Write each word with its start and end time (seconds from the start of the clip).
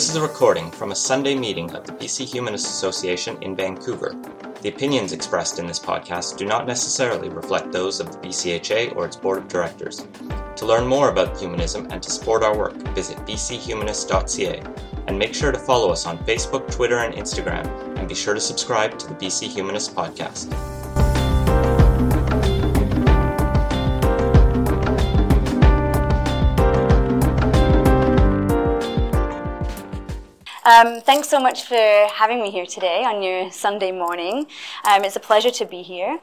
This 0.00 0.08
is 0.08 0.16
a 0.16 0.22
recording 0.22 0.70
from 0.70 0.92
a 0.92 0.96
Sunday 0.96 1.34
meeting 1.34 1.70
of 1.76 1.84
the 1.84 1.92
BC 1.92 2.24
Humanist 2.24 2.64
Association 2.68 3.36
in 3.42 3.54
Vancouver. 3.54 4.16
The 4.62 4.70
opinions 4.70 5.12
expressed 5.12 5.58
in 5.58 5.66
this 5.66 5.78
podcast 5.78 6.38
do 6.38 6.46
not 6.46 6.66
necessarily 6.66 7.28
reflect 7.28 7.70
those 7.70 8.00
of 8.00 8.10
the 8.10 8.16
BCHA 8.16 8.96
or 8.96 9.04
its 9.04 9.16
board 9.16 9.36
of 9.36 9.48
directors. 9.48 10.06
To 10.56 10.64
learn 10.64 10.86
more 10.86 11.10
about 11.10 11.38
humanism 11.38 11.86
and 11.90 12.02
to 12.02 12.10
support 12.10 12.42
our 12.42 12.56
work, 12.56 12.76
visit 12.94 13.18
bchumanist.ca 13.26 14.62
and 15.06 15.18
make 15.18 15.34
sure 15.34 15.52
to 15.52 15.58
follow 15.58 15.90
us 15.90 16.06
on 16.06 16.16
Facebook, 16.20 16.74
Twitter, 16.74 17.00
and 17.00 17.14
Instagram, 17.14 17.66
and 17.98 18.08
be 18.08 18.14
sure 18.14 18.32
to 18.32 18.40
subscribe 18.40 18.98
to 19.00 19.06
the 19.06 19.14
BC 19.16 19.48
Humanist 19.48 19.94
podcast. 19.94 20.79
Um, 30.70 31.00
thanks 31.00 31.28
so 31.28 31.40
much 31.40 31.64
for 31.64 32.06
having 32.14 32.40
me 32.40 32.52
here 32.52 32.64
today 32.64 33.02
on 33.04 33.24
your 33.24 33.50
Sunday 33.50 33.90
morning. 33.90 34.46
Um, 34.84 35.02
it's 35.02 35.16
a 35.16 35.20
pleasure 35.20 35.50
to 35.50 35.64
be 35.64 35.82
here. 35.82 36.20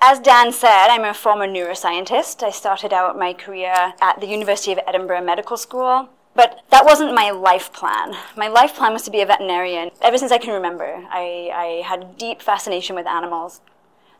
As 0.00 0.18
Dan 0.18 0.52
said, 0.52 0.88
I'm 0.88 1.04
a 1.04 1.12
former 1.12 1.46
neuroscientist. 1.46 2.42
I 2.42 2.50
started 2.50 2.94
out 2.94 3.18
my 3.18 3.34
career 3.34 3.74
at 4.00 4.18
the 4.18 4.26
University 4.26 4.72
of 4.72 4.78
Edinburgh 4.86 5.24
Medical 5.24 5.58
School. 5.58 6.08
But 6.34 6.60
that 6.70 6.86
wasn't 6.86 7.14
my 7.14 7.30
life 7.30 7.74
plan. 7.74 8.14
My 8.38 8.48
life 8.48 8.74
plan 8.74 8.94
was 8.94 9.02
to 9.02 9.10
be 9.10 9.20
a 9.20 9.26
veterinarian. 9.26 9.90
Ever 10.00 10.16
since 10.16 10.32
I 10.32 10.38
can 10.38 10.54
remember, 10.54 11.04
I, 11.10 11.50
I 11.52 11.86
had 11.86 12.16
deep 12.16 12.40
fascination 12.40 12.96
with 12.96 13.06
animals. 13.06 13.60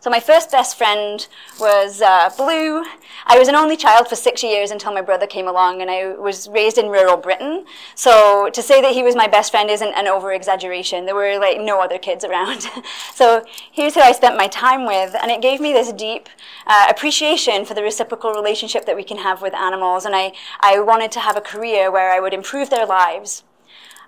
So 0.01 0.09
my 0.09 0.19
first 0.19 0.51
best 0.51 0.79
friend 0.79 1.29
was 1.61 2.01
uh, 2.01 2.31
Blue. 2.35 2.83
I 3.27 3.39
was 3.39 3.49
an 3.49 3.55
only 3.55 3.77
child 3.77 4.09
for 4.09 4.17
six 4.17 4.43
years 4.43 4.71
until 4.71 4.95
my 4.95 5.03
brother 5.03 5.27
came 5.27 5.47
along, 5.47 5.83
and 5.83 5.91
I 5.91 6.15
was 6.15 6.49
raised 6.49 6.79
in 6.79 6.89
rural 6.89 7.19
Britain. 7.19 7.67
So 7.95 8.49
to 8.49 8.63
say 8.63 8.81
that 8.81 8.93
he 8.93 9.03
was 9.03 9.15
my 9.15 9.29
best 9.29 9.51
friend 9.51 9.69
isn't 9.69 9.93
an 9.93 10.09
over-exaggeration. 10.09 11.05
There 11.05 11.15
were 11.15 11.39
like 11.39 11.61
no 11.61 11.83
other 11.83 11.99
kids 11.99 12.25
around. 12.25 12.63
so 13.15 13.45
here's 13.71 13.93
who 13.93 14.01
I 14.01 14.13
spent 14.13 14.39
my 14.39 14.49
time 14.49 14.87
with, 14.87 15.15
and 15.21 15.31
it 15.31 15.43
gave 15.43 15.61
me 15.61 15.75
this 15.75 15.93
deep 15.93 16.31
uh, 16.67 16.87
appreciation 16.89 17.67
for 17.67 17.75
the 17.75 17.83
reciprocal 17.83 18.33
relationship 18.33 18.87
that 18.87 18.97
we 18.97 19.05
can 19.05 19.19
have 19.19 19.43
with 19.43 19.53
animals. 19.53 20.07
And 20.07 20.17
I, 20.17 20.33
I 20.61 20.81
wanted 20.81 21.13
to 21.13 21.21
have 21.21 21.37
a 21.37 21.43
career 21.43 21.91
where 21.91 22.11
I 22.11 22.21
would 22.21 22.33
improve 22.33 22.71
their 22.71 22.87
lives. 22.87 23.45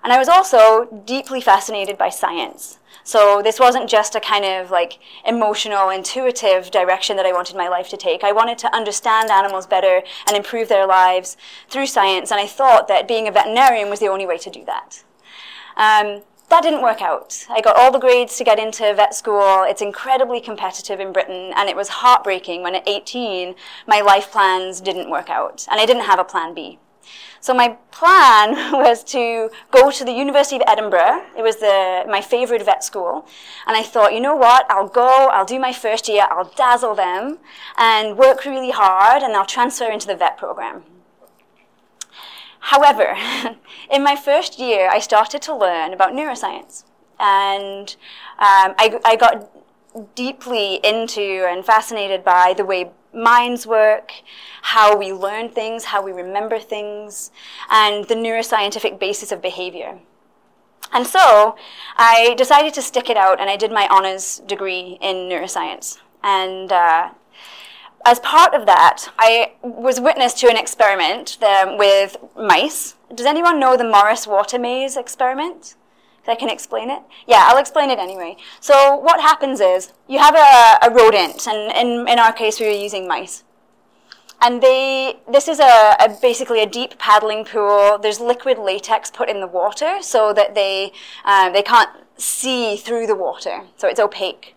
And 0.03 0.11
I 0.11 0.19
was 0.19 0.27
also 0.27 0.85
deeply 1.05 1.39
fascinated 1.39 1.97
by 1.97 2.09
science. 2.09 2.79
So 3.05 3.41
this 3.41 3.59
wasn't 3.59 3.89
just 3.89 4.15
a 4.15 4.19
kind 4.19 4.45
of 4.45 4.71
like 4.71 4.99
emotional, 5.25 5.89
intuitive 5.89 6.71
direction 6.71 7.17
that 7.17 7.25
I 7.25 7.33
wanted 7.33 7.55
my 7.55 7.67
life 7.67 7.89
to 7.89 7.97
take. 7.97 8.23
I 8.23 8.31
wanted 8.31 8.57
to 8.59 8.75
understand 8.75 9.29
animals 9.29 9.67
better 9.67 10.01
and 10.27 10.37
improve 10.37 10.69
their 10.69 10.87
lives 10.87 11.35
through 11.69 11.87
science, 11.87 12.31
and 12.31 12.39
I 12.39 12.47
thought 12.47 12.87
that 12.87 13.07
being 13.07 13.27
a 13.27 13.31
veterinarian 13.31 13.89
was 13.89 13.99
the 13.99 14.07
only 14.07 14.25
way 14.25 14.37
to 14.37 14.49
do 14.49 14.63
that. 14.65 15.03
Um, 15.75 16.21
that 16.49 16.61
didn't 16.61 16.83
work 16.83 17.01
out. 17.01 17.45
I 17.49 17.61
got 17.61 17.77
all 17.77 17.91
the 17.91 17.99
grades 17.99 18.37
to 18.37 18.43
get 18.43 18.59
into 18.59 18.93
vet 18.93 19.15
school. 19.15 19.63
It's 19.67 19.81
incredibly 19.81 20.39
competitive 20.39 20.99
in 20.99 21.11
Britain, 21.11 21.51
and 21.55 21.67
it 21.67 21.75
was 21.75 21.89
heartbreaking 21.89 22.61
when 22.61 22.75
at 22.75 22.87
18 22.87 23.55
my 23.87 24.01
life 24.01 24.31
plans 24.31 24.79
didn't 24.79 25.09
work 25.09 25.29
out, 25.29 25.65
and 25.69 25.81
I 25.81 25.85
didn't 25.85 26.03
have 26.03 26.19
a 26.19 26.23
plan 26.23 26.53
B. 26.53 26.79
So 27.43 27.53
my 27.53 27.75
plan 27.91 28.51
was 28.71 29.03
to 29.15 29.49
go 29.69 29.91
to 29.91 30.05
the 30.05 30.13
University 30.13 30.55
of 30.55 30.61
Edinburgh. 30.65 31.25
It 31.37 31.41
was 31.41 31.57
the, 31.57 32.05
my 32.07 32.21
favorite 32.21 32.63
vet 32.63 32.85
school. 32.85 33.27
And 33.67 33.75
I 33.75 33.83
thought, 33.83 34.13
you 34.13 34.21
know 34.21 34.33
what? 34.33 34.65
I'll 34.69 34.87
go, 34.87 35.27
I'll 35.27 35.43
do 35.43 35.59
my 35.59 35.73
first 35.73 36.07
year, 36.07 36.25
I'll 36.31 36.53
dazzle 36.55 36.95
them 36.95 37.39
and 37.77 38.17
work 38.17 38.45
really 38.45 38.71
hard 38.71 39.23
and 39.23 39.33
I'll 39.33 39.45
transfer 39.45 39.91
into 39.91 40.07
the 40.07 40.15
vet 40.15 40.37
program. 40.37 40.83
However, 42.59 43.17
in 43.91 44.05
my 44.05 44.15
first 44.15 44.57
year, 44.57 44.89
I 44.89 44.99
started 44.99 45.41
to 45.41 45.53
learn 45.53 45.91
about 45.91 46.13
neuroscience. 46.13 46.85
And 47.19 47.93
um, 48.39 48.73
I, 48.77 49.01
I 49.03 49.17
got 49.17 49.49
deeply 50.15 50.75
into 50.75 51.45
and 51.49 51.65
fascinated 51.65 52.23
by 52.23 52.53
the 52.55 52.63
way 52.63 52.91
minds 53.13 53.65
work, 53.67 54.11
how 54.61 54.97
we 54.97 55.13
learn 55.13 55.49
things, 55.49 55.85
how 55.85 56.01
we 56.03 56.11
remember 56.11 56.59
things, 56.59 57.31
and 57.69 58.07
the 58.07 58.15
neuroscientific 58.15 58.99
basis 58.99 59.31
of 59.31 59.41
behavior. 59.41 59.99
And 60.91 61.07
so 61.07 61.55
I 61.97 62.35
decided 62.37 62.73
to 62.75 62.81
stick 62.81 63.09
it 63.09 63.17
out 63.17 63.39
and 63.39 63.49
I 63.49 63.57
did 63.57 63.71
my 63.71 63.87
honors 63.89 64.41
degree 64.45 64.97
in 65.01 65.27
neuroscience. 65.29 65.99
And 66.23 66.71
uh, 66.71 67.09
as 68.05 68.19
part 68.19 68.53
of 68.53 68.65
that, 68.67 69.11
I 69.17 69.53
was 69.63 69.99
witness 69.99 70.33
to 70.35 70.49
an 70.49 70.57
experiment 70.57 71.37
um, 71.41 71.77
with 71.77 72.17
mice. 72.37 72.95
Does 73.13 73.25
anyone 73.25 73.59
know 73.59 73.75
the 73.75 73.83
Morris 73.83 74.27
water 74.27 74.59
maze 74.59 74.95
experiment? 74.95 75.75
I 76.27 76.35
can 76.35 76.49
explain 76.49 76.89
it? 76.89 77.01
Yeah, 77.27 77.47
I'll 77.47 77.57
explain 77.57 77.89
it 77.89 77.99
anyway. 77.99 78.37
So 78.59 78.95
what 78.95 79.19
happens 79.19 79.59
is 79.59 79.91
you 80.07 80.19
have 80.19 80.35
a, 80.35 80.87
a 80.87 80.93
rodent, 80.93 81.47
and 81.47 81.71
in, 81.75 82.07
in 82.07 82.19
our 82.19 82.31
case 82.31 82.59
we 82.59 82.65
were 82.67 82.71
using 82.71 83.07
mice. 83.07 83.43
And 84.41 84.61
they, 84.61 85.19
this 85.31 85.47
is 85.47 85.59
a, 85.59 85.95
a, 85.99 86.17
basically 86.21 86.61
a 86.61 86.65
deep 86.65 86.97
paddling 86.97 87.45
pool. 87.45 87.97
There's 87.97 88.19
liquid 88.19 88.57
latex 88.57 89.09
put 89.09 89.29
in 89.29 89.39
the 89.39 89.47
water 89.47 90.01
so 90.01 90.33
that 90.33 90.53
they, 90.53 90.91
uh, 91.23 91.49
they 91.49 91.61
can't 91.61 91.89
see 92.17 92.75
through 92.75 93.07
the 93.07 93.15
water, 93.15 93.63
so 93.77 93.87
it's 93.87 93.99
opaque. 93.99 94.55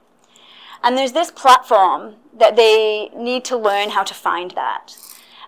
And 0.83 0.97
there's 0.97 1.12
this 1.12 1.31
platform 1.31 2.16
that 2.37 2.56
they 2.56 3.10
need 3.16 3.44
to 3.47 3.56
learn 3.56 3.91
how 3.91 4.03
to 4.03 4.15
find 4.15 4.50
that. 4.53 4.97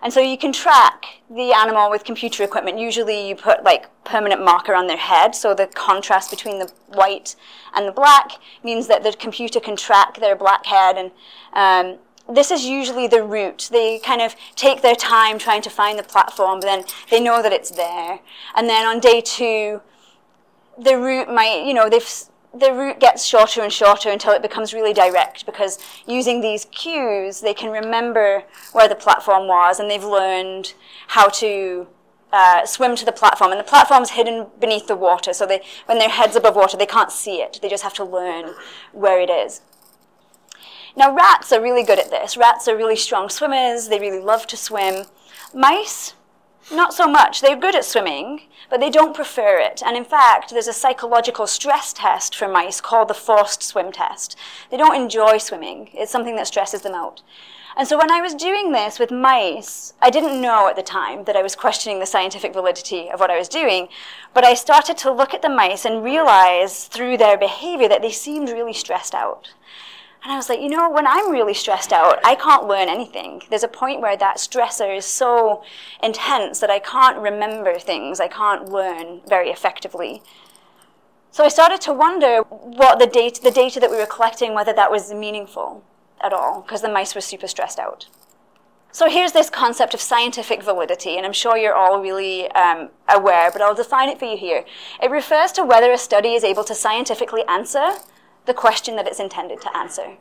And 0.01 0.13
so 0.13 0.19
you 0.19 0.37
can 0.37 0.53
track 0.53 1.05
the 1.29 1.51
animal 1.51 1.89
with 1.89 2.03
computer 2.03 2.43
equipment. 2.43 2.79
Usually 2.79 3.27
you 3.27 3.35
put 3.35 3.63
like 3.63 3.87
permanent 4.03 4.43
marker 4.43 4.73
on 4.73 4.87
their 4.87 4.97
head, 4.97 5.35
so 5.35 5.53
the 5.53 5.67
contrast 5.67 6.29
between 6.29 6.59
the 6.59 6.71
white 6.87 7.35
and 7.75 7.87
the 7.87 7.91
black 7.91 8.33
means 8.63 8.87
that 8.87 9.03
the 9.03 9.13
computer 9.13 9.59
can 9.59 9.75
track 9.75 10.19
their 10.19 10.35
black 10.35 10.65
head. 10.65 10.97
And 10.97 11.11
um, 11.53 11.99
this 12.33 12.51
is 12.51 12.65
usually 12.65 13.07
the 13.07 13.23
route. 13.23 13.69
They 13.71 13.99
kind 13.99 14.21
of 14.21 14.35
take 14.55 14.81
their 14.81 14.95
time 14.95 15.37
trying 15.37 15.61
to 15.63 15.69
find 15.69 15.99
the 15.99 16.03
platform, 16.03 16.59
but 16.59 16.67
then 16.67 16.83
they 17.09 17.19
know 17.19 17.41
that 17.41 17.51
it's 17.51 17.71
there. 17.71 18.19
And 18.55 18.69
then 18.69 18.85
on 18.85 18.99
day 18.99 19.21
two, 19.21 19.81
the 20.77 20.97
route 20.97 21.27
might, 21.27 21.65
you 21.65 21.73
know, 21.73 21.89
they've 21.89 22.09
the 22.53 22.73
route 22.73 22.99
gets 22.99 23.25
shorter 23.25 23.61
and 23.61 23.71
shorter 23.71 24.09
until 24.09 24.33
it 24.33 24.41
becomes 24.41 24.73
really 24.73 24.93
direct 24.93 25.45
because 25.45 25.77
using 26.07 26.41
these 26.41 26.65
cues, 26.65 27.41
they 27.41 27.53
can 27.53 27.71
remember 27.71 28.43
where 28.71 28.87
the 28.87 28.95
platform 28.95 29.47
was 29.47 29.79
and 29.79 29.89
they've 29.89 30.03
learned 30.03 30.73
how 31.07 31.27
to 31.29 31.87
uh, 32.31 32.65
swim 32.65 32.95
to 32.95 33.05
the 33.05 33.11
platform. 33.11 33.51
And 33.51 33.59
the 33.59 33.63
platform's 33.63 34.11
hidden 34.11 34.47
beneath 34.59 34.87
the 34.87 34.95
water, 34.95 35.33
so 35.33 35.45
they, 35.45 35.61
when 35.85 35.99
their 35.99 36.09
head's 36.09 36.35
above 36.35 36.55
water, 36.55 36.77
they 36.77 36.85
can't 36.85 37.11
see 37.11 37.37
it. 37.41 37.59
They 37.61 37.69
just 37.69 37.83
have 37.83 37.93
to 37.95 38.03
learn 38.03 38.53
where 38.91 39.19
it 39.19 39.29
is. 39.29 39.61
Now, 40.95 41.13
rats 41.13 41.51
are 41.51 41.61
really 41.61 41.83
good 41.83 41.99
at 41.99 42.09
this. 42.09 42.35
Rats 42.35 42.67
are 42.67 42.75
really 42.75 42.95
strong 42.95 43.29
swimmers. 43.29 43.87
They 43.87 43.99
really 43.99 44.19
love 44.19 44.47
to 44.47 44.57
swim. 44.57 45.05
Mice, 45.53 46.13
not 46.71 46.93
so 46.93 47.07
much. 47.07 47.41
They're 47.41 47.55
good 47.55 47.75
at 47.75 47.85
swimming, 47.85 48.41
but 48.69 48.79
they 48.79 48.89
don't 48.89 49.15
prefer 49.15 49.59
it. 49.59 49.81
And 49.85 49.97
in 49.97 50.05
fact, 50.05 50.51
there's 50.51 50.67
a 50.67 50.73
psychological 50.73 51.47
stress 51.47 51.93
test 51.93 52.35
for 52.35 52.47
mice 52.47 52.81
called 52.81 53.07
the 53.07 53.13
forced 53.13 53.63
swim 53.63 53.91
test. 53.91 54.35
They 54.69 54.77
don't 54.77 54.95
enjoy 54.95 55.37
swimming. 55.37 55.89
It's 55.93 56.11
something 56.11 56.35
that 56.35 56.47
stresses 56.47 56.81
them 56.81 56.93
out. 56.93 57.21
And 57.77 57.87
so 57.87 57.97
when 57.97 58.11
I 58.11 58.19
was 58.19 58.33
doing 58.33 58.71
this 58.71 58.99
with 58.99 59.11
mice, 59.11 59.93
I 60.01 60.09
didn't 60.09 60.41
know 60.41 60.67
at 60.67 60.75
the 60.75 60.83
time 60.83 61.23
that 61.23 61.35
I 61.35 61.41
was 61.41 61.55
questioning 61.55 61.99
the 61.99 62.05
scientific 62.05 62.51
validity 62.51 63.09
of 63.09 63.19
what 63.19 63.31
I 63.31 63.37
was 63.37 63.47
doing, 63.47 63.87
but 64.33 64.43
I 64.43 64.53
started 64.53 64.97
to 64.97 65.11
look 65.13 65.33
at 65.33 65.41
the 65.41 65.49
mice 65.49 65.85
and 65.85 66.03
realize 66.03 66.85
through 66.85 67.17
their 67.17 67.37
behavior 67.37 67.87
that 67.87 68.01
they 68.01 68.11
seemed 68.11 68.49
really 68.49 68.73
stressed 68.73 69.15
out. 69.15 69.53
And 70.21 70.33
I 70.33 70.35
was 70.35 70.49
like, 70.49 70.59
you 70.59 70.69
know, 70.69 70.89
when 70.89 71.07
I'm 71.07 71.31
really 71.31 71.53
stressed 71.53 71.93
out, 71.93 72.19
I 72.25 72.35
can't 72.35 72.67
learn 72.67 72.89
anything. 72.89 73.41
There's 73.49 73.63
a 73.63 73.69
point 73.69 74.01
where 74.01 74.17
that 74.17 74.37
stressor 74.37 74.95
is 74.95 75.05
so 75.05 75.63
intense 76.03 76.59
that 76.59 76.69
I 76.69 76.79
can't 76.79 77.17
remember 77.17 77.79
things. 77.79 78.19
I 78.19 78.27
can't 78.27 78.67
learn 78.67 79.21
very 79.27 79.49
effectively. 79.49 80.21
So 81.31 81.45
I 81.45 81.47
started 81.47 81.79
to 81.81 81.93
wonder 81.93 82.41
what 82.41 82.99
the 82.99 83.07
data, 83.07 83.41
the 83.41 83.51
data 83.51 83.79
that 83.79 83.91
we 83.91 83.97
were 83.97 84.05
collecting, 84.05 84.53
whether 84.53 84.73
that 84.73 84.91
was 84.91 85.13
meaningful 85.13 85.83
at 86.19 86.33
all, 86.33 86.61
because 86.61 86.81
the 86.81 86.89
mice 86.89 87.15
were 87.15 87.21
super 87.21 87.47
stressed 87.47 87.79
out. 87.79 88.07
So 88.91 89.07
here's 89.07 89.31
this 89.31 89.51
concept 89.51 89.93
of 89.93 90.01
scientific 90.01 90.63
validity, 90.63 91.15
and 91.15 91.25
I'm 91.25 91.33
sure 91.33 91.55
you're 91.55 91.75
all 91.75 92.01
really 92.01 92.49
um, 92.51 92.89
aware, 93.07 93.51
but 93.51 93.61
I'll 93.61 93.75
define 93.75 94.09
it 94.09 94.17
for 94.17 94.25
you 94.25 94.35
here. 94.35 94.65
It 95.01 95.11
refers 95.11 95.51
to 95.53 95.63
whether 95.63 95.91
a 95.91 95.97
study 95.97 96.33
is 96.33 96.43
able 96.43 96.63
to 96.63 96.73
scientifically 96.73 97.43
answer 97.47 97.91
the 98.49 98.53
question 98.55 98.95
that 98.95 99.07
it's 99.07 99.19
intended 99.19 99.61
to 99.61 99.77
answer. 99.77 100.17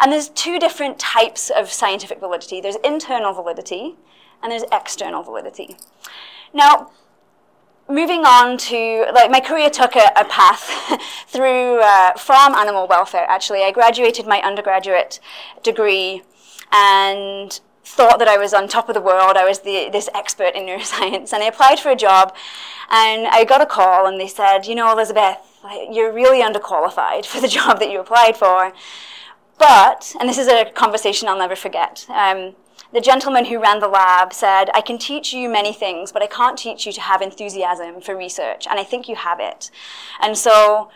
And 0.00 0.10
there's 0.10 0.30
two 0.30 0.58
different 0.58 0.98
types 0.98 1.50
of 1.50 1.70
scientific 1.70 2.18
validity. 2.18 2.62
There's 2.62 2.78
internal 2.82 3.34
validity 3.34 3.96
and 4.42 4.50
there's 4.50 4.64
external 4.72 5.22
validity. 5.22 5.76
Now, 6.54 6.90
moving 7.90 8.24
on 8.24 8.56
to, 8.56 9.06
like, 9.14 9.30
my 9.30 9.40
career 9.40 9.68
took 9.68 9.96
a, 9.96 10.10
a 10.16 10.24
path 10.24 10.98
through 11.26 11.82
uh, 11.82 12.16
farm 12.16 12.54
animal 12.54 12.88
welfare, 12.88 13.26
actually. 13.28 13.62
I 13.62 13.70
graduated 13.70 14.26
my 14.26 14.40
undergraduate 14.40 15.20
degree 15.62 16.22
and 16.72 17.60
thought 17.84 18.18
that 18.18 18.28
I 18.28 18.38
was 18.38 18.54
on 18.54 18.66
top 18.66 18.88
of 18.88 18.94
the 18.94 19.00
world. 19.02 19.36
I 19.36 19.44
was 19.44 19.58
the, 19.58 19.90
this 19.92 20.08
expert 20.14 20.54
in 20.54 20.64
neuroscience. 20.64 21.34
And 21.34 21.42
I 21.42 21.46
applied 21.46 21.80
for 21.80 21.90
a 21.90 21.96
job 21.96 22.34
and 22.90 23.26
I 23.28 23.44
got 23.44 23.60
a 23.60 23.66
call 23.66 24.06
and 24.06 24.20
they 24.20 24.28
said, 24.28 24.66
you 24.66 24.74
know, 24.74 24.92
Elizabeth, 24.92 25.38
you're 25.90 26.12
really 26.12 26.42
underqualified 26.42 27.24
for 27.26 27.40
the 27.40 27.48
job 27.58 27.78
that 27.80 27.90
you 27.90 28.00
applied 28.00 28.36
for. 28.36 28.72
But, 29.58 30.14
and 30.18 30.28
this 30.28 30.38
is 30.38 30.48
a 30.48 30.70
conversation 30.70 31.28
I'll 31.28 31.38
never 31.38 31.56
forget, 31.56 32.06
um, 32.08 32.54
the 32.92 33.00
gentleman 33.00 33.44
who 33.44 33.60
ran 33.60 33.78
the 33.78 33.86
lab 33.86 34.32
said, 34.32 34.68
I 34.74 34.80
can 34.80 34.98
teach 34.98 35.32
you 35.32 35.48
many 35.48 35.72
things, 35.72 36.10
but 36.10 36.22
I 36.22 36.26
can't 36.26 36.58
teach 36.58 36.86
you 36.86 36.92
to 36.92 37.00
have 37.00 37.22
enthusiasm 37.22 38.00
for 38.00 38.16
research. 38.16 38.66
And 38.68 38.80
I 38.80 38.84
think 38.84 39.08
you 39.08 39.14
have 39.14 39.38
it. 39.38 39.70
And 40.20 40.36
so 40.36 40.90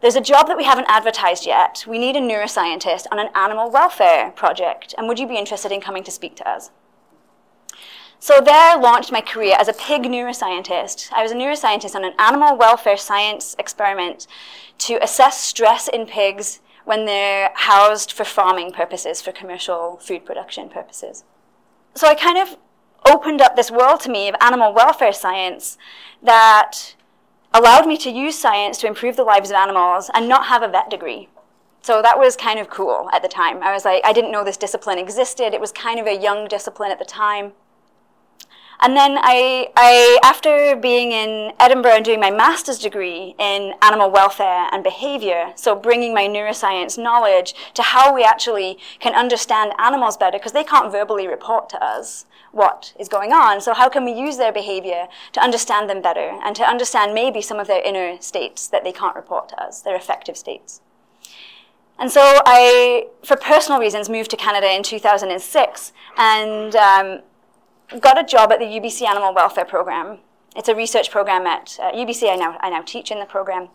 there's 0.00 0.16
a 0.16 0.20
job 0.20 0.48
that 0.48 0.56
we 0.56 0.64
haven't 0.64 0.86
advertised 0.88 1.46
yet. 1.46 1.84
We 1.86 1.98
need 1.98 2.16
a 2.16 2.20
neuroscientist 2.20 3.06
on 3.12 3.20
an 3.20 3.28
animal 3.36 3.70
welfare 3.70 4.32
project. 4.32 4.92
And 4.98 5.06
would 5.06 5.20
you 5.20 5.28
be 5.28 5.36
interested 5.36 5.70
in 5.70 5.80
coming 5.80 6.02
to 6.02 6.10
speak 6.10 6.34
to 6.36 6.48
us? 6.48 6.70
So 8.22 8.38
there 8.38 8.72
I 8.72 8.76
launched 8.76 9.10
my 9.10 9.22
career 9.22 9.56
as 9.58 9.66
a 9.66 9.72
pig 9.72 10.02
neuroscientist. 10.02 11.10
I 11.10 11.22
was 11.22 11.32
a 11.32 11.34
neuroscientist 11.34 11.94
on 11.94 12.04
an 12.04 12.12
animal 12.18 12.54
welfare 12.54 12.98
science 12.98 13.56
experiment 13.58 14.26
to 14.80 15.02
assess 15.02 15.40
stress 15.40 15.88
in 15.88 16.04
pigs 16.04 16.60
when 16.84 17.06
they're 17.06 17.50
housed 17.54 18.12
for 18.12 18.24
farming 18.24 18.72
purposes, 18.72 19.22
for 19.22 19.32
commercial 19.32 19.96
food 19.96 20.26
production 20.26 20.68
purposes. 20.68 21.24
So 21.94 22.08
I 22.08 22.14
kind 22.14 22.36
of 22.36 22.58
opened 23.06 23.40
up 23.40 23.56
this 23.56 23.70
world 23.70 24.00
to 24.00 24.10
me 24.10 24.28
of 24.28 24.34
animal 24.38 24.74
welfare 24.74 25.14
science 25.14 25.78
that 26.22 26.94
allowed 27.54 27.86
me 27.86 27.96
to 27.96 28.10
use 28.10 28.38
science 28.38 28.76
to 28.78 28.86
improve 28.86 29.16
the 29.16 29.24
lives 29.24 29.48
of 29.48 29.56
animals 29.56 30.10
and 30.12 30.28
not 30.28 30.44
have 30.46 30.62
a 30.62 30.68
vet 30.68 30.90
degree. 30.90 31.30
So 31.80 32.02
that 32.02 32.18
was 32.18 32.36
kind 32.36 32.58
of 32.58 32.68
cool 32.68 33.08
at 33.14 33.22
the 33.22 33.28
time. 33.28 33.62
I 33.62 33.72
was 33.72 33.86
like, 33.86 34.02
I 34.04 34.12
didn't 34.12 34.30
know 34.30 34.44
this 34.44 34.58
discipline 34.58 34.98
existed. 34.98 35.54
It 35.54 35.60
was 35.60 35.72
kind 35.72 35.98
of 35.98 36.06
a 36.06 36.20
young 36.20 36.48
discipline 36.48 36.90
at 36.90 36.98
the 36.98 37.06
time. 37.06 37.52
And 38.82 38.96
then 38.96 39.18
I, 39.20 39.68
I, 39.76 40.18
after 40.22 40.74
being 40.74 41.12
in 41.12 41.52
Edinburgh 41.60 41.96
and 41.96 42.04
doing 42.04 42.18
my 42.18 42.30
master's 42.30 42.78
degree 42.78 43.34
in 43.38 43.74
animal 43.82 44.10
welfare 44.10 44.68
and 44.72 44.82
behavior, 44.82 45.52
so 45.54 45.74
bringing 45.74 46.14
my 46.14 46.26
neuroscience 46.26 46.96
knowledge 46.96 47.54
to 47.74 47.82
how 47.82 48.14
we 48.14 48.24
actually 48.24 48.78
can 48.98 49.14
understand 49.14 49.74
animals 49.78 50.16
better, 50.16 50.38
because 50.38 50.52
they 50.52 50.64
can't 50.64 50.90
verbally 50.90 51.26
report 51.26 51.68
to 51.70 51.84
us 51.84 52.24
what 52.52 52.94
is 52.98 53.08
going 53.08 53.32
on. 53.32 53.60
So 53.60 53.74
how 53.74 53.90
can 53.90 54.04
we 54.04 54.12
use 54.12 54.38
their 54.38 54.52
behavior 54.52 55.08
to 55.32 55.40
understand 55.40 55.90
them 55.90 56.00
better 56.00 56.38
and 56.42 56.56
to 56.56 56.64
understand 56.64 57.12
maybe 57.12 57.42
some 57.42 57.60
of 57.60 57.66
their 57.66 57.82
inner 57.82 58.20
states 58.20 58.66
that 58.68 58.82
they 58.82 58.92
can't 58.92 59.14
report 59.14 59.50
to 59.50 59.62
us, 59.62 59.82
their 59.82 59.94
affective 59.94 60.38
states? 60.38 60.80
And 61.98 62.10
so 62.10 62.22
I, 62.46 63.08
for 63.22 63.36
personal 63.36 63.78
reasons, 63.78 64.08
moved 64.08 64.30
to 64.30 64.36
Canada 64.38 64.74
in 64.74 64.82
2006 64.82 65.92
and 66.16 66.74
um, 66.74 67.20
got 67.98 68.18
a 68.18 68.24
job 68.24 68.52
at 68.52 68.58
the 68.58 68.66
UBC 68.66 69.02
Animal 69.02 69.34
Welfare 69.34 69.64
Program. 69.64 70.18
It's 70.54 70.68
a 70.68 70.74
research 70.74 71.10
program 71.10 71.46
at 71.46 71.78
uh, 71.80 71.92
UBC. 71.92 72.30
I 72.30 72.36
now, 72.36 72.58
I 72.60 72.70
now 72.70 72.82
teach 72.82 73.10
in 73.10 73.18
the 73.18 73.24
program. 73.24 73.68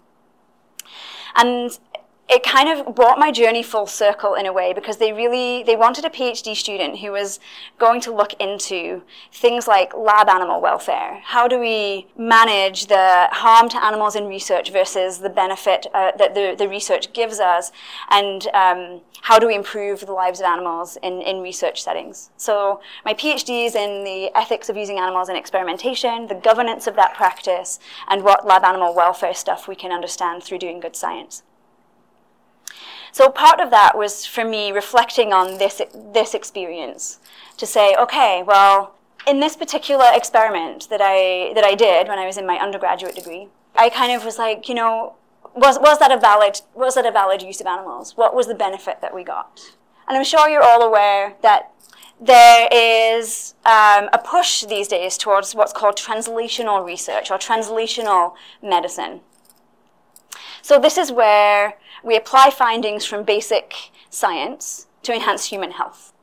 And 1.36 1.78
it 2.28 2.42
kind 2.42 2.68
of 2.68 2.96
brought 2.96 3.20
my 3.20 3.32
journey 3.32 3.62
full 3.62 3.86
circle 3.86 4.34
in 4.34 4.48
a 4.48 4.54
way 4.54 4.74
because 4.74 4.98
they 4.98 5.14
really 5.14 5.62
they 5.64 5.76
wanted 5.76 6.04
a 6.06 6.10
phd 6.10 6.56
student 6.56 6.98
who 6.98 7.12
was 7.12 7.40
going 7.78 8.02
to 8.02 8.12
look 8.12 8.34
into 8.40 9.04
things 9.32 9.68
like 9.68 9.96
lab 9.96 10.28
animal 10.28 10.60
welfare. 10.60 11.22
How 11.24 11.48
do 11.48 11.60
we 11.60 12.08
manage 12.18 12.88
the 12.88 13.28
harm 13.32 13.70
to 13.70 13.84
animals 13.84 14.16
in 14.16 14.26
research 14.26 14.72
versus 14.72 15.20
the 15.20 15.30
benefit 15.30 15.86
uh, 15.94 16.12
that 16.18 16.34
the, 16.34 16.56
the 16.58 16.68
research 16.68 17.14
gives 17.14 17.40
us? 17.40 17.72
And 18.10 18.48
um, 18.54 19.02
how 19.22 19.38
do 19.38 19.48
we 19.48 19.56
improve 19.56 20.06
the 20.06 20.14
lives 20.14 20.40
of 20.40 20.46
animals 20.46 20.98
in, 21.04 21.22
in 21.22 21.42
research 21.42 21.84
settings? 21.84 22.32
So 22.38 22.82
my 23.04 23.14
phd 23.14 23.66
is 23.68 23.76
in 23.76 24.04
the 24.04 24.36
ethics 24.36 24.70
of 24.70 24.78
using 24.78 24.98
animals 24.98 25.30
in 25.30 25.36
experimentation 25.36 26.28
the 26.28 26.36
governance 26.36 26.88
of 26.88 26.96
that 26.96 27.14
practice 27.14 27.80
and 28.08 28.24
what 28.24 28.48
lab 28.48 28.64
animal 28.64 28.96
welfare 28.96 29.34
stuff 29.34 29.68
we 29.68 29.76
can 29.76 29.92
understand 29.92 30.44
through 30.44 30.58
doing 30.58 30.80
good 30.80 30.96
science 30.96 31.44
so 33.16 33.30
part 33.30 33.62
of 33.62 33.72
that 33.72 33.98
was 33.98 34.26
for 34.26 34.44
me 34.44 34.74
reflecting 34.74 35.32
on 35.32 35.58
this, 35.58 35.82
this 36.12 36.34
experience 36.34 37.22
to 37.56 37.66
say, 37.66 37.96
okay, 37.98 38.44
well, 38.46 38.94
in 39.26 39.40
this 39.40 39.56
particular 39.56 40.08
experiment 40.14 40.90
that 40.90 41.00
I, 41.02 41.54
that 41.54 41.64
I 41.64 41.76
did 41.76 42.10
when 42.10 42.20
I 42.20 42.26
was 42.26 42.38
in 42.38 42.46
my 42.46 42.58
undergraduate 42.58 43.16
degree, 43.16 43.48
I 43.74 43.90
kind 43.90 44.12
of 44.12 44.26
was 44.26 44.38
like, 44.38 44.68
you 44.68 44.76
know, 44.76 45.16
was, 45.56 45.80
was, 45.80 45.98
that 46.00 46.12
a 46.12 46.20
valid, 46.20 46.60
was 46.74 46.96
that 46.96 47.06
a 47.06 47.12
valid 47.12 47.42
use 47.42 47.62
of 47.62 47.68
animals? 47.68 48.18
What 48.18 48.36
was 48.36 48.48
the 48.48 48.54
benefit 48.54 49.00
that 49.00 49.16
we 49.16 49.24
got? 49.24 49.62
And 50.10 50.18
I'm 50.18 50.26
sure 50.26 50.50
you're 50.50 50.62
all 50.62 50.82
aware 50.82 51.36
that 51.42 51.72
there 52.20 52.68
is 52.70 53.54
um, 53.66 54.10
a 54.12 54.20
push 54.22 54.66
these 54.66 54.90
days 54.90 55.18
towards 55.18 55.56
what's 55.56 55.72
called 55.72 55.96
translational 55.96 56.86
research 56.86 57.32
or 57.32 57.38
translational 57.38 58.34
medicine. 58.62 59.22
So 60.62 60.80
this 60.80 60.98
is 60.98 61.14
where 61.14 61.76
we 62.06 62.16
apply 62.16 62.52
findings 62.52 63.04
from 63.04 63.24
basic 63.24 63.74
science 64.12 64.86
to 65.02 65.14
enhance 65.14 65.46
human 65.46 65.72
health. 65.72 66.14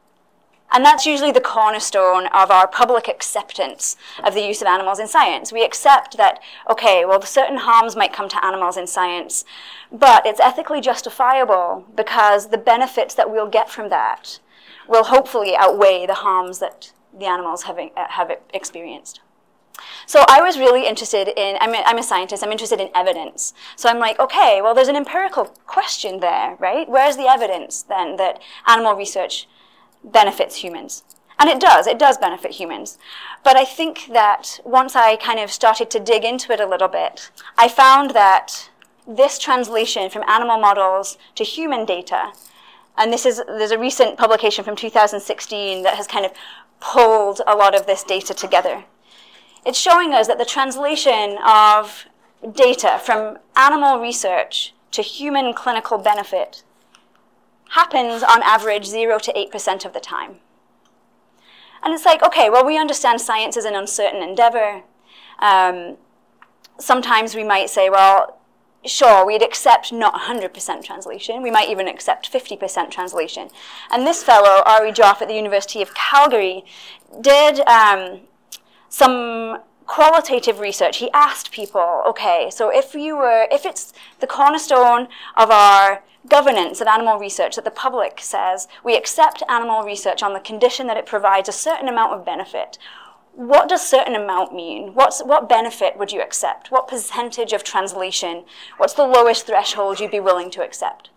And 0.75 0.84
that's 0.84 1.05
usually 1.05 1.32
the 1.32 1.40
cornerstone 1.40 2.29
of 2.29 2.50
our 2.50 2.67
public 2.67 3.06
acceptance 3.06 3.96
of 4.25 4.32
the 4.32 4.40
use 4.40 4.62
of 4.62 4.69
animals 4.69 4.99
in 4.99 5.06
science. 5.06 5.52
We 5.52 5.64
accept 5.64 6.17
that, 6.17 6.40
okay, 6.70 7.05
well, 7.05 7.20
certain 7.20 7.58
harms 7.58 7.94
might 7.94 8.12
come 8.12 8.29
to 8.31 8.43
animals 8.43 8.79
in 8.79 8.87
science, 8.87 9.44
but 9.90 10.25
it's 10.25 10.40
ethically 10.40 10.81
justifiable 10.81 11.84
because 11.94 12.49
the 12.49 12.58
benefits 12.58 13.14
that 13.17 13.31
we'll 13.31 13.50
get 13.50 13.69
from 13.69 13.90
that 13.90 14.38
will 14.88 15.05
hopefully 15.05 15.55
outweigh 15.55 16.06
the 16.06 16.14
harms 16.14 16.58
that 16.61 16.93
the 17.12 17.26
animals 17.26 17.64
have, 17.64 17.79
have 17.96 18.32
experienced. 18.55 19.20
So 20.06 20.24
I 20.28 20.40
was 20.40 20.58
really 20.58 20.86
interested 20.86 21.28
in, 21.28 21.56
I'm 21.60 21.74
a, 21.74 21.82
I'm 21.86 21.98
a 21.98 22.02
scientist, 22.02 22.42
I'm 22.42 22.52
interested 22.52 22.80
in 22.80 22.90
evidence. 22.94 23.54
So 23.76 23.88
I'm 23.88 23.98
like, 23.98 24.19
okay, 24.19 24.60
well, 24.62 24.74
there's 24.74 24.88
an 24.88 24.96
empirical 24.96 25.46
question 25.66 26.20
there, 26.20 26.56
right? 26.58 26.88
Where's 26.88 27.16
the 27.16 27.28
evidence 27.28 27.82
then 27.82 28.16
that 28.16 28.42
animal 28.66 28.94
research 28.94 29.48
benefits 30.04 30.56
humans? 30.56 31.04
And 31.38 31.48
it 31.48 31.60
does, 31.60 31.86
it 31.86 31.98
does 31.98 32.19
benefit 32.19 32.52
humans. 32.52 32.98
But 33.42 33.56
I 33.56 33.64
think 33.64 34.08
that 34.12 34.60
once 34.64 34.94
I 34.94 35.16
kind 35.16 35.40
of 35.40 35.50
started 35.50 35.90
to 35.90 36.00
dig 36.00 36.24
into 36.24 36.52
it 36.52 36.60
a 36.60 36.69
little 36.69 36.88
bit, 36.88 37.30
I 37.58 37.69
found 37.69 38.10
that 38.10 38.70
this 39.06 39.38
translation 39.38 40.08
from 40.10 40.22
animal 40.28 40.58
models 40.58 41.19
to 41.34 41.44
human 41.44 41.84
data, 41.84 42.32
and 42.96 43.12
this 43.12 43.26
is, 43.26 43.43
there's 43.46 43.72
a 43.72 43.79
recent 43.79 44.19
publication 44.19 44.64
from 44.64 44.76
2016 44.76 45.82
that 45.82 45.96
has 45.96 46.06
kind 46.06 46.24
of 46.24 46.32
pulled 46.79 47.41
a 47.46 47.56
lot 47.56 47.74
of 47.74 47.86
this 47.86 48.05
data 48.05 48.34
together. 48.34 48.84
It's 49.64 49.78
showing 49.78 50.12
us 50.12 50.26
that 50.26 50.38
the 50.38 50.44
translation 50.44 51.38
of 51.46 52.06
data 52.52 53.00
from 53.02 53.38
animal 53.56 54.00
research 54.00 54.74
to 54.90 55.02
human 55.02 55.54
clinical 55.54 55.98
benefit 55.98 56.64
happens 57.70 58.22
on 58.22 58.42
average 58.42 58.84
0 58.84 59.19
to 59.20 59.32
8% 59.32 59.84
of 59.84 59.92
the 59.92 60.00
time. 60.00 60.36
And 61.82 61.94
it's 61.94 62.04
like, 62.04 62.22
okay, 62.22 62.50
well, 62.50 62.64
we 62.64 62.78
understand 62.78 63.20
science 63.20 63.56
is 63.56 63.64
an 63.64 63.74
uncertain 63.74 64.22
endeavor. 64.22 64.82
Um, 65.38 65.96
sometimes 66.78 67.34
we 67.34 67.44
might 67.44 67.70
say, 67.70 67.88
well, 67.88 68.38
sure, 68.84 69.24
we'd 69.24 69.42
accept 69.42 69.92
not 69.92 70.14
100% 70.14 70.84
translation. 70.84 71.42
We 71.42 71.50
might 71.50 71.69
even 71.69 71.88
accept 71.88 72.31
50% 72.32 72.90
translation. 72.90 73.48
And 73.90 74.06
this 74.06 74.22
fellow, 74.22 74.62
Ari 74.66 74.92
Joffe 74.92 75.22
at 75.22 75.28
the 75.28 75.34
University 75.34 75.82
of 75.82 75.94
Calgary, 75.94 76.64
did 77.20 77.60
um, 77.69 78.20
some 78.93 79.56
qualitative 79.87 80.61
research. 80.61 80.99
He 80.99 81.11
asked 81.13 81.51
people, 81.51 82.03
okay, 82.06 82.51
so 82.53 82.69
if 82.69 82.94
you 82.94 83.17
were, 83.17 83.49
if 83.51 83.65
it's 83.65 83.94
the 84.20 84.27
cornerstone 84.27 85.08
of 85.34 85.51
our 85.51 86.03
governance 86.29 86.82
of 86.82 86.87
animal 86.87 87.19
research 87.19 87.56
that 87.56 87.65
the 87.65 87.70
public 87.70 88.20
says 88.20 88.69
we 88.84 88.94
accept 88.94 89.43
animal 89.49 89.82
research 89.82 90.22
on 90.22 90.34
the 90.34 90.41
condition 90.41 90.87
that 90.87 90.99
it 90.99 91.06
provides 91.06 91.49
a 91.49 91.53
certain 91.53 91.89
amount 91.89 92.13
of 92.13 92.25
benefit. 92.25 92.77
What 93.34 93.67
does 93.67 93.84
certain 93.84 94.15
amount 94.15 94.55
mean? 94.55 94.93
What's, 94.93 95.22
what 95.22 95.49
benefit 95.49 95.96
would 95.96 96.13
you 96.13 96.20
accept? 96.20 96.70
What 96.70 96.87
percentage 96.87 97.55
of 97.55 97.65
translation? 97.65 98.44
What's 98.77 98.93
the 98.93 99.06
lowest 99.06 99.46
threshold 99.46 100.01
you'd 100.01 100.11
be 100.11 100.20
willing 100.20 100.51
to 100.51 100.63
accept? 100.63 101.08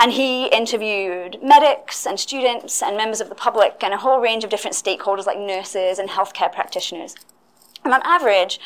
And 0.00 0.12
he 0.12 0.46
interviewed 0.46 1.36
medics 1.42 2.06
and 2.06 2.18
students 2.18 2.82
and 2.82 2.96
members 2.96 3.20
of 3.20 3.28
the 3.28 3.34
public 3.34 3.84
and 3.84 3.92
a 3.92 3.98
whole 3.98 4.18
range 4.18 4.44
of 4.44 4.50
different 4.50 4.74
stakeholders 4.74 5.26
like 5.26 5.38
nurses 5.38 5.98
and 5.98 6.08
healthcare 6.08 6.50
practitioners. 6.50 7.14
And 7.84 7.92
on 7.92 8.00
average, 8.02 8.58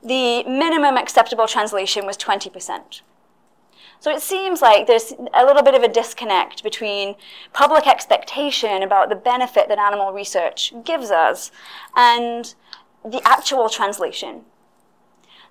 the 0.00 0.44
minimum 0.44 0.96
acceptable 0.96 1.48
translation 1.48 2.06
was 2.06 2.16
20%. 2.16 3.00
So 3.98 4.14
it 4.14 4.22
seems 4.22 4.62
like 4.62 4.86
there's 4.86 5.12
a 5.34 5.44
little 5.44 5.64
bit 5.64 5.74
of 5.74 5.82
a 5.82 5.88
disconnect 5.88 6.62
between 6.62 7.16
public 7.52 7.88
expectation 7.88 8.84
about 8.84 9.08
the 9.08 9.16
benefit 9.16 9.68
that 9.68 9.78
animal 9.80 10.12
research 10.12 10.72
gives 10.84 11.10
us 11.10 11.50
and 11.96 12.54
the 13.04 13.20
actual 13.24 13.68
translation. 13.68 14.44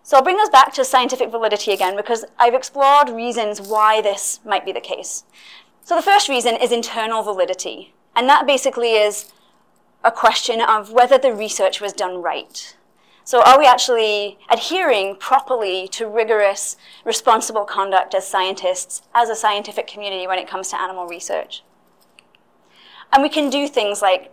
So 0.06 0.18
I'll 0.18 0.24
bring 0.24 0.40
us 0.40 0.50
back 0.50 0.72
to 0.76 0.86
scientific 0.86 1.32
validity 1.32 1.72
again 1.72 1.96
because 1.96 2.26
I've 2.38 2.54
explored 2.54 3.10
reasons 3.10 3.60
why 3.60 4.02
this 4.02 4.40
might 4.46 4.64
be 4.64 4.72
the 4.72 4.80
case. 4.80 5.24
So 5.82 5.96
the 5.96 6.04
first 6.04 6.30
reason 6.30 6.56
is 6.58 6.72
internal 6.72 7.24
validity. 7.24 7.96
And 8.16 8.30
that 8.30 8.46
basically 8.46 8.92
is 8.92 9.32
a 10.04 10.12
question 10.12 10.62
of 10.62 10.92
whether 10.92 11.18
the 11.18 11.34
research 11.34 11.82
was 11.82 11.92
done 11.92 12.22
right. 12.22 12.78
So, 13.24 13.42
are 13.42 13.58
we 13.58 13.66
actually 13.66 14.38
adhering 14.52 15.16
properly 15.16 15.88
to 15.88 16.06
rigorous, 16.06 16.78
responsible 17.04 17.66
conduct 17.66 18.14
as 18.14 18.28
scientists, 18.28 19.02
as 19.16 19.30
a 19.30 19.36
scientific 19.36 19.88
community 19.88 20.28
when 20.28 20.38
it 20.38 20.48
comes 20.48 20.70
to 20.70 20.80
animal 20.80 21.08
research? 21.08 21.64
And 23.12 23.24
we 23.24 23.30
can 23.30 23.50
do 23.50 23.68
things 23.68 24.04
like 24.04 24.32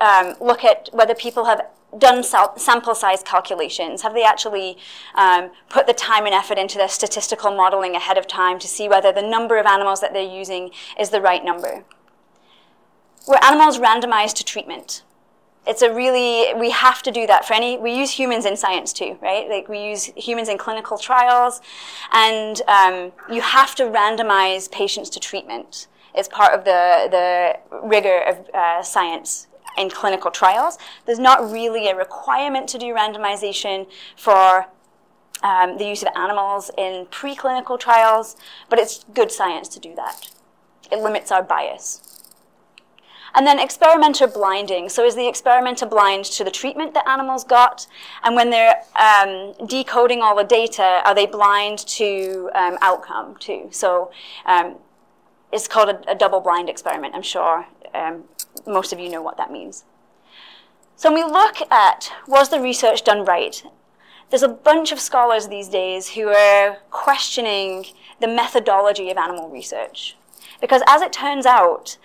um, 0.00 0.34
look 0.40 0.64
at 0.64 0.88
whether 0.92 1.14
people 1.14 1.44
have 1.46 1.62
done 1.98 2.22
sample 2.22 2.94
size 2.94 3.22
calculations? 3.22 4.02
Have 4.02 4.14
they 4.14 4.24
actually 4.24 4.76
um, 5.14 5.50
put 5.68 5.86
the 5.86 5.92
time 5.92 6.26
and 6.26 6.34
effort 6.34 6.58
into 6.58 6.78
their 6.78 6.88
statistical 6.88 7.50
modeling 7.54 7.94
ahead 7.94 8.18
of 8.18 8.26
time 8.26 8.58
to 8.58 8.68
see 8.68 8.88
whether 8.88 9.12
the 9.12 9.22
number 9.22 9.58
of 9.58 9.66
animals 9.66 10.00
that 10.00 10.12
they're 10.12 10.22
using 10.22 10.70
is 10.98 11.10
the 11.10 11.20
right 11.20 11.44
number? 11.44 11.84
Were 13.26 13.42
animals 13.42 13.78
randomized 13.78 14.34
to 14.34 14.44
treatment? 14.44 15.02
It's 15.66 15.82
a 15.82 15.92
really, 15.92 16.54
we 16.54 16.70
have 16.70 17.02
to 17.02 17.10
do 17.10 17.26
that 17.26 17.44
for 17.44 17.54
any, 17.54 17.76
we 17.76 17.92
use 17.92 18.12
humans 18.12 18.44
in 18.44 18.56
science 18.56 18.92
too, 18.92 19.18
right? 19.20 19.48
Like 19.48 19.68
we 19.68 19.82
use 19.82 20.04
humans 20.16 20.48
in 20.48 20.58
clinical 20.58 20.96
trials, 20.96 21.60
and 22.12 22.62
um, 22.68 23.12
you 23.28 23.40
have 23.40 23.74
to 23.76 23.84
randomize 23.84 24.70
patients 24.70 25.10
to 25.10 25.20
treatment. 25.20 25.88
It's 26.14 26.28
part 26.28 26.54
of 26.54 26.64
the, 26.64 27.08
the 27.10 27.78
rigor 27.84 28.20
of 28.20 28.48
uh, 28.54 28.82
science 28.84 29.48
in 29.76 29.90
clinical 29.90 30.30
trials. 30.30 30.78
There's 31.04 31.18
not 31.18 31.50
really 31.50 31.88
a 31.88 31.96
requirement 31.96 32.68
to 32.70 32.78
do 32.78 32.94
randomization 32.94 33.86
for 34.16 34.66
um, 35.42 35.78
the 35.78 35.84
use 35.84 36.02
of 36.02 36.08
animals 36.16 36.70
in 36.76 37.06
preclinical 37.06 37.78
trials, 37.78 38.36
but 38.68 38.78
it's 38.78 39.04
good 39.14 39.30
science 39.30 39.68
to 39.68 39.80
do 39.80 39.94
that. 39.94 40.30
It 40.90 41.00
limits 41.00 41.30
our 41.30 41.42
bias. 41.42 42.16
And 43.34 43.46
then 43.46 43.58
experimenter 43.58 44.26
blinding. 44.26 44.88
So 44.88 45.04
is 45.04 45.14
the 45.14 45.28
experimenter 45.28 45.84
blind 45.84 46.24
to 46.26 46.42
the 46.42 46.50
treatment 46.50 46.94
that 46.94 47.06
animals 47.06 47.44
got? 47.44 47.86
And 48.22 48.34
when 48.34 48.48
they're 48.48 48.82
um, 48.96 49.52
decoding 49.66 50.22
all 50.22 50.34
the 50.34 50.44
data, 50.44 51.02
are 51.04 51.14
they 51.14 51.26
blind 51.26 51.80
to 51.80 52.48
um, 52.54 52.78
outcome 52.80 53.36
too? 53.36 53.68
So 53.72 54.10
um, 54.46 54.76
it's 55.52 55.68
called 55.68 55.90
a, 55.90 56.10
a, 56.10 56.14
double 56.14 56.40
blind 56.40 56.70
experiment, 56.70 57.14
I'm 57.14 57.20
sure. 57.20 57.66
Most 58.66 58.92
of 58.92 58.98
you 58.98 59.08
know 59.08 59.22
what 59.22 59.36
that 59.36 59.52
means. 59.52 59.84
So 60.96 61.12
when 61.12 61.24
we 61.24 61.30
look 61.30 61.56
at 61.70 62.10
was 62.26 62.48
the 62.48 62.60
research 62.60 63.04
done 63.04 63.24
right, 63.24 63.62
there's 64.30 64.42
a 64.42 64.48
bunch 64.48 64.92
of 64.92 64.98
scholars 64.98 65.48
these 65.48 65.68
days 65.68 66.10
who 66.10 66.28
are 66.28 66.78
questioning 66.90 67.84
the 68.20 68.26
methodology 68.26 69.10
of 69.10 69.16
animal 69.16 69.48
research. 69.48 70.16
Because 70.60 70.82
as 70.86 71.02
it 71.02 71.12
turns 71.12 71.46
out, 71.46 71.98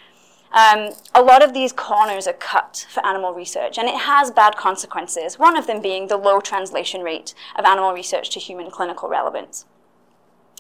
um, 0.52 0.90
a 1.16 1.22
lot 1.22 1.42
of 1.42 1.54
these 1.54 1.72
corners 1.72 2.28
are 2.28 2.34
cut 2.34 2.86
for 2.90 3.06
animal 3.06 3.34
research, 3.34 3.78
and 3.78 3.88
it 3.88 3.96
has 3.96 4.30
bad 4.30 4.58
consequences, 4.58 5.40
one 5.40 5.56
of 5.56 5.66
them 5.66 5.82
being 5.82 6.08
the 6.08 6.18
low 6.18 6.42
translation 6.42 7.02
rate 7.02 7.34
of 7.58 7.64
animal 7.64 7.94
research 7.94 8.30
to 8.32 8.40
human 8.40 8.70
clinical 8.70 9.08
relevance. 9.08 9.66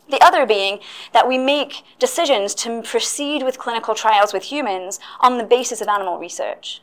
The 0.10 0.22
other 0.22 0.46
being 0.46 0.79
that 1.13 1.27
we 1.27 1.38
make 1.38 1.84
decisions 2.00 2.53
to 2.55 2.81
proceed 2.81 3.43
with 3.43 3.58
clinical 3.58 3.96
trials 3.96 4.34
with 4.34 4.43
humans 4.43 5.00
on 5.20 5.38
the 5.38 5.43
basis 5.43 5.81
of 5.81 5.88
animal 5.88 6.17
research. 6.17 6.81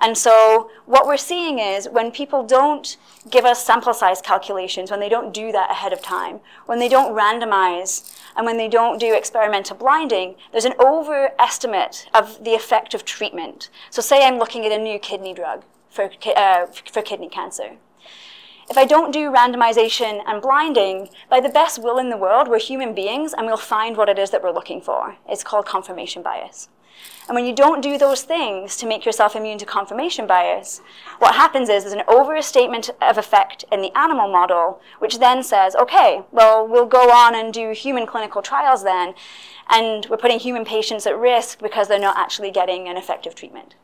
And 0.00 0.16
so 0.16 0.70
what 0.86 1.06
we're 1.06 1.18
seeing 1.18 1.58
is 1.58 1.88
when 1.88 2.10
people 2.10 2.42
don't 2.42 2.96
give 3.28 3.44
us 3.44 3.64
sample 3.64 3.92
size 3.92 4.22
calculations, 4.22 4.90
when 4.90 5.00
they 5.00 5.10
don't 5.10 5.32
do 5.32 5.52
that 5.52 5.70
ahead 5.70 5.92
of 5.92 6.00
time, 6.00 6.40
when 6.66 6.78
they 6.78 6.88
don't 6.88 7.14
randomize, 7.14 8.16
and 8.34 8.46
when 8.46 8.56
they 8.56 8.68
don't 8.68 8.98
do 8.98 9.14
experimental 9.14 9.76
blinding, 9.76 10.36
there's 10.52 10.64
an 10.64 10.74
overestimate 10.80 12.08
of 12.14 12.42
the 12.42 12.54
effect 12.54 12.94
of 12.94 13.04
treatment. 13.04 13.68
So 13.90 14.00
say 14.00 14.24
I'm 14.24 14.38
looking 14.38 14.64
at 14.64 14.72
a 14.72 14.82
new 14.82 14.98
kidney 14.98 15.34
drug 15.34 15.64
for, 15.90 16.10
uh, 16.34 16.66
for 16.66 17.02
kidney 17.02 17.28
cancer. 17.28 17.76
If 18.70 18.78
I 18.78 18.84
don't 18.84 19.10
do 19.10 19.32
randomization 19.32 20.22
and 20.28 20.40
blinding, 20.40 21.08
by 21.28 21.40
the 21.40 21.48
best 21.48 21.82
will 21.82 21.98
in 21.98 22.08
the 22.08 22.16
world, 22.16 22.46
we're 22.46 22.60
human 22.60 22.94
beings 22.94 23.34
and 23.36 23.48
we'll 23.48 23.56
find 23.56 23.96
what 23.96 24.08
it 24.08 24.16
is 24.16 24.30
that 24.30 24.44
we're 24.44 24.52
looking 24.52 24.80
for. 24.80 25.16
It's 25.28 25.42
called 25.42 25.66
confirmation 25.66 26.22
bias. 26.22 26.68
And 27.26 27.34
when 27.34 27.46
you 27.46 27.52
don't 27.52 27.80
do 27.80 27.98
those 27.98 28.22
things 28.22 28.76
to 28.76 28.86
make 28.86 29.04
yourself 29.04 29.34
immune 29.34 29.58
to 29.58 29.66
confirmation 29.66 30.24
bias, 30.28 30.82
what 31.18 31.34
happens 31.34 31.68
is 31.68 31.82
there's 31.82 31.94
an 31.94 32.04
overstatement 32.06 32.90
of 33.02 33.18
effect 33.18 33.64
in 33.72 33.82
the 33.82 33.96
animal 33.98 34.30
model, 34.30 34.80
which 35.00 35.18
then 35.18 35.42
says, 35.42 35.74
okay, 35.74 36.22
well, 36.30 36.64
we'll 36.64 36.86
go 36.86 37.10
on 37.10 37.34
and 37.34 37.52
do 37.52 37.72
human 37.72 38.06
clinical 38.06 38.40
trials 38.40 38.84
then, 38.84 39.14
and 39.68 40.06
we're 40.08 40.16
putting 40.16 40.38
human 40.38 40.64
patients 40.64 41.08
at 41.08 41.18
risk 41.18 41.58
because 41.60 41.88
they're 41.88 41.98
not 41.98 42.16
actually 42.16 42.52
getting 42.52 42.88
an 42.88 42.96
effective 42.96 43.34
treatment. 43.34 43.74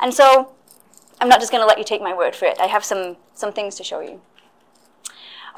And 0.00 0.14
so 0.14 0.55
I'm 1.20 1.28
not 1.28 1.40
just 1.40 1.50
going 1.50 1.62
to 1.62 1.66
let 1.66 1.78
you 1.78 1.84
take 1.84 2.02
my 2.02 2.14
word 2.14 2.34
for 2.36 2.46
it. 2.46 2.58
I 2.60 2.66
have 2.66 2.84
some, 2.84 3.16
some 3.34 3.52
things 3.52 3.74
to 3.76 3.84
show 3.84 4.00
you. 4.00 4.20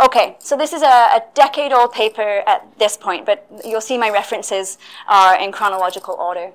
Okay, 0.00 0.36
so 0.38 0.56
this 0.56 0.72
is 0.72 0.82
a, 0.82 0.86
a 0.86 1.22
decade 1.34 1.72
old 1.72 1.92
paper 1.92 2.44
at 2.46 2.78
this 2.78 2.96
point, 2.96 3.26
but 3.26 3.44
you'll 3.64 3.80
see 3.80 3.98
my 3.98 4.10
references 4.10 4.78
are 5.08 5.36
in 5.36 5.50
chronological 5.50 6.14
order. 6.14 6.52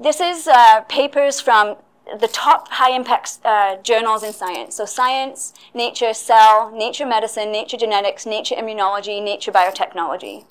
This 0.00 0.20
is 0.20 0.46
uh, 0.46 0.82
papers 0.82 1.40
from 1.40 1.76
the 2.18 2.28
top 2.28 2.68
high 2.68 2.92
impact 2.94 3.38
uh, 3.44 3.76
journals 3.82 4.22
in 4.22 4.32
science. 4.32 4.76
So, 4.76 4.84
Science, 4.84 5.52
Nature, 5.74 6.14
Cell, 6.14 6.70
Nature 6.72 7.06
Medicine, 7.06 7.50
Nature 7.50 7.76
Genetics, 7.76 8.26
Nature 8.26 8.54
Immunology, 8.54 9.22
Nature 9.22 9.52
Biotechnology. 9.52 10.44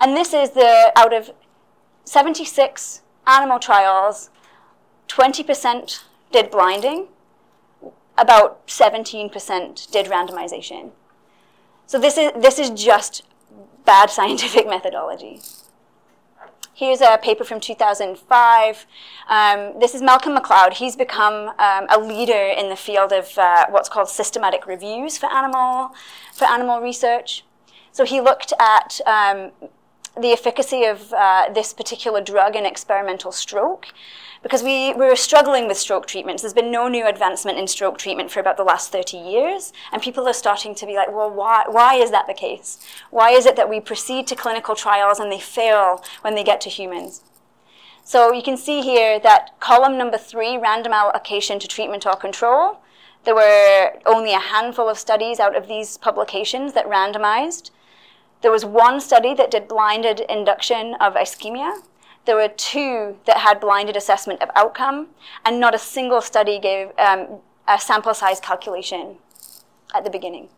And 0.00 0.16
this 0.16 0.34
is 0.34 0.50
the 0.50 0.92
out 0.96 1.12
of 1.12 1.30
76 2.04 3.02
animal 3.26 3.58
trials, 3.58 4.30
20% 5.08 6.02
did 6.32 6.50
blinding, 6.50 7.08
about 8.16 8.66
17% 8.66 9.90
did 9.90 10.06
randomization. 10.06 10.90
So 11.86 11.98
this 11.98 12.16
is, 12.16 12.32
this 12.36 12.58
is 12.58 12.70
just 12.70 13.22
bad 13.84 14.10
scientific 14.18 14.66
methodology. 14.66 15.40
Here's 16.72 17.02
a 17.02 17.18
paper 17.18 17.44
from 17.44 17.60
2005. 17.60 18.86
Um, 19.28 19.78
this 19.78 19.94
is 19.94 20.00
Malcolm 20.00 20.32
Macleod. 20.32 20.74
He's 20.74 20.96
become 20.96 21.50
um, 21.58 21.86
a 21.90 22.00
leader 22.00 22.32
in 22.32 22.70
the 22.70 22.76
field 22.76 23.12
of 23.12 23.36
uh, 23.36 23.66
what's 23.68 23.90
called 23.90 24.08
systematic 24.08 24.66
reviews 24.66 25.18
for 25.18 25.26
animal, 25.26 25.90
for 26.32 26.46
animal 26.46 26.80
research. 26.80 27.44
So 27.92 28.06
he 28.06 28.22
looked 28.22 28.54
at 28.58 28.98
um, 29.04 29.50
the 30.18 30.32
efficacy 30.32 30.84
of 30.84 31.12
uh, 31.12 31.50
this 31.52 31.72
particular 31.72 32.20
drug 32.20 32.56
in 32.56 32.66
experimental 32.66 33.32
stroke 33.32 33.86
because 34.42 34.62
we, 34.62 34.92
we 34.94 35.04
were 35.06 35.16
struggling 35.16 35.68
with 35.68 35.76
stroke 35.76 36.06
treatments. 36.06 36.42
There's 36.42 36.54
been 36.54 36.72
no 36.72 36.88
new 36.88 37.06
advancement 37.06 37.58
in 37.58 37.66
stroke 37.66 37.98
treatment 37.98 38.30
for 38.30 38.40
about 38.40 38.56
the 38.56 38.64
last 38.64 38.90
30 38.90 39.18
years, 39.18 39.72
and 39.92 40.00
people 40.00 40.26
are 40.26 40.32
starting 40.32 40.74
to 40.76 40.86
be 40.86 40.94
like, 40.94 41.12
well, 41.12 41.30
why, 41.30 41.64
why 41.68 41.96
is 41.96 42.10
that 42.10 42.26
the 42.26 42.34
case? 42.34 42.78
Why 43.10 43.30
is 43.30 43.44
it 43.44 43.56
that 43.56 43.68
we 43.68 43.80
proceed 43.80 44.26
to 44.28 44.36
clinical 44.36 44.74
trials 44.74 45.18
and 45.18 45.30
they 45.30 45.40
fail 45.40 46.02
when 46.22 46.34
they 46.34 46.44
get 46.44 46.60
to 46.62 46.70
humans? 46.70 47.22
So 48.02 48.32
you 48.32 48.42
can 48.42 48.56
see 48.56 48.80
here 48.80 49.20
that 49.20 49.60
column 49.60 49.98
number 49.98 50.16
three, 50.16 50.56
random 50.56 50.92
allocation 50.92 51.58
to 51.58 51.68
treatment 51.68 52.06
or 52.06 52.16
control, 52.16 52.80
there 53.24 53.34
were 53.34 53.92
only 54.06 54.32
a 54.32 54.38
handful 54.38 54.88
of 54.88 54.98
studies 54.98 55.38
out 55.38 55.54
of 55.54 55.68
these 55.68 55.98
publications 55.98 56.72
that 56.72 56.86
randomized. 56.86 57.70
There 58.42 58.50
was 58.50 58.64
one 58.64 59.00
study 59.00 59.34
that 59.34 59.50
did 59.50 59.68
blinded 59.68 60.20
induction 60.20 60.94
of 60.94 61.14
ischemia, 61.14 61.82
there 62.26 62.36
were 62.36 62.48
two 62.48 63.16
that 63.26 63.38
had 63.38 63.60
blinded 63.60 63.96
assessment 63.96 64.42
of 64.42 64.50
outcome, 64.54 65.08
and 65.44 65.58
not 65.58 65.74
a 65.74 65.78
single 65.78 66.20
study 66.20 66.58
gave 66.58 66.88
um, 66.98 67.40
a 67.66 67.80
sample 67.80 68.14
size 68.14 68.40
calculation 68.40 69.16
at 69.94 70.04
the 70.04 70.10
beginning. 70.10 70.48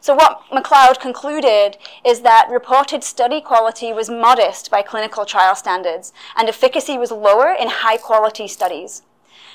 So, 0.00 0.14
what 0.14 0.42
Macleod 0.52 1.00
concluded 1.00 1.78
is 2.04 2.20
that 2.20 2.48
reported 2.50 3.02
study 3.02 3.40
quality 3.40 3.90
was 3.92 4.10
modest 4.10 4.70
by 4.70 4.82
clinical 4.82 5.24
trial 5.24 5.54
standards, 5.54 6.12
and 6.36 6.48
efficacy 6.48 6.98
was 6.98 7.10
lower 7.10 7.50
in 7.52 7.68
high 7.68 7.96
quality 7.96 8.46
studies. 8.46 9.02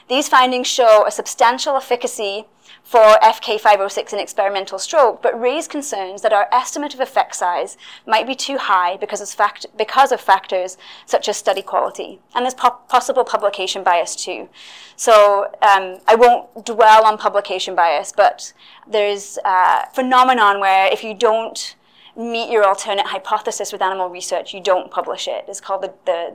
These 0.07 0.27
findings 0.27 0.65
show 0.65 1.05
a 1.05 1.11
substantial 1.11 1.77
efficacy 1.77 2.47
for 2.89 3.19
FK506 3.21 4.13
in 4.13 4.19
experimental 4.19 4.79
stroke, 4.79 5.21
but 5.21 5.39
raise 5.39 5.67
concerns 5.67 6.23
that 6.23 6.33
our 6.33 6.47
estimate 6.51 6.95
of 6.95 6.99
effect 6.99 7.35
size 7.35 7.77
might 8.07 8.25
be 8.25 8.33
too 8.33 8.57
high 8.57 8.97
because 8.97 9.21
of, 9.21 9.29
fact- 9.29 9.67
because 9.77 10.11
of 10.11 10.19
factors 10.19 10.75
such 11.05 11.29
as 11.29 11.37
study 11.37 11.61
quality. 11.61 12.19
And 12.33 12.45
there's 12.45 12.55
po- 12.55 12.79
possible 12.87 13.23
publication 13.23 13.83
bias 13.83 14.15
too. 14.15 14.49
So 14.95 15.51
um, 15.61 15.99
I 16.07 16.15
won't 16.15 16.65
dwell 16.65 17.05
on 17.05 17.19
publication 17.19 17.75
bias, 17.75 18.11
but 18.11 18.53
there's 18.89 19.37
a 19.45 19.87
phenomenon 19.93 20.59
where 20.59 20.91
if 20.91 21.03
you 21.03 21.13
don't 21.13 21.75
meet 22.17 22.49
your 22.49 22.65
alternate 22.65 23.05
hypothesis 23.05 23.71
with 23.71 23.83
animal 23.83 24.09
research, 24.09 24.51
you 24.51 24.61
don't 24.63 24.89
publish 24.89 25.27
it. 25.27 25.45
It's 25.47 25.61
called 25.61 25.83
the, 25.83 25.93
the, 26.07 26.33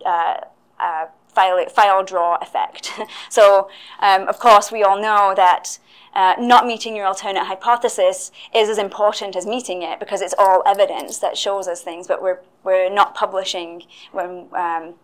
the 0.00 0.08
uh, 0.08 0.40
uh, 0.80 1.06
file, 1.34 1.64
file 1.68 2.04
drawer 2.04 2.38
effect. 2.40 2.92
so, 3.30 3.68
um, 4.00 4.28
of 4.28 4.38
course, 4.38 4.70
we 4.72 4.82
all 4.82 5.00
know 5.00 5.34
that 5.36 5.78
uh, 6.14 6.34
not 6.38 6.66
meeting 6.66 6.94
your 6.94 7.06
alternate 7.06 7.44
hypothesis 7.44 8.30
is 8.54 8.68
as 8.68 8.78
important 8.78 9.34
as 9.34 9.46
meeting 9.46 9.82
it 9.82 9.98
because 9.98 10.20
it's 10.20 10.34
all 10.38 10.62
evidence 10.66 11.18
that 11.18 11.38
shows 11.38 11.66
us 11.66 11.82
things, 11.82 12.06
but 12.06 12.22
we're, 12.22 12.40
we're 12.64 12.92
not 12.92 13.14
publishing 13.14 13.82
when, 14.12 14.46
um, 14.52 14.94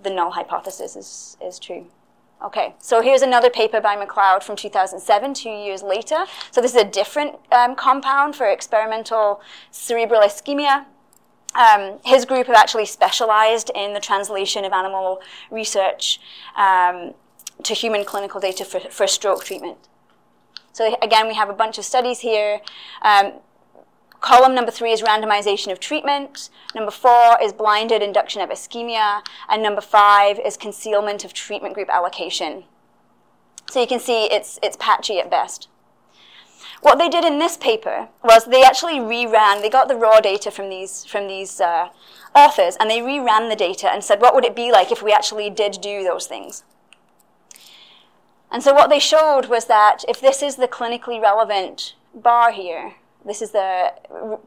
the 0.00 0.10
null 0.10 0.30
hypothesis 0.30 0.96
is, 0.96 1.36
is 1.42 1.58
true. 1.58 1.86
Okay, 2.44 2.74
so 2.78 3.02
here's 3.02 3.22
another 3.22 3.50
paper 3.50 3.80
by 3.80 3.96
Macleod 3.96 4.44
from 4.44 4.54
2007, 4.54 5.34
two 5.34 5.50
years 5.50 5.82
later. 5.82 6.24
So 6.52 6.60
this 6.60 6.72
is 6.72 6.80
a 6.80 6.84
different 6.84 7.34
um, 7.50 7.74
compound 7.74 8.36
for 8.36 8.46
experimental 8.46 9.40
cerebral 9.72 10.20
ischemia. 10.20 10.84
Um, 11.54 11.98
his 12.04 12.24
group 12.24 12.46
have 12.46 12.56
actually 12.56 12.86
specialized 12.86 13.70
in 13.74 13.94
the 13.94 14.00
translation 14.00 14.64
of 14.64 14.72
animal 14.72 15.20
research 15.50 16.20
um, 16.56 17.14
to 17.62 17.74
human 17.74 18.04
clinical 18.04 18.40
data 18.40 18.64
for, 18.64 18.80
for 18.80 19.06
stroke 19.06 19.44
treatment. 19.44 19.78
So 20.72 20.96
again, 21.02 21.26
we 21.26 21.34
have 21.34 21.48
a 21.48 21.54
bunch 21.54 21.78
of 21.78 21.84
studies 21.84 22.20
here. 22.20 22.60
Um, 23.02 23.32
Column 24.20 24.54
number 24.54 24.72
three 24.72 24.92
is 24.92 25.00
randomization 25.00 25.70
of 25.70 25.78
treatment. 25.78 26.50
Number 26.74 26.90
four 26.90 27.36
is 27.40 27.52
blinded 27.52 28.02
induction 28.02 28.42
of 28.42 28.50
ischemia. 28.50 29.22
And 29.48 29.62
number 29.62 29.80
five 29.80 30.40
is 30.40 30.56
concealment 30.56 31.24
of 31.24 31.32
treatment 31.32 31.74
group 31.74 31.88
allocation. 31.88 32.64
So 33.70 33.80
you 33.80 33.86
can 33.86 34.00
see 34.00 34.24
it's, 34.24 34.58
it's 34.62 34.76
patchy 34.80 35.20
at 35.20 35.30
best. 35.30 35.68
What 36.80 36.98
they 36.98 37.08
did 37.08 37.24
in 37.24 37.38
this 37.38 37.56
paper 37.56 38.08
was 38.22 38.44
they 38.44 38.62
actually 38.62 38.98
reran, 38.98 39.62
they 39.62 39.70
got 39.70 39.88
the 39.88 39.96
raw 39.96 40.20
data 40.20 40.50
from 40.50 40.68
these, 40.68 41.04
from 41.04 41.26
these 41.26 41.60
uh, 41.60 41.88
authors, 42.34 42.76
and 42.78 42.88
they 42.88 43.00
reran 43.00 43.48
the 43.48 43.56
data 43.56 43.90
and 43.90 44.04
said, 44.04 44.20
what 44.20 44.34
would 44.34 44.44
it 44.44 44.54
be 44.54 44.70
like 44.70 44.92
if 44.92 45.02
we 45.02 45.12
actually 45.12 45.50
did 45.50 45.78
do 45.80 46.04
those 46.04 46.26
things? 46.26 46.62
And 48.50 48.62
so 48.62 48.72
what 48.72 48.90
they 48.90 49.00
showed 49.00 49.46
was 49.46 49.66
that 49.66 50.04
if 50.08 50.20
this 50.20 50.42
is 50.42 50.56
the 50.56 50.68
clinically 50.68 51.20
relevant 51.20 51.94
bar 52.14 52.52
here, 52.52 52.94
this 53.24 53.42
is 53.42 53.50
the 53.50 53.92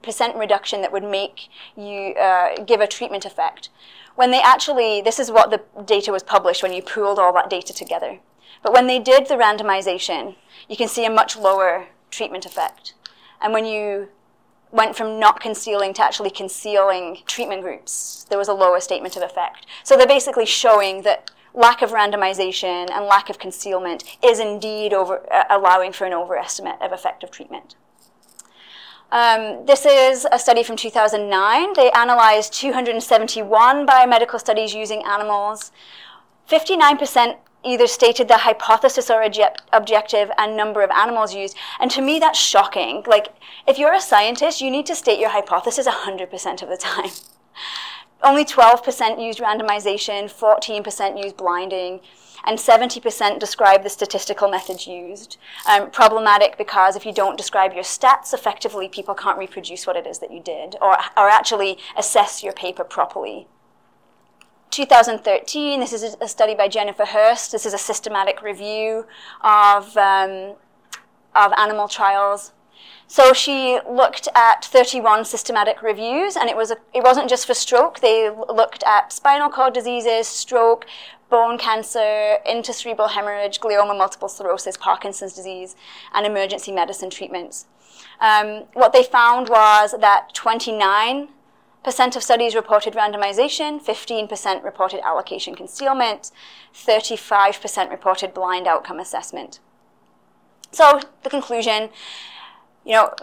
percent 0.01 0.35
reduction 0.35 0.81
that 0.81 0.91
would 0.91 1.03
make 1.03 1.49
you 1.75 2.13
uh, 2.15 2.63
give 2.63 2.79
a 2.79 2.87
treatment 2.87 3.25
effect. 3.25 3.69
When 4.15 4.31
they 4.31 4.41
actually, 4.41 5.01
this 5.01 5.19
is 5.19 5.31
what 5.31 5.51
the 5.51 5.61
data 5.83 6.11
was 6.11 6.23
published 6.23 6.63
when 6.63 6.73
you 6.73 6.81
pooled 6.81 7.19
all 7.19 7.33
that 7.33 7.49
data 7.49 7.73
together. 7.73 8.19
But 8.63 8.73
when 8.73 8.87
they 8.87 8.99
did 8.99 9.27
the 9.27 9.35
randomization, 9.35 10.35
you 10.67 10.77
can 10.77 10.87
see 10.87 11.05
a 11.05 11.09
much 11.09 11.37
lower 11.37 11.87
treatment 12.11 12.45
effect. 12.45 12.93
And 13.41 13.53
when 13.53 13.65
you 13.65 14.09
went 14.71 14.95
from 14.95 15.19
not 15.19 15.39
concealing 15.39 15.93
to 15.95 16.03
actually 16.03 16.29
concealing 16.29 17.19
treatment 17.25 17.61
groups, 17.61 18.25
there 18.29 18.37
was 18.37 18.47
a 18.47 18.53
lower 18.53 18.79
statement 18.79 19.17
of 19.17 19.23
effect. 19.23 19.65
So 19.83 19.97
they're 19.97 20.07
basically 20.07 20.45
showing 20.45 21.01
that 21.01 21.31
lack 21.53 21.81
of 21.81 21.91
randomization 21.91 22.89
and 22.89 23.05
lack 23.05 23.29
of 23.29 23.37
concealment 23.37 24.03
is 24.23 24.39
indeed 24.39 24.93
over, 24.93 25.31
uh, 25.33 25.43
allowing 25.49 25.91
for 25.91 26.05
an 26.05 26.13
overestimate 26.13 26.81
of 26.81 26.93
effective 26.93 27.31
treatment. 27.31 27.75
Um, 29.11 29.65
this 29.65 29.85
is 29.85 30.25
a 30.31 30.39
study 30.39 30.63
from 30.63 30.77
2009. 30.77 31.73
They 31.73 31.91
analyzed 31.91 32.53
271 32.53 33.85
biomedical 33.85 34.39
studies 34.39 34.73
using 34.73 35.03
animals. 35.03 35.73
59% 36.49 37.35
either 37.63 37.87
stated 37.87 38.27
the 38.27 38.37
hypothesis 38.37 39.09
or 39.09 39.23
objective 39.71 40.31
and 40.37 40.57
number 40.57 40.81
of 40.81 40.89
animals 40.91 41.33
used. 41.33 41.55
And 41.79 41.91
to 41.91 42.01
me, 42.01 42.19
that's 42.19 42.39
shocking. 42.39 43.03
Like, 43.05 43.27
if 43.67 43.77
you're 43.77 43.93
a 43.93 44.01
scientist, 44.01 44.61
you 44.61 44.71
need 44.71 44.85
to 44.87 44.95
state 44.95 45.19
your 45.19 45.29
hypothesis 45.29 45.87
100% 45.87 46.61
of 46.61 46.69
the 46.69 46.77
time. 46.77 47.11
Only 48.23 48.45
12% 48.45 49.23
used 49.23 49.39
randomization, 49.39 50.25
14% 50.25 51.23
used 51.23 51.37
blinding, 51.37 52.01
and 52.45 52.57
70% 52.57 53.39
describe 53.39 53.83
the 53.83 53.89
statistical 53.89 54.49
methods 54.49 54.87
used. 54.87 55.37
Um, 55.67 55.89
problematic 55.91 56.57
because 56.57 56.95
if 56.95 57.05
you 57.05 57.13
don't 57.13 57.37
describe 57.37 57.73
your 57.73 57.83
stats 57.83 58.33
effectively, 58.33 58.87
people 58.89 59.15
can't 59.15 59.37
reproduce 59.37 59.87
what 59.87 59.95
it 59.95 60.07
is 60.07 60.19
that 60.19 60.31
you 60.31 60.39
did 60.39 60.75
or, 60.81 60.97
or 61.17 61.29
actually 61.29 61.77
assess 61.97 62.43
your 62.43 62.53
paper 62.53 62.83
properly. 62.83 63.47
2013, 64.71 65.81
this 65.81 65.91
is 65.91 66.15
a 66.21 66.27
study 66.27 66.55
by 66.55 66.67
Jennifer 66.67 67.05
Hirst. 67.05 67.51
This 67.51 67.65
is 67.65 67.73
a 67.73 67.77
systematic 67.77 68.41
review 68.41 69.05
of, 69.41 69.95
um, 69.97 70.55
of 71.35 71.51
animal 71.57 71.89
trials. 71.89 72.53
So 73.05 73.33
she 73.33 73.79
looked 73.87 74.29
at 74.33 74.63
31 74.63 75.25
systematic 75.25 75.81
reviews, 75.81 76.37
and 76.37 76.49
it, 76.49 76.55
was 76.55 76.71
a, 76.71 76.77
it 76.93 77.03
wasn't 77.03 77.29
just 77.29 77.45
for 77.45 77.53
stroke. 77.53 77.99
They 77.99 78.29
looked 78.29 78.83
at 78.83 79.11
spinal 79.11 79.49
cord 79.49 79.73
diseases, 79.73 80.27
stroke, 80.27 80.85
bone 81.29 81.57
cancer, 81.57 82.37
intracerebral 82.47 83.09
hemorrhage, 83.09 83.59
glioma, 83.59 83.97
multiple 83.97 84.29
sclerosis, 84.29 84.77
Parkinson's 84.77 85.33
disease, 85.33 85.75
and 86.13 86.25
emergency 86.25 86.71
medicine 86.71 87.09
treatments. 87.09 87.65
Um, 88.21 88.63
what 88.73 88.93
they 88.93 89.03
found 89.03 89.49
was 89.49 89.93
that 89.99 90.33
29% 90.33 91.27
of 91.85 92.23
studies 92.23 92.55
reported 92.55 92.93
randomization, 92.93 93.83
15% 93.83 94.63
reported 94.63 94.99
allocation 95.05 95.55
concealment, 95.55 96.31
35% 96.73 97.89
reported 97.89 98.33
blind 98.33 98.67
outcome 98.67 98.99
assessment. 98.99 99.59
So 100.71 101.01
the 101.23 101.29
conclusion, 101.29 101.89
you 102.85 102.93
know, 102.93 103.13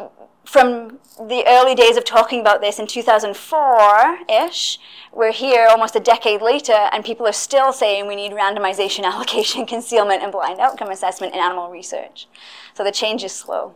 from 0.44 0.98
the 1.18 1.44
early 1.46 1.74
days 1.74 1.96
of 1.96 2.04
talking 2.04 2.40
about 2.40 2.60
this 2.60 2.78
in 2.78 2.86
2004 2.86 4.18
ish, 4.28 4.78
we're 5.12 5.32
here 5.32 5.66
almost 5.68 5.94
a 5.94 6.00
decade 6.00 6.40
later, 6.40 6.88
and 6.92 7.04
people 7.04 7.26
are 7.26 7.32
still 7.32 7.72
saying 7.72 8.06
we 8.06 8.16
need 8.16 8.32
randomization, 8.32 9.04
allocation, 9.12 9.66
concealment, 9.66 10.22
and 10.22 10.32
blind 10.32 10.58
outcome 10.58 10.90
assessment 10.90 11.34
in 11.34 11.40
animal 11.40 11.70
research. 11.70 12.28
So 12.74 12.82
the 12.82 12.92
change 12.92 13.24
is 13.24 13.32
slow. 13.32 13.74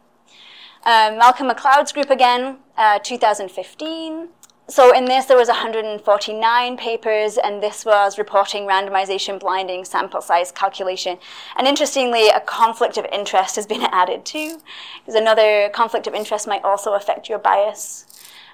Um, 0.84 1.18
Malcolm 1.18 1.46
Macleod's 1.46 1.92
group 1.92 2.10
again, 2.10 2.58
uh, 2.76 2.98
2015 2.98 4.28
so 4.68 4.94
in 4.96 5.04
this, 5.04 5.26
there 5.26 5.36
was 5.36 5.48
149 5.48 6.76
papers, 6.76 7.36
and 7.36 7.62
this 7.62 7.84
was 7.84 8.16
reporting 8.16 8.62
randomization, 8.66 9.38
blinding, 9.38 9.84
sample 9.84 10.22
size 10.22 10.52
calculation. 10.52 11.18
And 11.56 11.66
interestingly, 11.66 12.28
a 12.28 12.40
conflict 12.40 12.96
of 12.96 13.04
interest 13.12 13.56
has 13.56 13.66
been 13.66 13.82
added 13.92 14.24
too, 14.24 14.60
because 15.00 15.14
another 15.14 15.68
conflict 15.70 16.06
of 16.06 16.14
interest 16.14 16.46
might 16.46 16.64
also 16.64 16.94
affect 16.94 17.28
your 17.28 17.38
bias. 17.38 18.06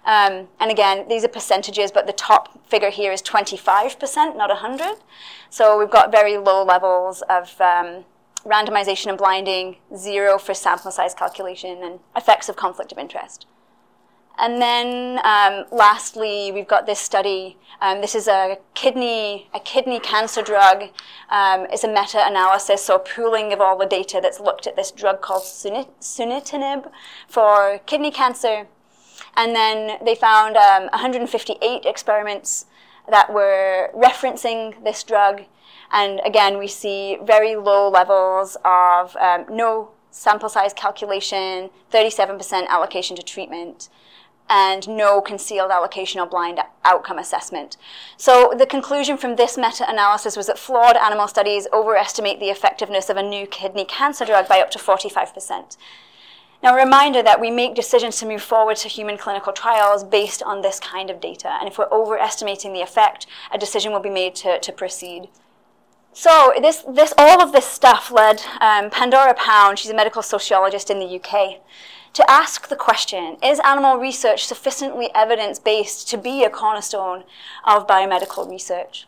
Um, 0.04 0.48
and 0.58 0.70
again, 0.70 1.06
these 1.08 1.24
are 1.24 1.28
percentages, 1.28 1.92
but 1.92 2.06
the 2.06 2.14
top 2.14 2.66
figure 2.66 2.90
here 2.90 3.12
is 3.12 3.20
25%, 3.20 4.36
not 4.36 4.48
100. 4.48 4.96
So 5.50 5.78
we've 5.78 5.90
got 5.90 6.10
very 6.10 6.38
low 6.38 6.64
levels 6.64 7.22
of 7.28 7.60
um, 7.60 8.06
randomization 8.46 9.08
and 9.08 9.18
blinding, 9.18 9.76
zero 9.94 10.38
for 10.38 10.54
sample 10.54 10.90
size 10.90 11.14
calculation, 11.14 11.82
and 11.82 12.00
effects 12.16 12.48
of 12.48 12.56
conflict 12.56 12.92
of 12.92 12.98
interest. 12.98 13.46
And 14.38 14.62
then 14.62 15.18
um, 15.24 15.64
lastly, 15.72 16.52
we've 16.52 16.68
got 16.68 16.86
this 16.86 17.00
study. 17.00 17.56
Um, 17.80 18.00
this 18.00 18.14
is 18.14 18.28
a 18.28 18.58
kidney, 18.74 19.48
a 19.52 19.58
kidney 19.58 19.98
cancer 19.98 20.42
drug. 20.42 20.84
Um, 21.28 21.66
it's 21.72 21.82
a 21.82 21.88
meta-analysis, 21.88 22.82
so 22.82 23.00
pooling 23.00 23.52
of 23.52 23.60
all 23.60 23.76
the 23.76 23.86
data 23.86 24.20
that's 24.22 24.38
looked 24.38 24.68
at 24.68 24.76
this 24.76 24.92
drug 24.92 25.20
called 25.22 25.42
sunitinib 25.42 26.90
for 27.26 27.80
kidney 27.86 28.12
cancer. 28.12 28.68
And 29.36 29.56
then 29.56 29.98
they 30.04 30.14
found 30.14 30.54
158 30.54 31.60
um, 31.60 31.80
experiments 31.84 32.66
that 33.10 33.32
were 33.32 33.90
referencing 33.92 34.84
this 34.84 35.02
drug. 35.02 35.42
And 35.90 36.20
again, 36.24 36.58
we 36.58 36.68
see 36.68 37.18
very 37.24 37.56
low 37.56 37.88
levels 37.88 38.56
of 38.64 39.16
um, 39.16 39.46
no 39.50 39.90
sample 40.10 40.48
size 40.48 40.72
calculation, 40.72 41.70
37% 41.92 42.68
allocation 42.68 43.16
to 43.16 43.22
treatment 43.22 43.88
and 44.48 44.88
no 44.88 45.20
concealed 45.20 45.70
allocation 45.70 46.20
or 46.20 46.26
blind 46.26 46.60
outcome 46.84 47.18
assessment. 47.18 47.76
So 48.16 48.54
the 48.56 48.66
conclusion 48.66 49.16
from 49.16 49.36
this 49.36 49.56
meta-analysis 49.56 50.36
was 50.36 50.46
that 50.46 50.58
flawed 50.58 50.96
animal 50.96 51.28
studies 51.28 51.66
overestimate 51.72 52.40
the 52.40 52.50
effectiveness 52.50 53.10
of 53.10 53.16
a 53.16 53.22
new 53.22 53.46
kidney 53.46 53.84
cancer 53.84 54.24
drug 54.24 54.48
by 54.48 54.60
up 54.60 54.70
to 54.72 54.78
45%. 54.78 55.76
Now, 56.60 56.74
a 56.74 56.84
reminder 56.84 57.22
that 57.22 57.40
we 57.40 57.52
make 57.52 57.76
decisions 57.76 58.16
to 58.18 58.26
move 58.26 58.42
forward 58.42 58.76
to 58.78 58.88
human 58.88 59.16
clinical 59.16 59.52
trials 59.52 60.02
based 60.02 60.42
on 60.42 60.60
this 60.60 60.80
kind 60.80 61.08
of 61.08 61.20
data. 61.20 61.56
And 61.60 61.68
if 61.68 61.78
we're 61.78 61.92
overestimating 61.92 62.72
the 62.72 62.80
effect, 62.80 63.26
a 63.52 63.58
decision 63.58 63.92
will 63.92 64.00
be 64.00 64.10
made 64.10 64.34
to, 64.36 64.58
to 64.58 64.72
proceed. 64.72 65.28
So 66.12 66.52
this, 66.60 66.84
this, 66.88 67.14
all 67.16 67.40
of 67.40 67.52
this 67.52 67.64
stuff 67.64 68.10
led 68.10 68.42
um, 68.60 68.90
Pandora 68.90 69.34
Pound, 69.34 69.78
she's 69.78 69.92
a 69.92 69.94
medical 69.94 70.20
sociologist 70.20 70.90
in 70.90 70.98
the 70.98 71.20
UK, 71.20 71.60
to 72.12 72.30
ask 72.30 72.68
the 72.68 72.76
question 72.76 73.36
Is 73.42 73.60
animal 73.64 73.96
research 73.96 74.46
sufficiently 74.46 75.10
evidence 75.14 75.58
based 75.58 76.08
to 76.10 76.18
be 76.18 76.44
a 76.44 76.50
cornerstone 76.50 77.24
of 77.64 77.86
biomedical 77.86 78.48
research? 78.48 79.06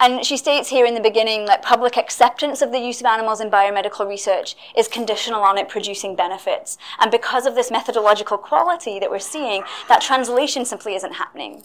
And 0.00 0.24
she 0.24 0.36
states 0.36 0.70
here 0.70 0.84
in 0.84 0.94
the 0.94 1.00
beginning 1.00 1.46
that 1.46 1.62
public 1.62 1.96
acceptance 1.96 2.60
of 2.60 2.72
the 2.72 2.80
use 2.80 3.00
of 3.00 3.06
animals 3.06 3.40
in 3.40 3.50
biomedical 3.50 4.06
research 4.06 4.56
is 4.76 4.88
conditional 4.88 5.42
on 5.42 5.56
it 5.56 5.68
producing 5.68 6.16
benefits. 6.16 6.76
And 6.98 7.10
because 7.10 7.46
of 7.46 7.54
this 7.54 7.70
methodological 7.70 8.36
quality 8.36 8.98
that 8.98 9.10
we're 9.10 9.20
seeing, 9.20 9.62
that 9.88 10.02
translation 10.02 10.64
simply 10.64 10.96
isn't 10.96 11.14
happening. 11.14 11.62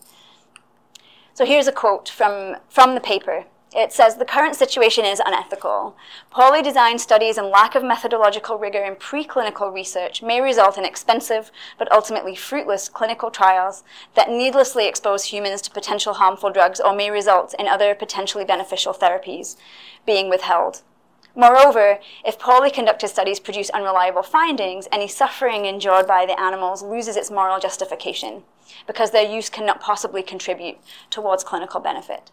So 1.33 1.45
here's 1.45 1.67
a 1.67 1.71
quote 1.71 2.07
from, 2.07 2.57
from 2.69 2.93
the 2.93 3.01
paper. 3.01 3.45
It 3.75 3.93
says 3.93 4.15
the 4.15 4.25
current 4.25 4.55
situation 4.55 5.05
is 5.05 5.21
unethical. 5.23 5.95
Poorly 6.31 6.63
designed 6.63 7.01
studies 7.01 7.37
and 7.37 7.49
lack 7.49 7.75
of 7.75 7.83
methodological 7.83 8.57
rigor 8.57 8.83
in 8.83 8.95
preclinical 8.95 9.71
research 9.71 10.23
may 10.23 10.41
result 10.41 10.79
in 10.79 10.85
expensive 10.85 11.51
but 11.77 11.91
ultimately 11.91 12.35
fruitless 12.35 12.89
clinical 12.89 13.29
trials 13.29 13.83
that 14.15 14.29
needlessly 14.29 14.87
expose 14.87 15.25
humans 15.25 15.61
to 15.61 15.71
potential 15.71 16.15
harmful 16.15 16.49
drugs 16.49 16.79
or 16.79 16.95
may 16.95 17.11
result 17.11 17.53
in 17.59 17.67
other 17.67 17.93
potentially 17.93 18.43
beneficial 18.43 18.91
therapies 18.91 19.55
being 20.03 20.29
withheld. 20.29 20.81
Moreover, 21.35 21.99
if 22.25 22.39
poorly 22.39 22.71
conducted 22.71 23.09
studies 23.09 23.39
produce 23.39 23.69
unreliable 23.69 24.23
findings, 24.23 24.87
any 24.91 25.07
suffering 25.07 25.65
endured 25.65 26.07
by 26.07 26.25
the 26.25 26.39
animals 26.39 26.81
loses 26.81 27.15
its 27.15 27.29
moral 27.29 27.59
justification 27.59 28.43
because 28.87 29.11
their 29.11 29.29
use 29.29 29.47
cannot 29.47 29.79
possibly 29.79 30.23
contribute 30.23 30.79
towards 31.11 31.43
clinical 31.43 31.79
benefit. 31.79 32.31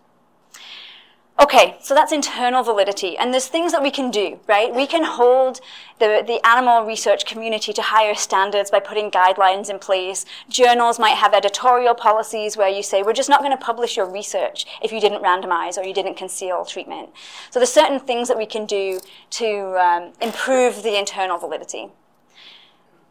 Okay, 1.38 1.76
so 1.82 1.94
that's 1.94 2.12
internal 2.12 2.62
validity. 2.62 3.14
And 3.18 3.30
there's 3.30 3.46
things 3.46 3.72
that 3.72 3.82
we 3.82 3.90
can 3.90 4.10
do, 4.10 4.40
right? 4.46 4.74
We 4.74 4.86
can 4.86 5.04
hold 5.04 5.60
the, 5.98 6.24
the 6.26 6.40
animal 6.46 6.86
research 6.86 7.26
community 7.26 7.74
to 7.74 7.82
higher 7.82 8.14
standards 8.14 8.70
by 8.70 8.80
putting 8.80 9.10
guidelines 9.10 9.68
in 9.68 9.78
place. 9.78 10.24
Journals 10.48 10.98
might 10.98 11.16
have 11.16 11.34
editorial 11.34 11.94
policies 11.94 12.56
where 12.56 12.70
you 12.70 12.82
say, 12.82 13.02
we're 13.02 13.12
just 13.12 13.28
not 13.28 13.40
going 13.40 13.50
to 13.50 13.62
publish 13.62 13.98
your 13.98 14.10
research 14.10 14.64
if 14.82 14.92
you 14.92 15.00
didn't 15.00 15.22
randomize 15.22 15.76
or 15.76 15.84
you 15.84 15.92
didn't 15.92 16.14
conceal 16.16 16.64
treatment. 16.64 17.10
So 17.50 17.58
there's 17.58 17.72
certain 17.72 18.00
things 18.00 18.28
that 18.28 18.38
we 18.38 18.46
can 18.46 18.64
do 18.64 19.00
to 19.32 19.76
um, 19.78 20.12
improve 20.22 20.82
the 20.82 20.98
internal 20.98 21.36
validity. 21.36 21.88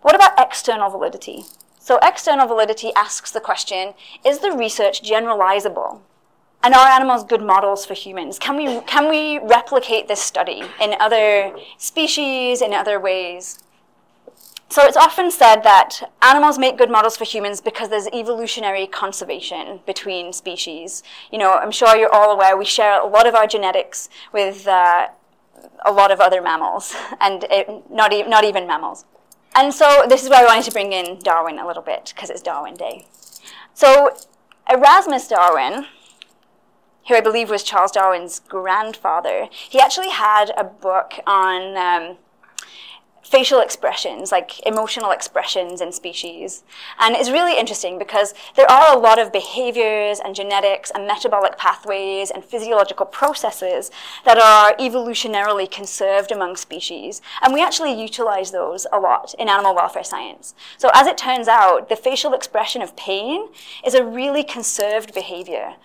What 0.01 0.15
about 0.15 0.33
external 0.39 0.89
validity? 0.89 1.43
So 1.77 1.99
external 2.01 2.47
validity 2.47 2.91
asks 2.95 3.29
the 3.29 3.39
question, 3.39 3.93
is 4.25 4.39
the 4.39 4.51
research 4.51 5.03
generalizable? 5.03 5.99
And 6.65 6.73
are 6.73 6.87
animals 6.87 7.23
good 7.23 7.43
models 7.43 7.85
for 7.85 7.93
humans? 7.93 8.39
Can 8.39 8.57
we, 8.57 8.81
can 8.87 9.07
we 9.07 9.37
replicate 9.37 10.07
this 10.07 10.19
study 10.19 10.63
in 10.81 10.95
other 10.99 11.55
species, 11.77 12.59
in 12.59 12.73
other 12.73 12.99
ways? 12.99 13.59
So 14.69 14.81
it's 14.81 14.97
often 14.97 15.29
said 15.29 15.57
that 15.57 16.11
animals 16.23 16.57
make 16.57 16.75
good 16.75 16.89
models 16.89 17.15
for 17.17 17.23
humans 17.23 17.61
because 17.61 17.89
there's 17.89 18.07
evolutionary 18.07 18.87
conservation 18.87 19.81
between 19.85 20.33
species. 20.33 21.03
You 21.31 21.37
know, 21.37 21.53
I'm 21.53 21.69
sure 21.69 21.95
you're 21.95 22.11
all 22.11 22.31
aware 22.31 22.57
we 22.57 22.65
share 22.65 22.99
a 22.99 23.05
lot 23.05 23.27
of 23.27 23.35
our 23.35 23.45
genetics 23.45 24.09
with 24.33 24.67
uh, 24.67 25.09
a 25.85 25.91
lot 25.91 26.09
of 26.09 26.19
other 26.19 26.41
mammals, 26.41 26.95
and 27.21 27.43
it, 27.51 27.91
not, 27.91 28.11
e- 28.11 28.23
not 28.23 28.43
even 28.43 28.65
mammals. 28.65 29.05
And 29.53 29.71
so 29.71 30.07
this 30.09 30.23
is 30.23 30.31
why 30.31 30.41
I 30.41 30.45
wanted 30.45 30.63
to 30.65 30.71
bring 30.71 30.93
in 30.93 31.19
Darwin 31.19 31.59
a 31.59 31.67
little 31.67 31.83
bit, 31.83 32.11
because 32.15 32.31
it's 32.31 32.41
Darwin 32.41 32.73
Day. 32.73 33.05
So 33.75 34.17
Erasmus 34.67 35.27
Darwin 35.27 35.85
who 37.07 37.15
I 37.15 37.21
believe 37.21 37.49
was 37.49 37.63
Charles 37.63 37.91
Darwin's 37.91 38.39
grandfather, 38.47 39.47
he 39.51 39.79
actually 39.79 40.09
had 40.09 40.51
a 40.57 40.63
book 40.63 41.19
on 41.27 41.77
um, 41.77 42.17
facial 43.25 43.59
expressions, 43.59 44.31
like 44.31 44.59
emotional 44.67 45.09
expressions 45.09 45.81
in 45.81 45.91
species. 45.91 46.63
And 46.99 47.15
it's 47.15 47.31
really 47.31 47.57
interesting 47.57 47.97
because 47.97 48.35
there 48.55 48.69
are 48.69 48.95
a 48.95 48.99
lot 48.99 49.19
of 49.19 49.33
behaviors 49.33 50.19
and 50.19 50.35
genetics 50.35 50.91
and 50.91 51.07
metabolic 51.07 51.57
pathways 51.57 52.29
and 52.29 52.45
physiological 52.45 53.07
processes 53.07 53.89
that 54.25 54.37
are 54.37 54.75
evolutionarily 54.77 55.69
conserved 55.69 56.31
among 56.31 56.55
species. 56.55 57.21
And 57.41 57.53
we 57.53 57.63
actually 57.63 57.99
utilize 57.99 58.51
those 58.51 58.85
a 58.93 58.99
lot 58.99 59.33
in 59.39 59.49
animal 59.49 59.73
welfare 59.73 60.03
science. 60.03 60.53
So 60.77 60.91
as 60.93 61.07
it 61.07 61.17
turns 61.17 61.47
out, 61.47 61.89
the 61.89 61.95
facial 61.95 62.33
expression 62.33 62.83
of 62.83 62.95
pain 62.95 63.47
is 63.83 63.95
a 63.95 64.05
really 64.05 64.43
conserved 64.43 65.15
behavior 65.15 65.75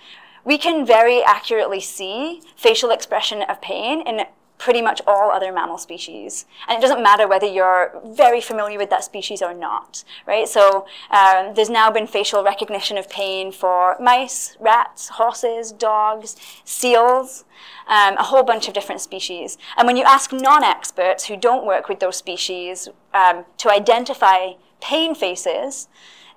we 0.44 0.58
can 0.58 0.86
very 0.86 1.22
accurately 1.22 1.80
see 1.80 2.42
facial 2.56 2.90
expression 2.90 3.42
of 3.42 3.60
pain 3.60 4.00
in 4.06 4.24
pretty 4.60 4.82
much 4.82 5.00
all 5.06 5.30
other 5.30 5.50
mammal 5.50 5.78
species. 5.78 6.44
And 6.68 6.76
it 6.76 6.82
doesn't 6.82 7.02
matter 7.02 7.26
whether 7.26 7.46
you're 7.46 7.98
very 8.04 8.42
familiar 8.42 8.76
with 8.76 8.90
that 8.90 9.02
species 9.02 9.40
or 9.40 9.54
not, 9.54 10.04
right? 10.26 10.46
So 10.46 10.86
um, 11.10 11.54
there's 11.54 11.70
now 11.70 11.90
been 11.90 12.06
facial 12.06 12.44
recognition 12.44 12.98
of 12.98 13.08
pain 13.08 13.52
for 13.52 13.96
mice, 13.98 14.58
rats, 14.60 15.08
horses, 15.08 15.72
dogs, 15.72 16.36
seals, 16.62 17.46
um, 17.88 18.18
a 18.18 18.22
whole 18.22 18.42
bunch 18.42 18.68
of 18.68 18.74
different 18.74 19.00
species. 19.00 19.56
And 19.78 19.86
when 19.86 19.96
you 19.96 20.04
ask 20.04 20.30
non-experts 20.30 21.24
who 21.24 21.38
don't 21.38 21.64
work 21.64 21.88
with 21.88 22.00
those 22.00 22.16
species 22.16 22.90
um, 23.14 23.46
to 23.56 23.70
identify 23.70 24.52
pain 24.82 25.14
faces, 25.14 25.88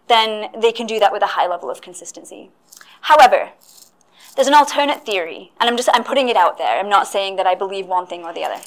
then 0.07 0.49
they 0.57 0.71
can 0.71 0.87
do 0.87 0.97
that 0.99 1.11
with 1.11 1.23
a 1.23 1.27
high 1.35 1.47
level 1.47 1.69
of 1.69 1.81
consistency. 1.81 2.51
However, 3.01 3.51
there's 4.36 4.48
an 4.48 4.54
alternate 4.54 5.06
theory, 5.06 5.52
and 5.60 5.69
I'm 5.69 5.78
just 5.78 5.89
I'm 5.93 6.04
putting 6.04 6.30
it 6.30 6.36
out 6.36 6.58
there. 6.58 6.80
I'm 6.80 6.89
not 6.89 7.08
saying 7.08 7.36
that 7.38 7.48
I 7.48 7.56
believe 7.56 7.86
one 7.88 8.08
thing 8.08 8.24
or 8.24 8.34
the 8.34 8.43
other. 8.43 8.62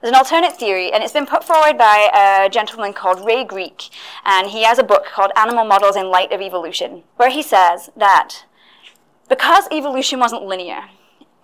There's 0.00 0.12
an 0.12 0.18
alternate 0.18 0.56
theory, 0.56 0.92
and 0.92 1.02
it's 1.02 1.12
been 1.12 1.26
put 1.26 1.42
forward 1.42 1.76
by 1.76 2.10
a 2.14 2.48
gentleman 2.48 2.92
called 2.92 3.24
Ray 3.24 3.44
Greek, 3.44 3.90
and 4.24 4.48
he 4.48 4.64
has 4.64 4.78
a 4.78 4.84
book 4.84 5.06
called 5.06 5.32
Animal 5.36 5.64
Models 5.64 5.96
in 5.96 6.08
Light 6.08 6.32
of 6.32 6.40
Evolution, 6.40 7.02
where 7.16 7.30
he 7.30 7.42
says 7.42 7.90
that 7.96 8.44
because 9.28 9.68
evolution 9.72 10.20
wasn't 10.20 10.44
linear, 10.44 10.84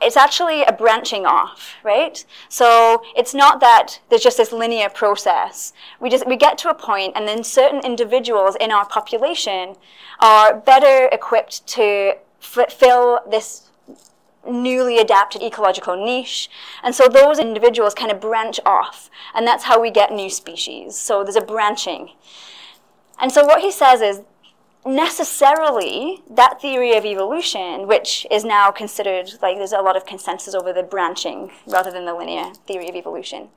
it's 0.01 0.17
actually 0.17 0.62
a 0.64 0.73
branching 0.73 1.27
off, 1.27 1.75
right? 1.83 2.25
So 2.49 3.03
it's 3.17 3.35
not 3.35 3.61
that 3.61 4.01
there's 4.09 4.23
just 4.23 4.37
this 4.37 4.53
linear 4.53 4.88
process. 4.88 5.73
We 6.01 6.11
just 6.11 6.27
we 6.27 6.37
get 6.37 6.59
to 6.59 6.71
a 6.71 6.75
point, 6.75 7.12
and 7.17 7.27
then 7.27 7.43
certain 7.43 7.81
individuals 7.85 8.57
in 8.61 8.71
our 8.71 8.87
population 8.87 9.77
are 10.21 10.55
better 10.55 11.09
equipped 11.12 11.67
to 11.69 12.14
fill 12.44 13.20
this 13.30 13.70
newly 14.48 14.98
adapted 14.98 15.42
ecological 15.42 15.96
niche. 15.96 16.50
And 16.83 16.94
so 16.94 17.09
those 17.09 17.38
individuals 17.38 17.94
kind 17.94 18.12
of 18.12 18.20
branch 18.20 18.61
off, 18.66 19.11
and 19.35 19.46
that's 19.46 19.64
how 19.64 19.80
we 19.80 19.90
get 19.90 20.12
new 20.12 20.30
species. 20.30 20.96
So 20.96 21.22
there's 21.22 21.37
a 21.37 21.40
branching. 21.40 22.11
And 23.18 23.33
so 23.33 23.44
what 23.44 23.61
he 23.61 23.70
says 23.70 24.00
is 24.00 24.22
necessarily 24.87 26.22
that 26.28 26.61
theory 26.61 26.94
of 26.94 27.07
evolution, 27.07 27.87
which 27.87 28.26
is 28.30 28.44
now 28.44 28.70
considered 28.70 29.33
like 29.40 29.57
there's 29.57 29.72
a 29.72 29.80
lot 29.80 29.96
of 29.96 30.04
consensus 30.04 30.54
over 30.54 30.72
the 30.72 30.83
branching 30.83 31.50
rather 31.66 31.90
than 31.90 32.04
the 32.04 32.14
linear 32.14 32.52
theory 32.66 32.88
of 32.88 32.94
evolution, 32.94 33.48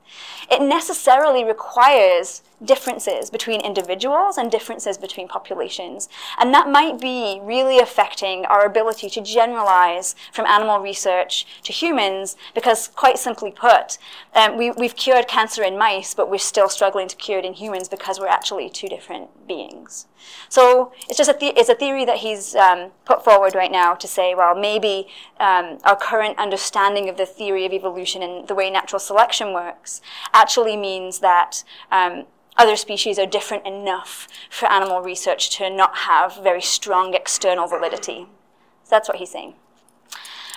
it 0.50 0.62
necessarily 0.62 1.44
requires 1.44 2.42
differences 2.64 3.30
between 3.30 3.60
individuals 3.60 4.36
and 4.36 4.50
differences 4.50 4.98
between 4.98 5.28
populations. 5.28 6.08
And 6.38 6.52
that 6.52 6.68
might 6.68 7.00
be 7.00 7.40
really 7.42 7.78
affecting 7.78 8.44
our 8.46 8.64
ability 8.66 9.08
to 9.10 9.20
generalize 9.20 10.16
from 10.32 10.46
animal 10.46 10.80
research 10.80 11.46
to 11.62 11.72
humans, 11.72 12.36
because 12.54 12.88
quite 12.88 13.18
simply 13.18 13.50
put, 13.50 13.98
um, 14.34 14.56
we, 14.56 14.70
we've 14.72 14.96
cured 14.96 15.28
cancer 15.28 15.62
in 15.62 15.78
mice, 15.78 16.14
but 16.14 16.28
we're 16.30 16.38
still 16.38 16.68
struggling 16.68 17.08
to 17.08 17.16
cure 17.16 17.38
it 17.38 17.44
in 17.44 17.54
humans 17.54 17.88
because 17.88 18.18
we're 18.18 18.26
actually 18.26 18.68
two 18.68 18.88
different 18.88 19.46
beings. 19.46 20.06
So 20.48 20.92
it's 21.08 21.16
just 21.16 21.30
a, 21.30 21.36
the- 21.38 21.58
it's 21.58 21.68
a 21.68 21.74
theory 21.74 22.04
that 22.04 22.18
he's 22.18 22.54
um, 22.54 22.90
put 23.04 23.24
forward 23.24 23.54
right 23.54 23.70
now 23.70 23.94
to 23.94 24.08
say, 24.08 24.34
well, 24.34 24.54
maybe 24.54 25.06
um, 25.38 25.78
our 25.84 25.96
current 25.96 26.38
understanding 26.38 27.08
of 27.08 27.16
the 27.16 27.26
theory 27.26 27.64
of 27.64 27.72
evolution 27.72 28.22
and 28.22 28.48
the 28.48 28.54
way 28.54 28.68
natural 28.68 28.98
selection 28.98 29.52
works 29.52 30.00
actually 30.34 30.76
means 30.76 31.20
that 31.20 31.62
um, 31.92 32.24
other 32.58 32.76
species 32.76 33.18
are 33.18 33.26
different 33.26 33.66
enough 33.66 34.28
for 34.50 34.70
animal 34.70 35.00
research 35.00 35.56
to 35.56 35.70
not 35.70 35.98
have 35.98 36.42
very 36.42 36.60
strong 36.60 37.14
external 37.14 37.68
validity. 37.68 38.26
So 38.82 38.90
that's 38.90 39.08
what 39.08 39.18
he's 39.18 39.30
saying. 39.30 39.54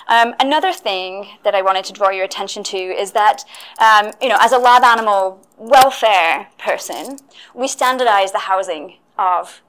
Um, 0.08 0.34
another 0.40 0.74
thing 0.74 1.28
that 1.44 1.56
I 1.56 1.62
wanted 1.62 1.86
to 1.86 1.94
draw 1.94 2.10
your 2.10 2.26
attention 2.26 2.64
to 2.64 2.78
is 2.78 3.12
that, 3.12 3.46
um, 3.80 4.12
you 4.22 4.28
know, 4.28 4.38
as 4.42 4.52
a 4.52 4.58
lab 4.58 4.84
animal 4.84 5.40
welfare 5.58 6.50
person, 6.58 7.18
we 7.54 7.68
standardize 7.68 8.32
the 8.32 8.40
housing 8.40 8.98
of 9.18 9.62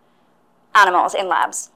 animals 0.74 1.14
in 1.14 1.28
labs. 1.28 1.70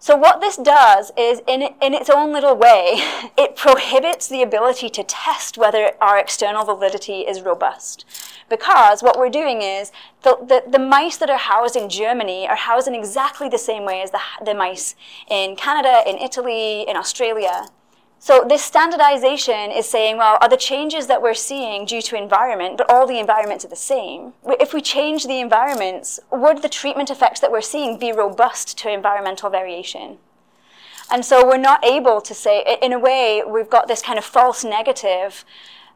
So 0.00 0.16
what 0.16 0.40
this 0.40 0.56
does 0.56 1.10
is, 1.16 1.42
in, 1.48 1.62
in 1.82 1.92
its 1.92 2.08
own 2.08 2.32
little 2.32 2.54
way, 2.54 2.94
it 3.38 3.56
prohibits 3.56 4.28
the 4.28 4.42
ability 4.42 4.88
to 4.90 5.02
test 5.02 5.58
whether 5.58 5.92
our 6.00 6.18
external 6.18 6.64
validity 6.64 7.20
is 7.22 7.42
robust. 7.42 8.04
Because 8.48 9.02
what 9.02 9.18
we're 9.18 9.28
doing 9.28 9.60
is, 9.60 9.90
the, 10.22 10.36
the, 10.40 10.70
the 10.70 10.78
mice 10.78 11.16
that 11.16 11.30
are 11.30 11.38
housed 11.38 11.76
in 11.76 11.88
Germany 11.88 12.46
are 12.48 12.56
housed 12.56 12.86
in 12.86 12.94
exactly 12.94 13.48
the 13.48 13.58
same 13.58 13.84
way 13.84 14.00
as 14.00 14.12
the, 14.12 14.20
the 14.44 14.54
mice 14.54 14.94
in 15.28 15.56
Canada, 15.56 16.02
in 16.08 16.16
Italy, 16.18 16.82
in 16.88 16.96
Australia. 16.96 17.66
So 18.20 18.44
this 18.46 18.64
standardization 18.64 19.70
is 19.70 19.88
saying, 19.88 20.16
well, 20.16 20.38
are 20.40 20.48
the 20.48 20.56
changes 20.56 21.06
that 21.06 21.22
we're 21.22 21.34
seeing 21.34 21.84
due 21.84 22.02
to 22.02 22.16
environment, 22.16 22.76
but 22.76 22.90
all 22.90 23.06
the 23.06 23.20
environments 23.20 23.64
are 23.64 23.68
the 23.68 23.76
same? 23.76 24.32
If 24.44 24.74
we 24.74 24.80
change 24.80 25.24
the 25.24 25.40
environments, 25.40 26.18
would 26.32 26.62
the 26.62 26.68
treatment 26.68 27.10
effects 27.10 27.38
that 27.40 27.52
we're 27.52 27.60
seeing 27.60 27.96
be 27.96 28.10
robust 28.10 28.76
to 28.78 28.90
environmental 28.90 29.50
variation? 29.50 30.18
And 31.10 31.24
so 31.24 31.46
we're 31.46 31.58
not 31.58 31.84
able 31.84 32.20
to 32.20 32.34
say, 32.34 32.78
in 32.82 32.92
a 32.92 32.98
way, 32.98 33.42
we've 33.46 33.70
got 33.70 33.86
this 33.86 34.02
kind 34.02 34.18
of 34.18 34.24
false 34.24 34.64
negative 34.64 35.44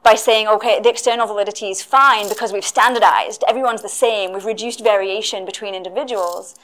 by 0.05 0.15
saying, 0.15 0.47
okay, 0.47 0.81
the 0.81 0.89
external 0.89 1.27
validity 1.27 1.71
is 1.71 1.83
fine 1.83 2.29
because 2.29 2.53
we've 2.53 2.65
standardized, 2.65 3.45
everyone's 3.49 3.83
the 3.83 3.89
same, 3.89 4.33
we've 4.33 4.45
reduced 4.45 4.83
variation 4.83 5.45
between 5.45 5.75
individuals. 5.75 6.55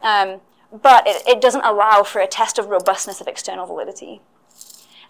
Um, 0.00 0.40
but 0.72 1.06
it, 1.06 1.26
it 1.26 1.40
doesn't 1.40 1.64
allow 1.64 2.02
for 2.02 2.20
a 2.20 2.26
test 2.26 2.58
of 2.58 2.68
robustness 2.68 3.20
of 3.20 3.26
external 3.26 3.66
validity. 3.66 4.20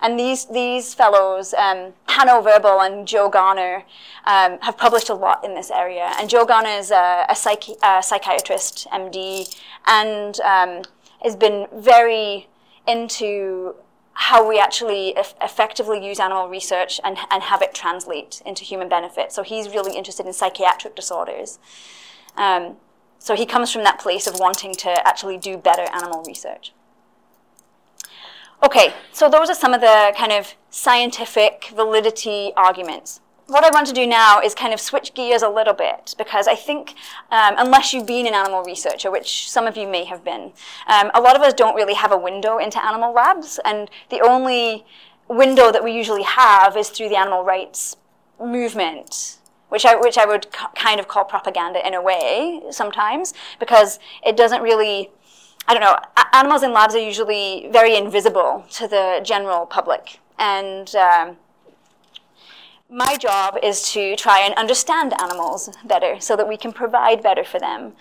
And 0.00 0.18
these, 0.18 0.44
these 0.46 0.94
fellows, 0.94 1.54
um, 1.54 1.92
Hanno 2.06 2.40
Würbel 2.40 2.87
and 2.87 3.06
Joe 3.06 3.28
Garner, 3.28 3.84
um, 4.26 4.58
have 4.61 4.76
published 4.76 5.08
a 5.08 5.14
lot 5.14 5.44
in 5.44 5.54
this 5.54 5.70
area. 5.70 6.12
And 6.18 6.30
Joe 6.30 6.44
Garner 6.44 6.70
is 6.70 6.90
a, 6.90 7.26
a, 7.28 7.34
psychi- 7.34 7.76
a 7.82 8.02
psychiatrist, 8.02 8.87
MD, 8.92 9.54
and 9.87 10.38
um, 10.40 10.82
has 11.22 11.34
been 11.34 11.66
very 11.74 12.48
into 12.87 13.74
how 14.12 14.48
we 14.48 14.58
actually 14.58 15.16
eff- 15.16 15.34
effectively 15.40 16.04
use 16.04 16.18
animal 16.18 16.48
research 16.48 17.00
and, 17.04 17.16
and 17.30 17.42
have 17.44 17.62
it 17.62 17.72
translate 17.72 18.42
into 18.44 18.64
human 18.64 18.88
benefit. 18.88 19.32
So 19.32 19.42
he's 19.42 19.68
really 19.68 19.96
interested 19.96 20.26
in 20.26 20.32
psychiatric 20.32 20.96
disorders. 20.96 21.58
Um, 22.37 22.76
so 23.20 23.34
he 23.34 23.46
comes 23.46 23.72
from 23.72 23.84
that 23.84 23.98
place 23.98 24.26
of 24.26 24.38
wanting 24.38 24.74
to 24.76 24.90
actually 25.06 25.38
do 25.38 25.56
better 25.56 25.87
animal 25.92 26.24
research. 26.26 26.72
Okay, 28.60 28.92
so 29.12 29.30
those 29.30 29.48
are 29.48 29.54
some 29.54 29.72
of 29.72 29.80
the 29.80 30.12
kind 30.16 30.32
of 30.32 30.54
scientific 30.68 31.70
validity 31.76 32.52
arguments. 32.56 33.20
What 33.46 33.64
I 33.64 33.70
want 33.70 33.86
to 33.86 33.92
do 33.92 34.04
now 34.04 34.40
is 34.40 34.52
kind 34.52 34.74
of 34.74 34.80
switch 34.80 35.14
gears 35.14 35.42
a 35.42 35.48
little 35.48 35.72
bit 35.72 36.16
because 36.18 36.48
I 36.48 36.56
think, 36.56 36.94
um, 37.30 37.54
unless 37.56 37.94
you've 37.94 38.04
been 38.06 38.26
an 38.26 38.34
animal 38.34 38.64
researcher, 38.64 39.12
which 39.12 39.48
some 39.48 39.66
of 39.68 39.76
you 39.76 39.86
may 39.86 40.04
have 40.04 40.24
been, 40.24 40.52
um, 40.88 41.12
a 41.14 41.20
lot 41.20 41.36
of 41.36 41.42
us 41.42 41.54
don't 41.54 41.76
really 41.76 41.94
have 41.94 42.10
a 42.10 42.18
window 42.18 42.58
into 42.58 42.84
animal 42.84 43.14
labs, 43.14 43.60
and 43.64 43.88
the 44.10 44.20
only 44.20 44.84
window 45.28 45.70
that 45.70 45.84
we 45.84 45.92
usually 45.92 46.24
have 46.24 46.76
is 46.76 46.88
through 46.90 47.08
the 47.08 47.16
animal 47.16 47.44
rights 47.44 47.96
movement, 48.44 49.38
which 49.68 49.86
I, 49.86 49.94
which 49.94 50.18
I 50.18 50.26
would 50.26 50.48
kind 50.74 50.98
of 50.98 51.06
call 51.06 51.24
propaganda 51.24 51.86
in 51.86 51.94
a 51.94 52.02
way 52.02 52.60
sometimes, 52.70 53.34
because 53.60 54.00
it 54.26 54.36
doesn't 54.36 54.62
really 54.62 55.10
I 55.68 55.74
don't 55.74 55.83
know, 55.83 55.98
animals 56.33 56.62
in 56.62 56.72
labs 56.72 56.94
are 56.94 56.98
usually 56.98 57.68
very 57.70 57.94
invisible 57.94 58.64
to 58.70 58.88
the 58.88 59.20
general 59.22 59.66
public. 59.66 60.18
And 60.38 60.94
um, 60.96 61.37
my 62.88 63.18
job 63.18 63.59
is 63.62 63.92
to 63.92 64.16
try 64.16 64.40
and 64.40 64.54
understand 64.54 65.12
animals 65.20 65.68
better 65.85 66.20
so 66.20 66.37
that 66.37 66.48
we 66.48 66.57
can 66.57 66.72
provide 66.72 67.22
better 67.22 67.44
for 67.44 67.61
them. 67.61 67.92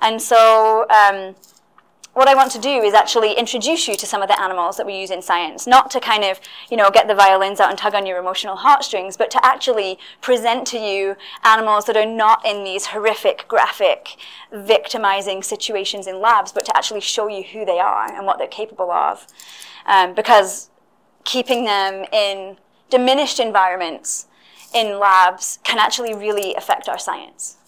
And 0.00 0.22
so, 0.22 0.86
um, 0.88 1.34
what 2.16 2.28
I 2.28 2.34
want 2.34 2.50
to 2.52 2.58
do 2.58 2.80
is 2.80 2.94
actually 2.94 3.34
introduce 3.34 3.86
you 3.86 3.94
to 3.94 4.06
some 4.06 4.22
of 4.22 4.28
the 4.28 4.40
animals 4.40 4.78
that 4.78 4.86
we 4.86 4.98
use 4.98 5.10
in 5.10 5.20
science, 5.20 5.66
not 5.66 5.90
to 5.90 6.00
kind 6.00 6.24
of, 6.24 6.40
you 6.70 6.76
know, 6.78 6.90
get 6.90 7.08
the 7.08 7.14
violins 7.14 7.60
out 7.60 7.68
and 7.68 7.78
tug 7.78 7.94
on 7.94 8.06
your 8.06 8.18
emotional 8.18 8.56
heartstrings, 8.56 9.18
but 9.18 9.30
to 9.32 9.44
actually 9.44 9.98
present 10.22 10.66
to 10.68 10.78
you 10.78 11.16
animals 11.44 11.84
that 11.84 11.94
are 11.94 12.06
not 12.06 12.42
in 12.46 12.64
these 12.64 12.86
horrific, 12.86 13.46
graphic, 13.48 14.16
victimizing 14.50 15.42
situations 15.42 16.06
in 16.06 16.18
labs, 16.18 16.52
but 16.52 16.64
to 16.64 16.74
actually 16.74 17.02
show 17.02 17.28
you 17.28 17.42
who 17.42 17.66
they 17.66 17.78
are 17.78 18.10
and 18.10 18.24
what 18.24 18.38
they're 18.38 18.46
capable 18.46 18.90
of. 18.90 19.26
Um, 19.84 20.14
because 20.14 20.70
keeping 21.24 21.66
them 21.66 22.06
in 22.12 22.56
diminished 22.88 23.38
environments 23.38 24.26
in 24.72 24.98
labs 24.98 25.58
can 25.64 25.78
actually 25.78 26.14
really 26.14 26.54
affect 26.54 26.88
our 26.88 26.98
science. 26.98 27.58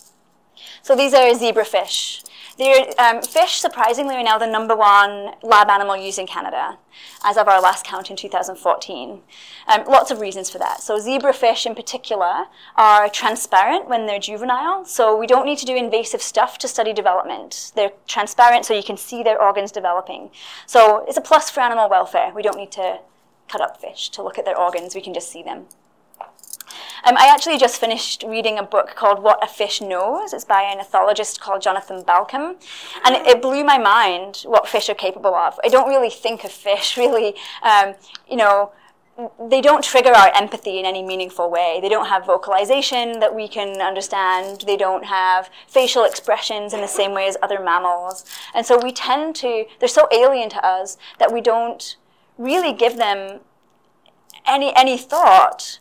So 0.81 0.97
these 0.97 1.13
are 1.13 1.29
zebrafish. 1.35 2.25
Um, 2.61 3.23
fish, 3.23 3.61
surprisingly, 3.61 4.17
are 4.17 4.23
now 4.23 4.37
the 4.37 4.47
number 4.47 4.75
one 4.75 5.35
lab 5.45 5.69
animal 5.69 5.97
used 5.97 6.19
in 6.19 6.27
Canada, 6.27 6.77
as 7.23 7.37
of 7.37 7.47
our 7.47 7.61
last 7.61 7.87
count 7.87 8.11
in 8.11 8.17
2014. 8.17 9.21
Um, 9.69 9.85
lots 9.87 10.11
of 10.11 10.19
reasons 10.19 10.51
for 10.51 10.59
that. 10.59 10.81
So 10.83 10.99
zebrafish, 10.99 11.67
in 11.67 11.77
particular, 11.77 12.47
are 12.75 13.09
transparent 13.09 13.89
when 13.89 14.07
they're 14.07 14.19
juvenile, 14.19 14.85
so 14.85 15.17
we 15.17 15.29
don't 15.29 15.47
need 15.47 15.59
to 15.59 15.67
do 15.67 15.77
invasive 15.77 16.21
stuff 16.21 16.59
to 16.59 16.67
study 16.67 16.93
development. 16.93 17.71
They're 17.77 17.93
transparent, 18.09 18.65
so 18.65 18.75
you 18.75 18.83
can 18.83 18.97
see 18.97 19.23
their 19.23 19.41
organs 19.41 19.71
developing. 19.71 20.31
So 20.67 21.05
it's 21.07 21.17
a 21.17 21.21
plus 21.21 21.51
for 21.51 21.61
animal 21.61 21.89
welfare. 21.89 22.33
We 22.35 22.43
don't 22.43 22.57
need 22.57 22.73
to 22.73 22.99
cut 23.49 23.61
up 23.61 23.81
fish 23.81 24.09
to 24.11 24.23
look 24.23 24.37
at 24.37 24.45
their 24.45 24.59
organs. 24.59 24.97
We 24.97 25.01
can 25.01 25.15
just 25.15 25.31
see 25.31 25.45
them. 25.45 25.67
Um, 27.09 27.17
I 27.17 27.29
actually 27.29 27.57
just 27.57 27.81
finished 27.81 28.23
reading 28.29 28.59
a 28.59 28.63
book 28.63 28.95
called 28.95 29.23
What 29.23 29.43
a 29.43 29.47
Fish 29.47 29.81
Knows. 29.81 30.35
It's 30.35 30.45
by 30.45 30.61
an 30.61 30.79
ethologist 30.79 31.41
called 31.41 31.63
Jonathan 31.63 32.03
Balcombe. 32.03 32.57
And 33.03 33.17
it, 33.17 33.27
it 33.27 33.41
blew 33.41 33.65
my 33.65 33.79
mind 33.79 34.43
what 34.45 34.69
fish 34.69 34.91
are 34.91 34.95
capable 34.95 35.35
of. 35.35 35.59
I 35.65 35.69
don't 35.69 35.89
really 35.89 36.11
think 36.11 36.45
of 36.45 36.53
fish 36.53 36.97
really, 36.99 37.35
um, 37.63 37.95
you 38.29 38.37
know, 38.37 38.73
they 39.49 39.63
don't 39.63 39.83
trigger 39.83 40.11
our 40.11 40.31
empathy 40.35 40.79
in 40.79 40.85
any 40.85 41.03
meaningful 41.03 41.51
way. 41.51 41.79
They 41.81 41.89
don't 41.89 42.09
have 42.09 42.27
vocalization 42.27 43.21
that 43.21 43.35
we 43.35 43.49
can 43.49 43.81
understand. 43.81 44.65
They 44.67 44.77
don't 44.77 45.07
have 45.07 45.49
facial 45.67 46.05
expressions 46.05 46.75
in 46.75 46.83
the 46.83 46.89
same 46.89 47.15
way 47.15 47.27
as 47.27 47.39
other 47.43 47.59
mammals. 47.59 48.27
And 48.55 48.67
so 48.67 48.79
we 48.79 48.93
tend 48.93 49.35
to, 49.37 49.65
they're 49.79 49.89
so 49.89 50.09
alien 50.13 50.51
to 50.51 50.63
us 50.65 50.99
that 51.19 51.33
we 51.33 51.41
don't 51.41 51.97
really 52.37 52.75
give 52.75 52.99
them 52.99 53.41
any, 54.47 54.77
any 54.77 54.99
thought 54.99 55.79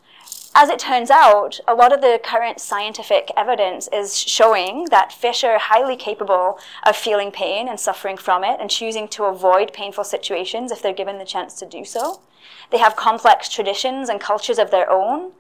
as 0.60 0.70
it 0.70 0.80
turns 0.80 1.12
out, 1.12 1.60
a 1.68 1.76
lot 1.76 1.94
of 1.94 2.02
the 2.02 2.20
current 2.24 2.60
scientific 2.60 3.30
evidence 3.38 3.88
is 3.94 4.18
showing 4.18 4.86
that 4.86 5.14
fish 5.14 5.44
are 5.44 5.60
highly 5.60 5.96
capable 5.96 6.58
of 6.84 6.96
feeling 6.96 7.32
pain 7.32 7.68
and 7.68 7.80
suffering 7.80 8.18
from 8.18 8.44
it 8.44 8.60
and 8.60 8.68
choosing 8.68 9.08
to 9.08 9.26
avoid 9.26 9.72
painful 9.72 10.04
situations 10.04 10.72
if 10.72 10.82
they're 10.82 10.94
given 10.94 11.20
the 11.20 11.26
chance 11.26 11.54
to 11.60 11.68
do 11.68 11.86
so. 11.86 12.22
They 12.72 12.80
have 12.80 12.96
complex 12.96 13.50
traditions 13.50 14.10
and 14.10 14.20
cultures 14.20 14.58
of 14.58 14.72
their 14.72 14.90
own. 14.90 15.34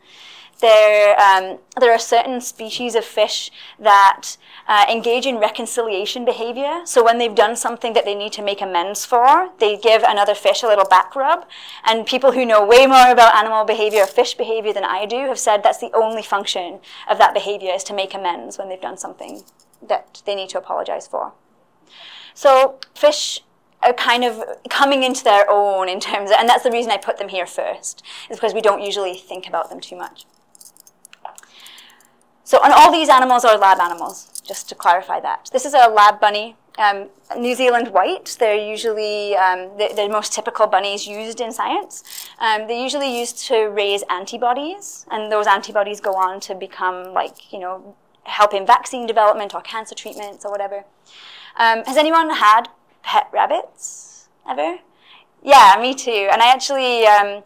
There, 0.59 1.19
um, 1.19 1.59
there 1.79 1.91
are 1.91 1.99
certain 1.99 2.41
species 2.41 2.95
of 2.95 3.05
fish 3.05 3.51
that 3.79 4.37
uh, 4.67 4.85
engage 4.89 5.25
in 5.25 5.37
reconciliation 5.37 6.25
behavior. 6.25 6.81
So 6.85 7.03
when 7.03 7.19
they've 7.19 7.33
done 7.33 7.55
something 7.55 7.93
that 7.93 8.05
they 8.05 8.15
need 8.15 8.33
to 8.33 8.41
make 8.41 8.61
amends 8.61 9.05
for, 9.05 9.49
they 9.59 9.77
give 9.77 10.01
another 10.03 10.33
fish 10.33 10.63
a 10.63 10.67
little 10.67 10.85
back 10.85 11.15
rub. 11.15 11.45
And 11.85 12.07
people 12.07 12.31
who 12.31 12.45
know 12.45 12.65
way 12.65 12.87
more 12.87 13.11
about 13.11 13.35
animal 13.35 13.65
behavior 13.65 14.01
or 14.01 14.07
fish 14.07 14.33
behavior 14.33 14.73
than 14.73 14.83
I 14.83 15.05
do 15.05 15.27
have 15.27 15.37
said 15.37 15.61
that's 15.61 15.77
the 15.79 15.91
only 15.93 16.23
function 16.23 16.79
of 17.07 17.19
that 17.19 17.35
behavior 17.35 17.71
is 17.73 17.83
to 17.85 17.93
make 17.93 18.15
amends 18.15 18.57
when 18.57 18.67
they've 18.67 18.81
done 18.81 18.97
something 18.97 19.43
that 19.87 20.23
they 20.25 20.33
need 20.33 20.49
to 20.49 20.57
apologize 20.57 21.07
for. 21.07 21.33
So 22.33 22.79
fish 22.95 23.41
are 23.83 23.93
kind 23.93 24.23
of 24.23 24.43
coming 24.69 25.03
into 25.03 25.23
their 25.23 25.45
own 25.49 25.87
in 25.87 25.99
terms 25.99 26.31
of, 26.31 26.37
and 26.39 26.49
that's 26.49 26.63
the 26.63 26.71
reason 26.71 26.91
I 26.91 26.97
put 26.97 27.17
them 27.17 27.29
here 27.29 27.45
first, 27.45 28.01
is 28.29 28.37
because 28.37 28.55
we 28.55 28.61
don't 28.61 28.81
usually 28.81 29.15
think 29.15 29.47
about 29.47 29.69
them 29.69 29.79
too 29.79 29.95
much. 29.95 30.25
So, 32.47 32.61
and 32.63 32.71
all 32.71 32.93
these 32.93 33.09
animals 33.09 33.43
are 33.43 33.57
lab 33.57 33.77
animals 33.81 34.41
just 34.41 34.69
to 34.69 34.75
clarify 34.75 35.19
that. 35.19 35.49
This 35.51 35.65
is 35.65 35.73
a 35.73 35.89
lab 35.89 36.21
bunny, 36.21 36.55
um, 36.77 37.09
New 37.37 37.53
Zealand 37.53 37.89
white. 37.89 38.37
They're 38.39 38.55
usually 38.55 39.35
um, 39.35 39.77
the, 39.77 39.91
the, 39.93 40.07
most 40.07 40.31
typical 40.31 40.65
bunnies 40.65 41.05
used 41.05 41.41
in 41.41 41.51
science. 41.51 42.05
Um, 42.39 42.65
they're 42.65 42.81
usually 42.81 43.19
used 43.19 43.45
to 43.47 43.65
raise 43.65 44.01
antibodies, 44.09 45.05
and 45.11 45.29
those 45.29 45.45
antibodies 45.45 45.99
go 45.99 46.13
on 46.13 46.39
to 46.39 46.55
become 46.55 47.13
like 47.13 47.51
you 47.51 47.59
know 47.59 47.97
help 48.23 48.53
in 48.53 48.65
vaccine 48.65 49.05
development 49.05 49.53
or 49.53 49.59
cancer 49.59 49.93
treatments 49.93 50.45
or 50.45 50.49
whatever. 50.49 50.85
Um, 51.57 51.83
has 51.83 51.97
anyone 51.97 52.29
had 52.29 52.69
pet 53.03 53.27
rabbits 53.33 54.29
ever? 54.49 54.77
Yeah, 55.43 55.77
me 55.81 55.93
too. 55.93 56.29
And 56.31 56.41
I 56.41 56.47
actually, 56.53 57.05
um, 57.07 57.43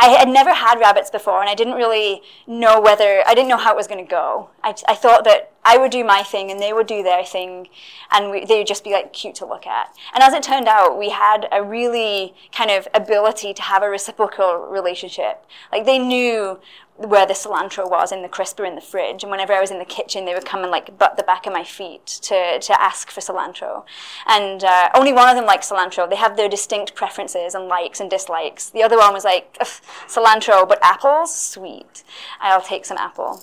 I 0.00 0.08
had 0.08 0.28
never 0.28 0.54
had 0.54 0.80
rabbits 0.80 1.10
before, 1.10 1.42
and 1.42 1.50
I 1.50 1.54
didn't 1.54 1.74
really 1.74 2.22
know 2.46 2.80
whether 2.80 3.22
I 3.26 3.34
didn't 3.34 3.48
know 3.48 3.58
how 3.58 3.72
it 3.72 3.76
was 3.76 3.86
going 3.86 4.02
to 4.02 4.10
go. 4.10 4.48
I, 4.64 4.74
I 4.88 4.94
thought 4.94 5.24
that 5.24 5.52
I 5.62 5.76
would 5.76 5.90
do 5.90 6.02
my 6.04 6.22
thing, 6.22 6.50
and 6.50 6.58
they 6.58 6.72
would 6.72 6.86
do 6.86 7.02
their 7.02 7.22
thing, 7.22 7.68
and 8.10 8.30
we, 8.30 8.46
they 8.46 8.58
would 8.58 8.66
just 8.66 8.82
be 8.82 8.92
like 8.92 9.12
cute 9.12 9.34
to 9.36 9.46
look 9.46 9.66
at. 9.66 9.94
And 10.14 10.22
as 10.22 10.32
it 10.32 10.42
turned 10.42 10.68
out, 10.68 10.98
we 10.98 11.10
had 11.10 11.48
a 11.52 11.62
really 11.62 12.34
kind 12.50 12.70
of 12.70 12.88
ability 12.94 13.52
to 13.52 13.62
have 13.62 13.82
a 13.82 13.90
reciprocal 13.90 14.66
relationship. 14.70 15.44
Like 15.70 15.84
they 15.84 15.98
knew 15.98 16.58
where 17.00 17.26
the 17.26 17.32
cilantro 17.32 17.88
was 17.88 18.12
in 18.12 18.22
the 18.22 18.28
crisper 18.28 18.64
in 18.64 18.74
the 18.74 18.80
fridge. 18.80 19.22
And 19.22 19.30
whenever 19.30 19.52
I 19.54 19.60
was 19.60 19.70
in 19.70 19.78
the 19.78 19.84
kitchen, 19.84 20.26
they 20.26 20.34
would 20.34 20.44
come 20.44 20.62
and 20.62 20.70
like 20.70 20.98
butt 20.98 21.16
the 21.16 21.22
back 21.22 21.46
of 21.46 21.52
my 21.52 21.64
feet 21.64 22.06
to, 22.22 22.58
to 22.60 22.80
ask 22.80 23.10
for 23.10 23.20
cilantro. 23.20 23.84
And 24.26 24.62
uh, 24.62 24.90
only 24.94 25.12
one 25.12 25.28
of 25.28 25.36
them 25.36 25.46
liked 25.46 25.64
cilantro. 25.64 26.08
They 26.08 26.16
have 26.16 26.36
their 26.36 26.48
distinct 26.48 26.94
preferences 26.94 27.54
and 27.54 27.68
likes 27.68 28.00
and 28.00 28.10
dislikes. 28.10 28.70
The 28.70 28.82
other 28.82 28.98
one 28.98 29.14
was 29.14 29.24
like, 29.24 29.58
cilantro, 29.58 30.68
but 30.68 30.78
apples? 30.82 31.34
Sweet. 31.34 32.04
I'll 32.40 32.62
take 32.62 32.84
some 32.84 32.98
apple. 32.98 33.42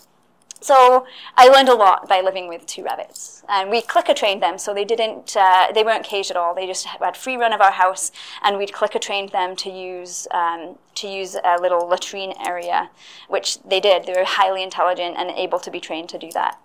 So 0.59 1.05
I 1.35 1.47
learned 1.47 1.69
a 1.69 1.75
lot 1.75 2.09
by 2.09 2.21
living 2.21 2.47
with 2.47 2.65
two 2.65 2.83
rabbits, 2.83 3.43
and 3.47 3.69
we 3.69 3.81
clicker 3.81 4.13
trained 4.13 4.41
them. 4.41 4.57
So 4.57 4.73
they 4.73 4.85
didn't, 4.85 5.35
uh, 5.37 5.67
they 5.73 5.83
weren't 5.83 6.03
caged 6.03 6.31
at 6.31 6.37
all. 6.37 6.55
They 6.55 6.65
just 6.65 6.85
had 6.85 7.15
free 7.15 7.37
run 7.37 7.53
of 7.53 7.61
our 7.61 7.71
house, 7.71 8.11
and 8.43 8.57
we'd 8.57 8.73
clicker 8.73 8.99
trained 8.99 9.29
them 9.29 9.55
to 9.57 9.69
use 9.69 10.27
um, 10.31 10.77
to 10.95 11.07
use 11.07 11.35
a 11.35 11.61
little 11.61 11.87
latrine 11.87 12.33
area, 12.45 12.89
which 13.27 13.61
they 13.61 13.79
did. 13.79 14.05
They 14.05 14.13
were 14.13 14.25
highly 14.25 14.63
intelligent 14.63 15.15
and 15.17 15.29
able 15.31 15.59
to 15.59 15.69
be 15.69 15.79
trained 15.79 16.09
to 16.09 16.17
do 16.17 16.31
that. 16.33 16.59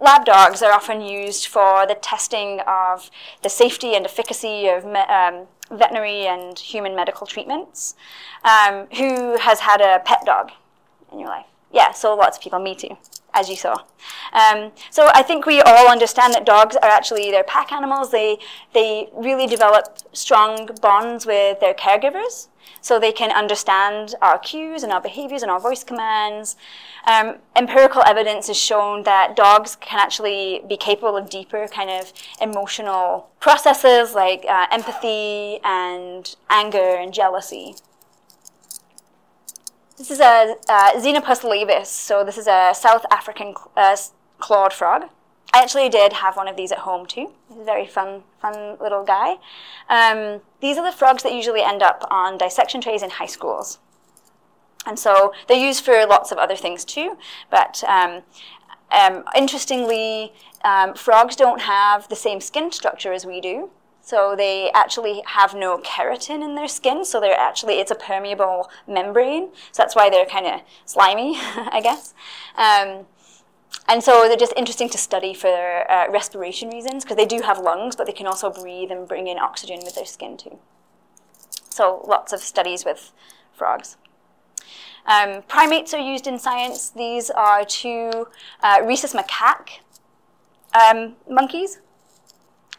Lab 0.00 0.24
dogs 0.24 0.62
are 0.62 0.72
often 0.72 1.00
used 1.00 1.46
for 1.46 1.86
the 1.86 1.94
testing 1.94 2.60
of 2.66 3.10
the 3.42 3.48
safety 3.48 3.94
and 3.94 4.04
efficacy 4.04 4.68
of 4.68 4.84
me- 4.84 5.00
um, 5.00 5.46
veterinary 5.70 6.26
and 6.26 6.58
human 6.58 6.94
medical 6.94 7.26
treatments. 7.26 7.94
Um, 8.44 8.86
who 8.96 9.38
has 9.38 9.60
had 9.60 9.80
a 9.80 10.00
pet 10.04 10.24
dog 10.24 10.52
in 11.12 11.18
your 11.18 11.28
life? 11.28 11.46
Yeah, 11.72 11.92
so 11.92 12.14
lots 12.14 12.36
of 12.38 12.42
people, 12.42 12.58
me 12.58 12.74
too. 12.74 12.96
as 13.34 13.48
you 13.48 13.56
saw. 13.56 13.76
Um, 14.32 14.72
so 14.90 15.10
I 15.14 15.22
think 15.22 15.46
we 15.46 15.60
all 15.60 15.88
understand 15.88 16.34
that 16.34 16.44
dogs 16.44 16.76
are 16.76 16.88
actually 16.88 17.30
they're 17.30 17.44
pack 17.44 17.72
animals. 17.72 18.10
They 18.10 18.38
they 18.72 19.08
really 19.12 19.46
develop 19.46 19.98
strong 20.12 20.68
bonds 20.80 21.26
with 21.26 21.60
their 21.60 21.74
caregivers, 21.74 22.48
so 22.80 22.98
they 22.98 23.12
can 23.12 23.30
understand 23.30 24.14
our 24.22 24.38
cues 24.38 24.82
and 24.82 24.92
our 24.92 25.00
behaviors 25.00 25.42
and 25.42 25.50
our 25.50 25.60
voice 25.60 25.84
commands. 25.84 26.56
Um, 27.06 27.36
empirical 27.56 28.02
evidence 28.02 28.48
has 28.48 28.56
shown 28.56 29.04
that 29.04 29.36
dogs 29.36 29.76
can 29.76 29.98
actually 29.98 30.62
be 30.68 30.76
capable 30.76 31.16
of 31.16 31.30
deeper 31.30 31.66
kind 31.68 31.90
of 31.90 32.12
emotional 32.40 33.30
processes 33.40 34.14
like 34.14 34.44
uh, 34.48 34.66
empathy 34.70 35.60
and 35.64 36.34
anger 36.50 36.96
and 36.96 37.12
jealousy. 37.14 37.76
This 39.98 40.12
is 40.12 40.20
a 40.20 40.54
uh, 40.68 40.92
Xenopus 40.92 41.42
laevis, 41.42 41.86
so 41.86 42.22
this 42.22 42.38
is 42.38 42.46
a 42.46 42.72
South 42.72 43.04
African 43.10 43.52
uh, 43.76 43.96
clawed 44.38 44.72
frog. 44.72 45.10
I 45.52 45.60
actually 45.60 45.88
did 45.88 46.12
have 46.12 46.36
one 46.36 46.46
of 46.46 46.56
these 46.56 46.70
at 46.70 46.78
home 46.78 47.04
too. 47.04 47.32
He's 47.48 47.58
a 47.58 47.64
very 47.64 47.84
fun, 47.84 48.22
fun 48.40 48.76
little 48.80 49.02
guy. 49.02 49.38
Um, 49.88 50.40
these 50.60 50.78
are 50.78 50.88
the 50.88 50.96
frogs 50.96 51.24
that 51.24 51.32
usually 51.32 51.62
end 51.62 51.82
up 51.82 52.06
on 52.12 52.38
dissection 52.38 52.80
trays 52.80 53.02
in 53.02 53.10
high 53.10 53.26
schools. 53.26 53.80
And 54.86 54.96
so 54.96 55.32
they're 55.48 55.58
used 55.58 55.84
for 55.84 56.06
lots 56.06 56.30
of 56.30 56.38
other 56.38 56.54
things 56.54 56.84
too. 56.84 57.18
But 57.50 57.82
um, 57.88 58.22
um, 58.92 59.24
interestingly, 59.36 60.32
um, 60.62 60.94
frogs 60.94 61.34
don't 61.34 61.62
have 61.62 62.08
the 62.08 62.14
same 62.14 62.40
skin 62.40 62.70
structure 62.70 63.12
as 63.12 63.26
we 63.26 63.40
do. 63.40 63.70
So 64.08 64.34
they 64.34 64.70
actually 64.70 65.22
have 65.26 65.52
no 65.52 65.76
keratin 65.80 66.42
in 66.42 66.54
their 66.54 66.66
skin, 66.66 67.04
so 67.04 67.20
they're 67.20 67.38
actually, 67.38 67.74
it's 67.74 67.90
a 67.90 67.94
permeable 67.94 68.70
membrane. 68.86 69.50
So 69.70 69.82
that's 69.82 69.94
why 69.94 70.08
they're 70.08 70.24
kind 70.24 70.46
of 70.46 70.62
slimy, 70.86 71.34
I 71.38 71.82
guess. 71.82 72.14
Um, 72.56 73.04
and 73.86 74.02
so 74.02 74.26
they're 74.26 74.38
just 74.38 74.54
interesting 74.56 74.88
to 74.88 74.96
study 74.96 75.34
for 75.34 75.50
uh, 75.92 76.10
respiration 76.10 76.70
reasons, 76.70 77.04
because 77.04 77.18
they 77.18 77.26
do 77.26 77.42
have 77.42 77.58
lungs, 77.58 77.96
but 77.96 78.06
they 78.06 78.14
can 78.14 78.26
also 78.26 78.48
breathe 78.48 78.90
and 78.90 79.06
bring 79.06 79.26
in 79.26 79.38
oxygen 79.38 79.80
with 79.84 79.94
their 79.94 80.06
skin 80.06 80.38
too. 80.38 80.58
So 81.68 82.02
lots 82.08 82.32
of 82.32 82.40
studies 82.40 82.86
with 82.86 83.12
frogs. 83.52 83.98
Um, 85.04 85.42
primates 85.48 85.92
are 85.92 86.00
used 86.00 86.26
in 86.26 86.38
science. 86.38 86.88
These 86.88 87.28
are 87.28 87.62
two 87.62 88.28
uh, 88.62 88.78
rhesus 88.84 89.12
macaque 89.12 89.80
um, 90.72 91.16
monkeys. 91.28 91.80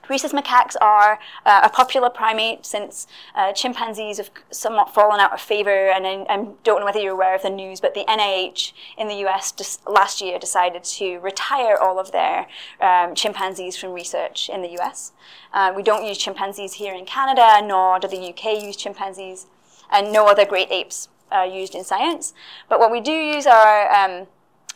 Rhesus 0.10 0.34
macaques 0.34 0.76
are 0.82 1.20
uh, 1.46 1.62
a 1.64 1.70
popular 1.70 2.10
primate 2.10 2.66
since 2.66 3.08
uh, 3.36 3.54
chimpanzees 3.54 4.18
have 4.18 4.32
somewhat 4.52 4.94
fallen 4.94 5.20
out 5.20 5.34
of 5.34 5.40
favor. 5.40 5.90
And 5.90 6.06
I, 6.06 6.26
I, 6.30 6.48
don't 6.64 6.80
know 6.80 6.86
whether 6.86 7.00
you're 7.00 7.14
aware 7.14 7.36
of 7.36 7.44
the 7.44 7.50
news, 7.50 7.80
but 7.80 7.94
the 7.94 8.06
NIH 8.08 8.74
in 8.98 9.08
the 9.08 9.16
US 9.28 9.80
last 9.88 10.22
year 10.22 10.40
decided 10.40 10.84
to 10.84 11.20
retire 11.20 11.78
all 11.78 12.00
of 12.00 12.12
their 12.12 12.48
um, 12.82 13.14
chimpanzees 13.16 13.78
from 13.78 13.92
research 13.94 14.50
in 14.50 14.62
the 14.62 14.80
US. 14.80 15.14
Uh, 15.54 15.72
we 15.76 15.84
don't 15.84 16.06
use 16.06 16.18
chimpanzees 16.18 16.74
here 16.74 16.94
in 16.94 17.06
Canada, 17.06 17.66
nor 17.66 18.00
do 18.00 18.08
the 18.08 18.30
UK 18.30 18.64
use 18.64 18.76
chimpanzees, 18.76 19.48
and 19.92 20.12
no 20.12 20.28
other 20.28 20.46
great 20.46 20.72
apes 20.72 21.10
are 21.32 21.46
used 21.46 21.76
in 21.76 21.84
science. 21.84 22.34
But 22.68 22.80
what 22.80 22.92
we 22.92 23.02
do 23.02 23.12
use 23.12 23.46
are 23.46 23.92
um, 23.94 24.28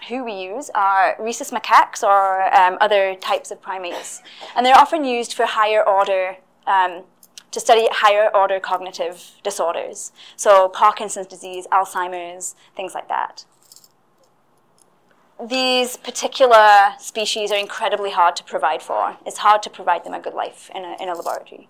who 0.10 0.24
we 0.24 0.34
use 0.34 0.70
are 0.76 1.16
rhesus 1.20 1.52
macaques 1.52 2.04
or 2.04 2.54
um, 2.56 2.78
other 2.82 3.16
types 3.16 3.52
of 3.52 3.62
primates. 3.62 4.22
And 4.56 4.66
they're 4.66 4.78
often 4.78 5.04
used 5.04 5.34
for 5.34 5.46
higher 5.46 5.88
order, 5.88 6.38
um, 6.68 7.04
to 7.52 7.60
study 7.60 7.88
higher 7.92 8.30
order 8.36 8.60
cognitive 8.60 9.34
disorders. 9.44 10.12
So 10.36 10.70
Parkinson's 10.70 11.28
disease, 11.28 11.68
Alzheimer's, 11.72 12.56
things 12.76 12.94
like 12.94 13.08
that. 13.08 13.46
These 15.44 15.98
particular 15.98 16.94
species 17.00 17.52
are 17.52 17.58
incredibly 17.58 18.12
hard 18.12 18.36
to 18.38 18.44
provide 18.44 18.82
for. 18.82 19.18
It's 19.26 19.40
hard 19.40 19.62
to 19.64 19.70
provide 19.70 20.04
them 20.04 20.14
a 20.14 20.20
good 20.20 20.34
life 20.34 20.70
in 20.74 20.84
a, 20.84 20.96
in 21.02 21.10
a 21.10 21.14
laboratory. 21.14 21.68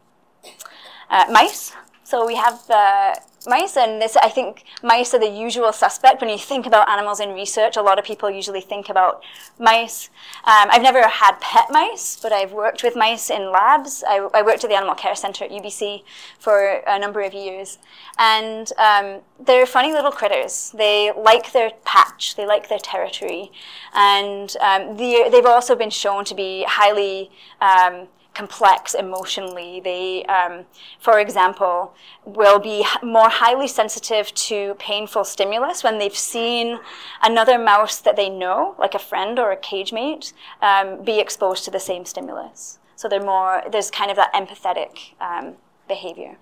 Uh, 1.09 1.25
mice. 1.31 1.73
So 2.03 2.25
we 2.25 2.35
have 2.35 2.69
uh, 2.69 3.15
mice, 3.47 3.77
and 3.77 4.01
this, 4.01 4.15
I 4.17 4.29
think 4.29 4.63
mice 4.81 5.13
are 5.13 5.19
the 5.19 5.29
usual 5.29 5.71
suspect. 5.73 6.21
When 6.21 6.29
you 6.29 6.37
think 6.37 6.65
about 6.65 6.89
animals 6.89 7.19
in 7.19 7.33
research, 7.33 7.77
a 7.77 7.81
lot 7.81 7.99
of 7.99 8.05
people 8.05 8.29
usually 8.29 8.61
think 8.61 8.89
about 8.89 9.23
mice. 9.59 10.09
Um, 10.45 10.69
I've 10.71 10.81
never 10.81 11.07
had 11.07 11.39
pet 11.39 11.67
mice, 11.69 12.19
but 12.21 12.31
I've 12.31 12.51
worked 12.51 12.83
with 12.83 12.95
mice 12.95 13.29
in 13.29 13.51
labs. 13.51 14.03
I, 14.07 14.27
I, 14.33 14.41
worked 14.41 14.63
at 14.63 14.69
the 14.69 14.75
Animal 14.75 14.95
Care 14.95 15.15
Center 15.15 15.45
at 15.45 15.51
UBC 15.51 16.03
for 16.39 16.81
a 16.87 16.99
number 16.99 17.21
of 17.21 17.33
years. 17.33 17.79
And 18.17 18.71
um, 18.77 19.21
they're 19.39 19.65
funny 19.65 19.91
little 19.91 20.11
critters. 20.11 20.73
They 20.77 21.11
like 21.11 21.51
their 21.51 21.71
patch, 21.85 22.35
they 22.35 22.45
like 22.45 22.69
their 22.69 22.79
territory. 22.79 23.51
And 23.93 24.55
um, 24.59 24.97
they've 24.97 25.45
also 25.45 25.75
been 25.75 25.89
shown 25.89 26.25
to 26.25 26.35
be 26.35 26.65
highly 26.67 27.31
um, 27.61 28.07
complex 28.33 28.93
emotionally. 28.93 29.79
They, 29.79 30.25
um, 30.25 30.65
for 30.99 31.19
example, 31.19 31.93
will 32.25 32.59
be 32.59 32.85
more 33.03 33.29
highly 33.29 33.67
sensitive 33.67 34.33
to 34.33 34.75
painful 34.75 35.23
stimulus 35.23 35.83
when 35.83 35.99
they've 35.99 36.15
seen 36.15 36.79
another 37.21 37.57
mouse 37.57 37.99
that 37.99 38.15
they 38.15 38.29
know, 38.29 38.75
like 38.79 38.95
a 38.95 38.99
friend 38.99 39.39
or 39.39 39.51
a 39.51 39.57
cage 39.57 39.93
mate, 39.93 40.33
um, 40.61 41.03
be 41.03 41.19
exposed 41.19 41.63
to 41.65 41.71
the 41.71 41.79
same 41.79 42.05
stimulus. 42.05 42.79
So 42.95 43.07
they're 43.07 43.23
more, 43.23 43.63
there's 43.71 43.91
kind 43.91 44.09
of 44.09 44.17
that 44.17 44.33
empathetic 44.33 45.13
um, 45.19 45.55
behavior. 45.87 46.37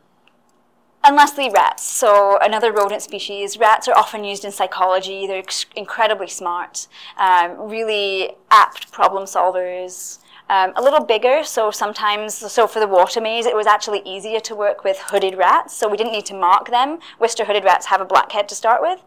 And 1.03 1.15
lastly, 1.15 1.49
rats. 1.49 1.83
So 1.83 2.37
another 2.41 2.71
rodent 2.71 3.01
species. 3.01 3.57
Rats 3.57 3.87
are 3.87 3.97
often 3.97 4.23
used 4.23 4.45
in 4.45 4.51
psychology. 4.51 5.25
They're 5.25 5.39
ex- 5.39 5.65
incredibly 5.75 6.27
smart, 6.27 6.87
um, 7.17 7.69
really 7.69 8.33
apt 8.51 8.91
problem 8.91 9.23
solvers, 9.23 10.19
um, 10.49 10.73
a 10.75 10.81
little 10.81 11.03
bigger, 11.03 11.43
so 11.43 11.71
sometimes, 11.71 12.33
so 12.35 12.67
for 12.67 12.79
the 12.79 12.87
water 12.87 13.21
maze, 13.21 13.45
it 13.45 13.55
was 13.55 13.67
actually 13.67 14.01
easier 14.05 14.39
to 14.41 14.55
work 14.55 14.83
with 14.83 14.97
hooded 14.99 15.37
rats, 15.37 15.75
so 15.75 15.87
we 15.87 15.97
didn't 15.97 16.11
need 16.11 16.25
to 16.25 16.33
mark 16.33 16.69
them. 16.69 16.99
Worcester 17.19 17.45
hooded 17.45 17.63
rats 17.63 17.85
have 17.87 18.01
a 18.01 18.05
black 18.05 18.31
head 18.31 18.49
to 18.49 18.55
start 18.55 18.81
with. 18.81 19.01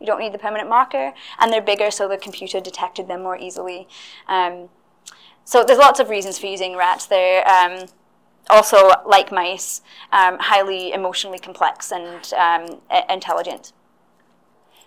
You 0.00 0.06
don't 0.06 0.20
need 0.20 0.32
the 0.32 0.38
permanent 0.38 0.68
marker, 0.68 1.12
and 1.38 1.52
they're 1.52 1.60
bigger, 1.62 1.90
so 1.90 2.08
the 2.08 2.16
computer 2.16 2.60
detected 2.60 3.08
them 3.08 3.22
more 3.22 3.36
easily. 3.36 3.88
Um, 4.26 4.68
so 5.44 5.64
there's 5.64 5.78
lots 5.78 6.00
of 6.00 6.08
reasons 6.08 6.38
for 6.38 6.46
using 6.46 6.76
rats. 6.76 7.06
They're 7.06 7.46
um, 7.48 7.86
also, 8.50 8.90
like 9.06 9.32
mice, 9.32 9.82
um, 10.12 10.38
highly 10.38 10.92
emotionally 10.92 11.38
complex 11.38 11.92
and 11.92 12.32
um, 12.34 12.80
intelligent. 13.08 13.72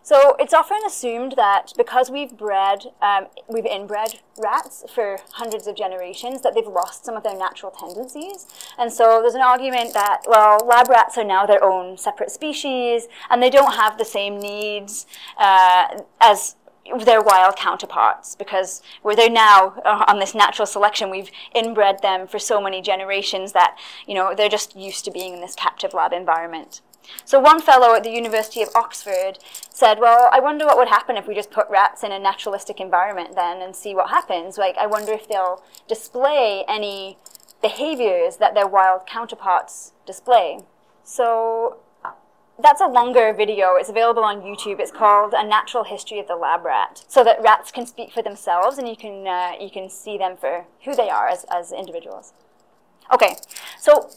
So 0.03 0.35
it's 0.39 0.53
often 0.53 0.79
assumed 0.85 1.33
that 1.37 1.73
because 1.77 2.09
we've 2.09 2.35
bred, 2.35 2.85
um, 3.01 3.27
we've 3.47 3.65
inbred 3.65 4.19
rats 4.37 4.83
for 4.93 5.19
hundreds 5.33 5.67
of 5.67 5.75
generations, 5.75 6.41
that 6.41 6.55
they've 6.55 6.65
lost 6.65 7.05
some 7.05 7.15
of 7.15 7.23
their 7.23 7.37
natural 7.37 7.71
tendencies. 7.71 8.47
And 8.79 8.91
so 8.91 9.21
there's 9.21 9.35
an 9.35 9.41
argument 9.41 9.93
that, 9.93 10.21
well, 10.27 10.57
lab 10.65 10.89
rats 10.89 11.17
are 11.19 11.23
now 11.23 11.45
their 11.45 11.63
own 11.63 11.97
separate 11.97 12.31
species, 12.31 13.07
and 13.29 13.43
they 13.43 13.51
don't 13.51 13.75
have 13.75 13.99
the 13.99 14.05
same 14.05 14.39
needs 14.39 15.05
uh, 15.37 16.01
as 16.19 16.55
their 17.05 17.21
wild 17.21 17.55
counterparts 17.55 18.35
because 18.35 18.81
where 19.03 19.15
they're 19.15 19.29
now 19.29 19.79
uh, 19.85 20.03
on 20.07 20.19
this 20.19 20.33
natural 20.33 20.65
selection 20.65 21.11
we've 21.11 21.29
inbred 21.53 22.01
them 22.01 22.27
for 22.27 22.39
so 22.39 22.59
many 22.59 22.81
generations 22.81 23.51
that 23.51 23.77
you 24.07 24.15
know 24.15 24.33
they're 24.35 24.49
just 24.49 24.75
used 24.75 25.05
to 25.05 25.11
being 25.11 25.35
in 25.35 25.41
this 25.41 25.55
captive 25.55 25.93
lab 25.93 26.11
environment 26.11 26.81
so 27.25 27.39
one 27.39 27.61
fellow 27.61 27.93
at 27.95 28.03
the 28.03 28.11
University 28.11 28.61
of 28.61 28.69
Oxford 28.75 29.39
said, 29.69 29.99
well, 29.99 30.29
I 30.31 30.39
wonder 30.39 30.65
what 30.65 30.77
would 30.77 30.87
happen 30.87 31.17
if 31.17 31.27
we 31.27 31.35
just 31.35 31.51
put 31.51 31.69
rats 31.69 32.03
in 32.03 32.11
a 32.11 32.19
naturalistic 32.19 32.79
environment 32.79 33.35
then 33.35 33.61
and 33.61 33.75
see 33.75 33.95
what 33.95 34.09
happens. 34.09 34.57
Like, 34.57 34.77
I 34.77 34.85
wonder 34.85 35.13
if 35.13 35.27
they'll 35.27 35.63
display 35.87 36.63
any 36.67 37.17
behaviors 37.61 38.37
that 38.37 38.53
their 38.53 38.67
wild 38.67 39.05
counterparts 39.05 39.93
display. 40.05 40.59
So 41.03 41.77
that's 42.59 42.81
a 42.81 42.87
longer 42.87 43.33
video. 43.33 43.75
It's 43.75 43.89
available 43.89 44.23
on 44.23 44.41
YouTube. 44.41 44.79
It's 44.79 44.91
called 44.91 45.33
A 45.35 45.43
Natural 45.43 45.83
History 45.83 46.19
of 46.19 46.27
the 46.27 46.35
Lab 46.35 46.63
Rat, 46.63 47.03
so 47.07 47.23
that 47.23 47.41
rats 47.41 47.71
can 47.71 47.85
speak 47.85 48.11
for 48.11 48.21
themselves 48.21 48.77
and 48.77 48.87
you 48.87 48.95
can, 48.95 49.27
uh, 49.27 49.53
you 49.59 49.69
can 49.69 49.89
see 49.89 50.17
them 50.17 50.37
for 50.37 50.65
who 50.85 50.95
they 50.95 51.09
are 51.09 51.27
as, 51.27 51.45
as 51.51 51.71
individuals. 51.71 52.33
Okay, 53.13 53.35
so 53.79 54.09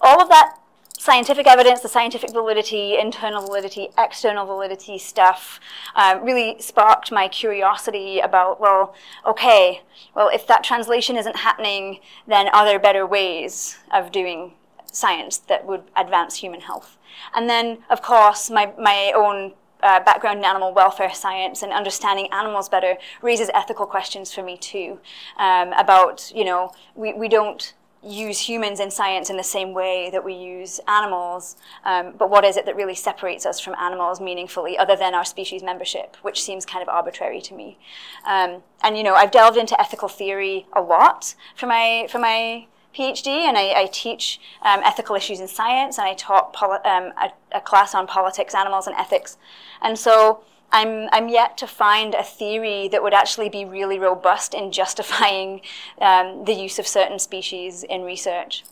all 0.00 0.20
of 0.20 0.28
that 0.28 0.56
scientific 1.02 1.48
evidence, 1.48 1.80
the 1.80 1.88
scientific 1.88 2.30
validity, 2.30 2.96
internal 2.96 3.44
validity, 3.44 3.88
external 3.98 4.46
validity 4.46 4.96
stuff 4.96 5.58
um, 5.96 6.22
really 6.22 6.54
sparked 6.60 7.10
my 7.10 7.26
curiosity 7.26 8.20
about, 8.20 8.60
well, 8.60 8.94
okay, 9.26 9.82
well, 10.14 10.30
if 10.32 10.46
that 10.46 10.62
translation 10.62 11.16
isn't 11.16 11.34
happening, 11.38 11.98
then 12.28 12.46
are 12.50 12.64
there 12.64 12.78
better 12.78 13.04
ways 13.04 13.78
of 13.92 14.12
doing 14.12 14.52
science 14.92 15.38
that 15.38 15.66
would 15.66 15.82
advance 15.96 16.36
human 16.36 16.60
health? 16.60 16.96
And 17.34 17.50
then, 17.50 17.78
of 17.90 18.00
course, 18.00 18.48
my, 18.48 18.72
my 18.78 19.12
own 19.16 19.54
uh, 19.82 19.98
background 20.04 20.38
in 20.38 20.44
animal 20.44 20.72
welfare 20.72 21.12
science 21.12 21.64
and 21.64 21.72
understanding 21.72 22.28
animals 22.30 22.68
better 22.68 22.96
raises 23.22 23.50
ethical 23.54 23.86
questions 23.86 24.32
for 24.32 24.44
me 24.44 24.56
too 24.56 25.00
um, 25.36 25.72
about, 25.72 26.30
you 26.32 26.44
know, 26.44 26.70
we, 26.94 27.12
we 27.12 27.26
don't 27.26 27.74
use 28.04 28.40
humans 28.40 28.80
in 28.80 28.90
science 28.90 29.30
in 29.30 29.36
the 29.36 29.44
same 29.44 29.72
way 29.72 30.10
that 30.10 30.24
we 30.24 30.34
use 30.34 30.80
animals, 30.88 31.56
um, 31.84 32.14
but 32.18 32.30
what 32.30 32.44
is 32.44 32.56
it 32.56 32.66
that 32.66 32.74
really 32.74 32.94
separates 32.94 33.46
us 33.46 33.60
from 33.60 33.74
animals 33.76 34.20
meaningfully, 34.20 34.76
other 34.76 34.96
than 34.96 35.14
our 35.14 35.24
species 35.24 35.62
membership, 35.62 36.16
which 36.22 36.42
seems 36.42 36.66
kind 36.66 36.82
of 36.82 36.88
arbitrary 36.88 37.40
to 37.40 37.54
me. 37.54 37.78
Um, 38.26 38.62
and 38.82 38.96
you 38.96 39.04
know, 39.04 39.14
I've 39.14 39.30
delved 39.30 39.56
into 39.56 39.80
ethical 39.80 40.08
theory 40.08 40.66
a 40.72 40.80
lot 40.80 41.34
for 41.54 41.66
my 41.66 42.06
for 42.10 42.18
my 42.18 42.66
PhD, 42.94 43.28
and 43.28 43.56
I, 43.56 43.82
I 43.82 43.88
teach 43.92 44.40
um, 44.62 44.80
ethical 44.84 45.16
issues 45.16 45.40
in 45.40 45.48
science, 45.48 45.96
and 45.98 46.06
I 46.06 46.14
taught 46.14 46.52
poli- 46.52 46.84
um, 46.84 47.12
a, 47.22 47.30
a 47.52 47.60
class 47.60 47.94
on 47.94 48.06
politics, 48.06 48.54
animals, 48.54 48.86
and 48.86 48.96
ethics, 48.96 49.38
and 49.80 49.98
so. 49.98 50.44
I'm, 50.72 51.08
I'm 51.12 51.28
yet 51.28 51.58
to 51.58 51.66
find 51.66 52.14
a 52.14 52.22
theory 52.22 52.88
that 52.88 53.02
would 53.02 53.14
actually 53.14 53.48
be 53.48 53.64
really 53.64 53.98
robust 53.98 54.54
in 54.54 54.72
justifying 54.72 55.60
um, 56.00 56.44
the 56.44 56.54
use 56.54 56.78
of 56.78 56.86
certain 56.86 57.18
species 57.18 57.82
in 57.82 58.02
research, 58.02 58.64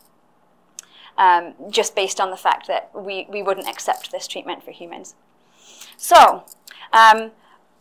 um, 1.19 1.55
just 1.71 1.95
based 1.95 2.21
on 2.21 2.31
the 2.31 2.37
fact 2.37 2.67
that 2.69 2.91
we, 2.95 3.27
we 3.29 3.43
wouldn't 3.43 3.69
accept 3.69 4.11
this 4.11 4.27
treatment 4.27 4.63
for 4.65 4.71
humans. 4.71 5.15
So, 5.97 6.45
um, 6.93 7.33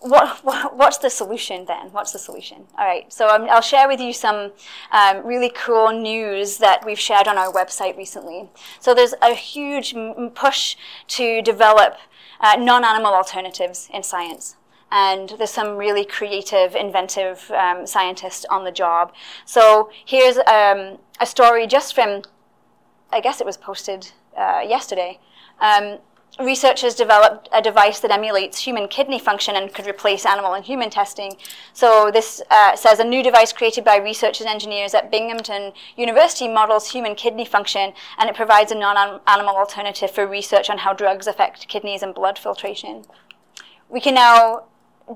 what, 0.01 0.43
what, 0.43 0.75
what's 0.77 0.97
the 0.97 1.09
solution 1.09 1.65
then? 1.65 1.91
What's 1.91 2.11
the 2.11 2.19
solution? 2.19 2.65
All 2.77 2.85
right, 2.85 3.11
so 3.11 3.27
i 3.27 3.37
will 3.37 3.61
share 3.61 3.87
with 3.87 3.99
you 3.99 4.13
some 4.13 4.51
um, 4.91 5.25
really 5.25 5.49
cool 5.49 5.91
news 5.91 6.57
that 6.57 6.85
we've 6.85 6.99
shared 6.99 7.27
on 7.27 7.37
our 7.37 7.51
website 7.51 7.97
recently. 7.97 8.49
So 8.79 8.93
there's 8.93 9.13
a 9.21 9.33
huge 9.33 9.95
push 10.35 10.75
to 11.07 11.41
develop 11.41 11.97
uh, 12.39 12.55
non-animal 12.57 13.13
alternatives 13.13 13.89
in 13.93 14.03
science. 14.03 14.55
And 14.91 15.29
there's 15.37 15.51
some 15.51 15.77
really 15.77 16.03
creative, 16.03 16.75
inventive 16.75 17.51
um, 17.51 17.85
scientists 17.85 18.45
on 18.49 18.63
the 18.63 18.71
job. 18.71 19.13
So 19.45 19.91
here's 20.05 20.37
um, 20.37 20.97
a 21.19 21.25
story 21.25 21.67
just 21.67 21.93
from, 21.93 22.23
I 23.11 23.19
guess 23.21 23.39
it 23.39 23.45
was 23.45 23.57
posted 23.57 24.11
uh, 24.35 24.61
yesterday. 24.67 25.19
Um, 25.59 25.99
researchers 26.39 26.95
developed 26.95 27.49
a 27.51 27.61
device 27.61 27.99
that 27.99 28.11
emulates 28.11 28.59
human 28.59 28.87
kidney 28.87 29.19
function 29.19 29.55
and 29.55 29.73
could 29.73 29.85
replace 29.85 30.25
animal 30.25 30.53
and 30.53 30.63
human 30.63 30.89
testing. 30.89 31.33
So 31.73 32.11
this 32.11 32.41
uh, 32.49 32.75
says 32.75 32.99
a 32.99 33.03
new 33.03 33.23
device 33.23 33.51
created 33.51 33.83
by 33.83 33.97
researchers 33.97 34.45
and 34.45 34.49
engineers 34.49 34.93
at 34.93 35.11
Binghamton 35.11 35.73
University 35.97 36.47
models 36.47 36.91
human 36.91 37.15
kidney 37.15 37.45
function, 37.45 37.93
and 38.17 38.29
it 38.29 38.35
provides 38.35 38.71
a 38.71 38.75
non-animal 38.75 39.55
alternative 39.55 40.11
for 40.11 40.25
research 40.25 40.69
on 40.69 40.79
how 40.79 40.93
drugs 40.93 41.27
affect 41.27 41.67
kidneys 41.67 42.03
and 42.03 42.15
blood 42.15 42.39
filtration. 42.39 43.03
We 43.89 43.99
can 43.99 44.13
now 44.13 44.65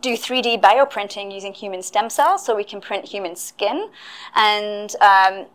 do 0.01 0.17
3D 0.17 0.59
bioprinting 0.59 1.31
using 1.33 1.53
human 1.53 1.83
stem 1.83 2.09
cells, 2.09 2.45
so 2.45 2.55
we 2.55 2.63
can 2.63 2.81
print 2.81 3.05
human 3.05 3.35
skin, 3.35 3.89
and 4.35 4.95
um, 4.99 5.45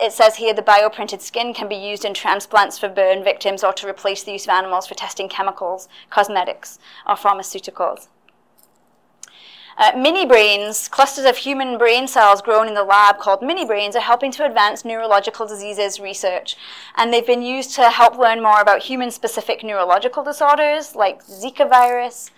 it 0.00 0.12
says 0.12 0.36
here 0.36 0.54
the 0.54 0.62
bioprinted 0.62 1.20
skin 1.20 1.52
can 1.52 1.68
be 1.68 1.76
used 1.76 2.04
in 2.04 2.14
transplants 2.14 2.78
for 2.78 2.88
burn 2.88 3.22
victims 3.22 3.62
or 3.62 3.72
to 3.74 3.88
replace 3.88 4.22
the 4.22 4.32
use 4.32 4.44
of 4.44 4.50
animals 4.50 4.86
for 4.86 4.94
testing 4.94 5.28
chemicals, 5.28 5.88
cosmetics, 6.08 6.78
or 7.06 7.14
pharmaceuticals. 7.14 8.08
Uh, 9.78 9.92
mini 9.96 10.26
brains, 10.26 10.88
clusters 10.88 11.24
of 11.24 11.38
human 11.38 11.78
brain 11.78 12.06
cells 12.06 12.42
grown 12.42 12.68
in 12.68 12.74
the 12.74 12.84
lab 12.84 13.18
called 13.18 13.40
mini 13.40 13.64
brains, 13.64 13.96
are 13.96 14.00
helping 14.00 14.30
to 14.30 14.44
advance 14.44 14.84
neurological 14.84 15.46
diseases 15.46 15.98
research. 15.98 16.54
And 16.96 17.12
they've 17.12 17.26
been 17.26 17.40
used 17.40 17.74
to 17.76 17.88
help 17.88 18.18
learn 18.18 18.42
more 18.42 18.60
about 18.60 18.82
human 18.82 19.10
specific 19.10 19.64
neurological 19.64 20.22
disorders 20.22 20.94
like 20.94 21.24
Zika 21.24 21.66
virus, 21.66 22.30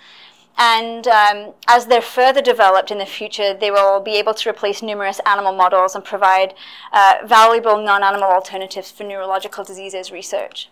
and 0.58 1.06
um, 1.08 1.54
as 1.66 1.86
they're 1.86 2.02
further 2.02 2.42
developed 2.42 2.90
in 2.90 2.98
the 2.98 3.06
future, 3.06 3.54
they 3.54 3.70
will 3.70 4.00
be 4.00 4.16
able 4.16 4.34
to 4.34 4.50
replace 4.50 4.82
numerous 4.82 5.20
animal 5.26 5.52
models 5.52 5.94
and 5.94 6.04
provide 6.04 6.54
uh, 6.92 7.16
valuable 7.24 7.82
non-animal 7.82 8.28
alternatives 8.28 8.90
for 8.90 9.04
neurological 9.04 9.64
diseases 9.64 10.12
research. 10.12 10.68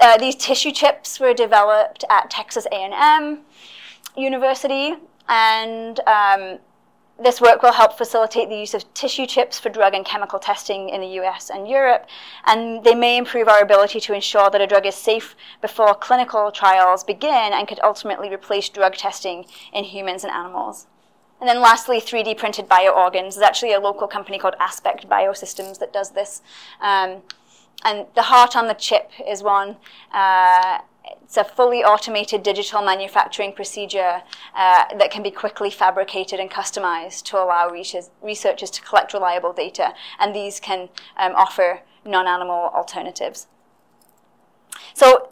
Uh, 0.00 0.16
these 0.16 0.36
tissue 0.36 0.70
chips 0.70 1.18
were 1.18 1.34
developed 1.34 2.04
at 2.08 2.30
Texas 2.30 2.66
A&M 2.70 3.40
University, 4.16 4.94
and 5.28 6.00
um, 6.00 6.58
this 7.18 7.40
work 7.40 7.62
will 7.62 7.72
help 7.72 7.98
facilitate 7.98 8.48
the 8.48 8.56
use 8.56 8.74
of 8.74 8.92
tissue 8.94 9.26
chips 9.26 9.58
for 9.58 9.70
drug 9.70 9.92
and 9.94 10.04
chemical 10.04 10.38
testing 10.38 10.88
in 10.88 11.00
the 11.00 11.20
US 11.20 11.50
and 11.50 11.66
Europe, 11.66 12.06
and 12.46 12.84
they 12.84 12.94
may 12.94 13.16
improve 13.16 13.48
our 13.48 13.60
ability 13.60 13.98
to 14.00 14.14
ensure 14.14 14.50
that 14.50 14.60
a 14.60 14.66
drug 14.66 14.86
is 14.86 14.94
safe 14.94 15.34
before 15.60 15.94
clinical 15.94 16.52
trials 16.52 17.02
begin 17.02 17.52
and 17.52 17.66
could 17.66 17.80
ultimately 17.82 18.32
replace 18.32 18.68
drug 18.68 18.94
testing 18.94 19.46
in 19.72 19.84
humans 19.84 20.22
and 20.22 20.32
animals. 20.32 20.86
And 21.40 21.48
then 21.48 21.60
lastly, 21.60 22.00
3D 22.00 22.36
printed 22.36 22.68
bioorgans. 22.68 23.34
There's 23.34 23.38
actually 23.38 23.72
a 23.72 23.80
local 23.80 24.08
company 24.08 24.38
called 24.38 24.54
Aspect 24.58 25.08
Biosystems 25.08 25.78
that 25.78 25.92
does 25.92 26.10
this. 26.10 26.42
Um, 26.80 27.22
and 27.84 28.06
the 28.16 28.22
heart 28.22 28.56
on 28.56 28.66
the 28.66 28.74
chip 28.74 29.10
is 29.24 29.42
one. 29.42 29.76
Uh, 30.12 30.78
it's 31.04 31.36
a 31.36 31.44
fully 31.44 31.84
automated 31.84 32.42
digital 32.42 32.82
manufacturing 32.82 33.52
procedure 33.52 34.22
uh, 34.54 34.84
that 34.96 35.10
can 35.10 35.22
be 35.22 35.30
quickly 35.30 35.70
fabricated 35.70 36.40
and 36.40 36.50
customized 36.50 37.24
to 37.24 37.36
allow 37.36 37.70
researchers 38.22 38.70
to 38.70 38.80
collect 38.82 39.12
reliable 39.12 39.52
data, 39.52 39.94
and 40.18 40.34
these 40.34 40.58
can 40.60 40.88
um, 41.16 41.32
offer 41.34 41.82
non-animal 42.04 42.70
alternatives. 42.74 43.46
So 44.94 45.30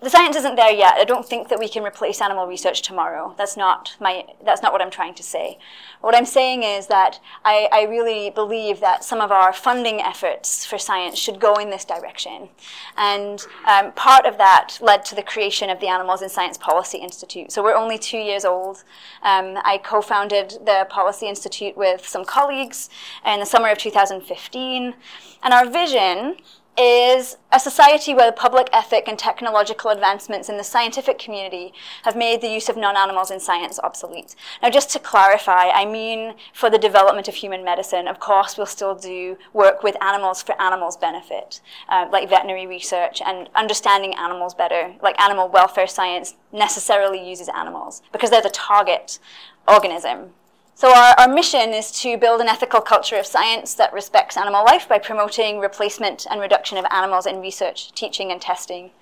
the 0.00 0.10
science 0.10 0.36
isn't 0.36 0.54
there 0.54 0.70
yet. 0.70 0.94
I 0.94 1.02
don't 1.02 1.26
think 1.26 1.48
that 1.48 1.58
we 1.58 1.68
can 1.68 1.82
replace 1.82 2.20
animal 2.20 2.46
research 2.46 2.82
tomorrow. 2.82 3.34
That's 3.36 3.56
not 3.56 3.96
my. 3.98 4.26
That's 4.44 4.62
not 4.62 4.72
what 4.72 4.80
I'm 4.80 4.92
trying 4.92 5.14
to 5.14 5.24
say. 5.24 5.58
What 6.00 6.14
I'm 6.14 6.24
saying 6.24 6.62
is 6.62 6.86
that 6.86 7.18
I, 7.44 7.68
I 7.72 7.82
really 7.82 8.30
believe 8.30 8.78
that 8.78 9.02
some 9.02 9.20
of 9.20 9.32
our 9.32 9.52
funding 9.52 10.00
efforts 10.00 10.64
for 10.64 10.78
science 10.78 11.18
should 11.18 11.40
go 11.40 11.56
in 11.56 11.70
this 11.70 11.84
direction, 11.84 12.48
and 12.96 13.44
um, 13.66 13.90
part 13.92 14.24
of 14.24 14.38
that 14.38 14.78
led 14.80 15.04
to 15.06 15.16
the 15.16 15.22
creation 15.22 15.68
of 15.68 15.80
the 15.80 15.88
Animals 15.88 16.22
in 16.22 16.28
Science 16.28 16.56
Policy 16.56 16.98
Institute. 16.98 17.50
So 17.50 17.60
we're 17.60 17.74
only 17.74 17.98
two 17.98 18.18
years 18.18 18.44
old. 18.44 18.84
Um, 19.22 19.58
I 19.64 19.80
co-founded 19.82 20.58
the 20.64 20.86
Policy 20.88 21.26
Institute 21.26 21.76
with 21.76 22.06
some 22.06 22.24
colleagues 22.24 22.88
in 23.26 23.40
the 23.40 23.46
summer 23.46 23.68
of 23.68 23.78
2015, 23.78 24.94
and 25.42 25.54
our 25.54 25.68
vision 25.68 26.36
is 26.78 27.36
a 27.50 27.58
society 27.58 28.14
where 28.14 28.30
public 28.30 28.68
ethic 28.72 29.08
and 29.08 29.18
technological 29.18 29.90
advancements 29.90 30.48
in 30.48 30.56
the 30.56 30.64
scientific 30.64 31.18
community 31.18 31.72
have 32.04 32.14
made 32.14 32.40
the 32.40 32.48
use 32.48 32.68
of 32.68 32.76
non-animals 32.76 33.30
in 33.30 33.40
science 33.40 33.80
obsolete. 33.82 34.36
Now, 34.62 34.70
just 34.70 34.90
to 34.90 34.98
clarify, 34.98 35.70
I 35.70 35.84
mean 35.84 36.34
for 36.52 36.70
the 36.70 36.78
development 36.78 37.26
of 37.26 37.34
human 37.34 37.64
medicine. 37.64 38.06
Of 38.06 38.20
course, 38.20 38.56
we'll 38.56 38.66
still 38.66 38.94
do 38.94 39.36
work 39.52 39.82
with 39.82 40.00
animals 40.02 40.42
for 40.42 40.60
animals' 40.60 40.96
benefit, 40.96 41.60
uh, 41.88 42.06
like 42.12 42.28
veterinary 42.28 42.66
research 42.66 43.20
and 43.24 43.48
understanding 43.54 44.14
animals 44.14 44.54
better. 44.54 44.94
Like 45.02 45.20
animal 45.20 45.48
welfare 45.48 45.86
science 45.86 46.34
necessarily 46.52 47.28
uses 47.28 47.48
animals 47.48 48.02
because 48.12 48.30
they're 48.30 48.40
the 48.40 48.50
target 48.50 49.18
organism 49.66 50.30
so 50.78 50.94
our, 50.94 51.12
our 51.18 51.26
mission 51.26 51.74
is 51.74 51.90
to 52.02 52.16
build 52.16 52.40
an 52.40 52.46
ethical 52.46 52.80
culture 52.80 53.16
of 53.16 53.26
science 53.26 53.74
that 53.74 53.92
respects 53.92 54.36
animal 54.36 54.64
life 54.64 54.88
by 54.88 55.00
promoting 55.00 55.58
replacement 55.58 56.24
and 56.30 56.40
reduction 56.40 56.78
of 56.78 56.84
animals 56.92 57.26
in 57.26 57.40
research, 57.40 57.90
teaching, 57.94 58.30
and 58.30 58.40
testing. 58.40 58.92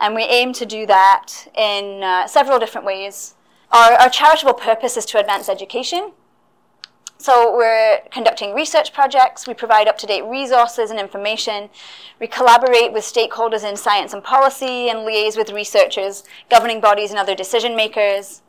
And 0.00 0.16
we 0.16 0.24
aim 0.24 0.52
to 0.54 0.66
do 0.66 0.84
that 0.86 1.46
in 1.54 2.02
uh, 2.02 2.26
several 2.26 2.58
different 2.58 2.84
ways. 2.84 3.36
Our, 3.70 3.92
our 3.92 4.10
charitable 4.10 4.54
purpose 4.54 4.96
is 4.96 5.04
to 5.06 5.20
advance 5.20 5.48
education. 5.48 6.14
So 7.16 7.56
we're 7.56 8.00
conducting 8.10 8.52
research 8.52 8.92
projects, 8.92 9.46
we 9.46 9.54
provide 9.54 9.86
up-to-date 9.86 10.24
resources 10.24 10.90
and 10.90 10.98
information, 10.98 11.70
we 12.18 12.26
collaborate 12.26 12.92
with 12.92 13.04
stakeholders 13.04 13.62
in 13.62 13.76
science 13.76 14.12
and 14.12 14.24
policy 14.24 14.88
and 14.88 15.06
liaise 15.06 15.36
with 15.36 15.52
researchers, 15.52 16.24
governing 16.50 16.80
bodies 16.80 17.10
and 17.10 17.20
other 17.20 17.36
decision 17.36 17.76
makers, 17.76 18.42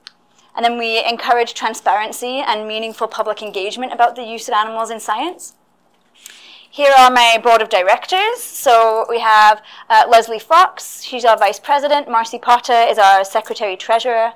and 0.55 0.63
then 0.63 0.77
we 0.77 1.03
encourage 1.03 1.53
transparency 1.53 2.39
and 2.45 2.67
meaningful 2.67 3.07
public 3.07 3.41
engagement 3.41 3.93
about 3.93 4.15
the 4.15 4.23
use 4.23 4.47
of 4.47 4.53
animals 4.53 4.89
in 4.89 4.99
science. 4.99 5.53
Here 6.69 6.91
are 6.97 7.11
my 7.11 7.39
board 7.43 7.61
of 7.61 7.69
directors. 7.69 8.41
So 8.41 9.05
we 9.07 9.19
have 9.19 9.61
uh, 9.89 10.05
Leslie 10.09 10.39
Fox, 10.39 11.03
she's 11.03 11.23
our 11.23 11.37
vice 11.37 11.59
president. 11.59 12.09
Marcy 12.09 12.39
Potter 12.39 12.85
is 12.89 12.97
our 12.97 13.23
secretary 13.23 13.77
treasurer. 13.77 14.33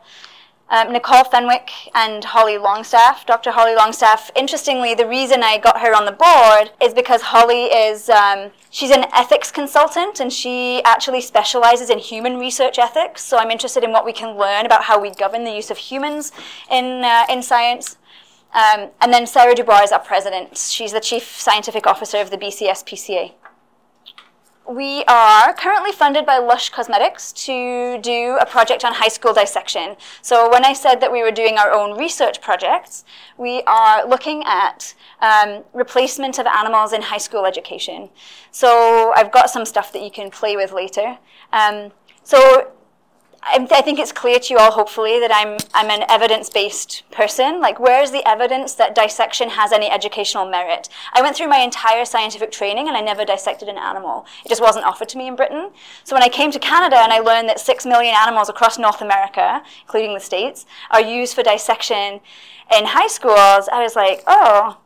Um, 0.70 0.92
Nicole 0.92 1.24
Fenwick 1.24 1.72
and 1.96 2.24
Holly 2.24 2.58
Longstaff. 2.58 3.26
Dr. 3.26 3.52
Holly 3.52 3.74
Longstaff, 3.74 4.30
interestingly, 4.36 4.94
the 4.94 5.08
reason 5.08 5.42
I 5.42 5.58
got 5.58 5.80
her 5.80 5.96
on 5.96 6.06
the 6.06 6.12
board 6.12 6.72
is 6.82 6.94
because 6.94 7.22
Holly 7.22 7.66
is, 7.66 8.10
um, 8.10 8.52
she's 8.70 8.92
an 8.92 9.06
ethics 9.14 9.50
consultant 9.50 10.20
and 10.20 10.32
she 10.32 10.82
actually 10.84 11.22
specializes 11.22 11.90
in 11.90 12.00
human 12.00 12.38
research 12.38 12.78
ethics. 12.78 13.24
So 13.24 13.38
I'm 13.38 13.50
interested 13.50 13.84
in 13.86 13.94
what 13.94 14.04
we 14.04 14.12
can 14.12 14.38
learn 14.38 14.66
about 14.66 14.84
how 14.84 15.00
we 15.00 15.10
govern 15.10 15.46
the 15.46 15.52
use 15.52 15.72
of 15.72 15.78
humans 15.78 16.34
in, 16.70 17.02
uh, 17.02 17.26
in 17.30 17.42
science. 17.42 17.98
Um, 18.54 18.90
and 19.00 19.14
then 19.14 19.26
Sarah 19.26 19.56
Dubois 19.56 19.84
is 19.84 19.92
our 19.94 20.00
president. 20.00 20.58
She's 20.58 20.92
the 20.92 21.00
chief 21.00 21.24
scientific 21.24 21.88
officer 21.88 22.18
of 22.18 22.30
the 22.30 22.38
BCSPCA. 22.38 23.34
We 24.70 25.04
are 25.06 25.54
currently 25.54 25.92
funded 25.92 26.26
by 26.26 26.38
Lush 26.40 26.70
Cosmetics 26.70 27.32
to 27.46 28.00
do 28.02 28.38
a 28.42 28.46
project 28.46 28.84
on 28.84 28.94
high 28.94 29.08
school 29.08 29.34
dissection. 29.34 29.96
So 30.22 30.50
when 30.50 30.66
I 30.66 30.74
said 30.74 31.00
that 31.00 31.12
we 31.12 31.24
were 31.24 31.32
doing 31.32 31.58
our 31.58 31.72
own 31.72 31.98
research 31.98 32.42
projects, 32.42 33.06
we 33.38 33.64
are 33.64 34.06
looking 34.06 34.44
at 34.46 34.94
um, 35.22 35.64
replacement 35.74 36.38
of 36.38 36.46
animals 36.46 36.92
in 36.92 37.02
high 37.02 37.18
school 37.18 37.46
education. 37.46 38.10
So 38.52 39.14
I've 39.16 39.32
got 39.32 39.50
some 39.50 39.66
stuff 39.66 39.94
that 39.94 40.02
you 40.02 40.12
can 40.12 40.30
play 40.30 40.58
with 40.58 40.74
later. 40.74 41.18
Um, 41.54 41.92
so 42.24 42.72
I 43.50 43.82
think 43.82 43.98
it's 43.98 44.12
clear 44.12 44.40
to 44.40 44.54
you 44.54 44.60
all, 44.60 44.72
hopefully, 44.72 45.20
that 45.20 45.32
I'm, 45.34 45.58
I'm 45.74 45.90
an 45.90 46.06
evidence 46.10 46.50
based 46.50 47.04
person. 47.12 47.62
Like, 47.62 47.80
where's 47.80 48.12
the 48.12 48.28
evidence 48.28 48.74
that 48.76 48.94
dissection 48.94 49.50
has 49.50 49.72
any 49.72 49.90
educational 49.90 50.50
merit? 50.50 50.90
I 51.14 51.22
went 51.22 51.36
through 51.36 51.48
my 51.48 51.60
entire 51.60 52.04
scientific 52.04 52.52
training 52.52 52.88
and 52.88 52.98
I 52.98 53.02
never 53.02 53.24
dissected 53.24 53.70
an 53.70 53.78
animal. 53.78 54.26
It 54.46 54.50
just 54.50 54.62
wasn't 54.62 54.86
offered 54.86 55.10
to 55.10 55.18
me 55.18 55.28
in 55.28 55.36
Britain. 55.36 55.72
So, 56.04 56.16
when 56.16 56.24
I 56.24 56.30
came 56.30 56.52
to 56.52 56.60
Canada 56.60 56.98
and 56.98 57.14
I 57.14 57.20
learned 57.20 57.48
that 57.50 57.60
six 57.60 57.86
million 57.86 58.16
animals 58.18 58.50
across 58.50 58.78
North 58.78 59.02
America, 59.02 59.64
including 59.82 60.14
the 60.14 60.20
States, 60.20 60.66
are 60.92 61.02
used 61.02 61.34
for 61.34 61.44
dissection 61.44 62.20
in 62.76 62.86
high 62.86 63.08
schools, 63.08 63.70
I 63.72 63.82
was 63.82 63.96
like, 63.96 64.24
oh, 64.28 64.78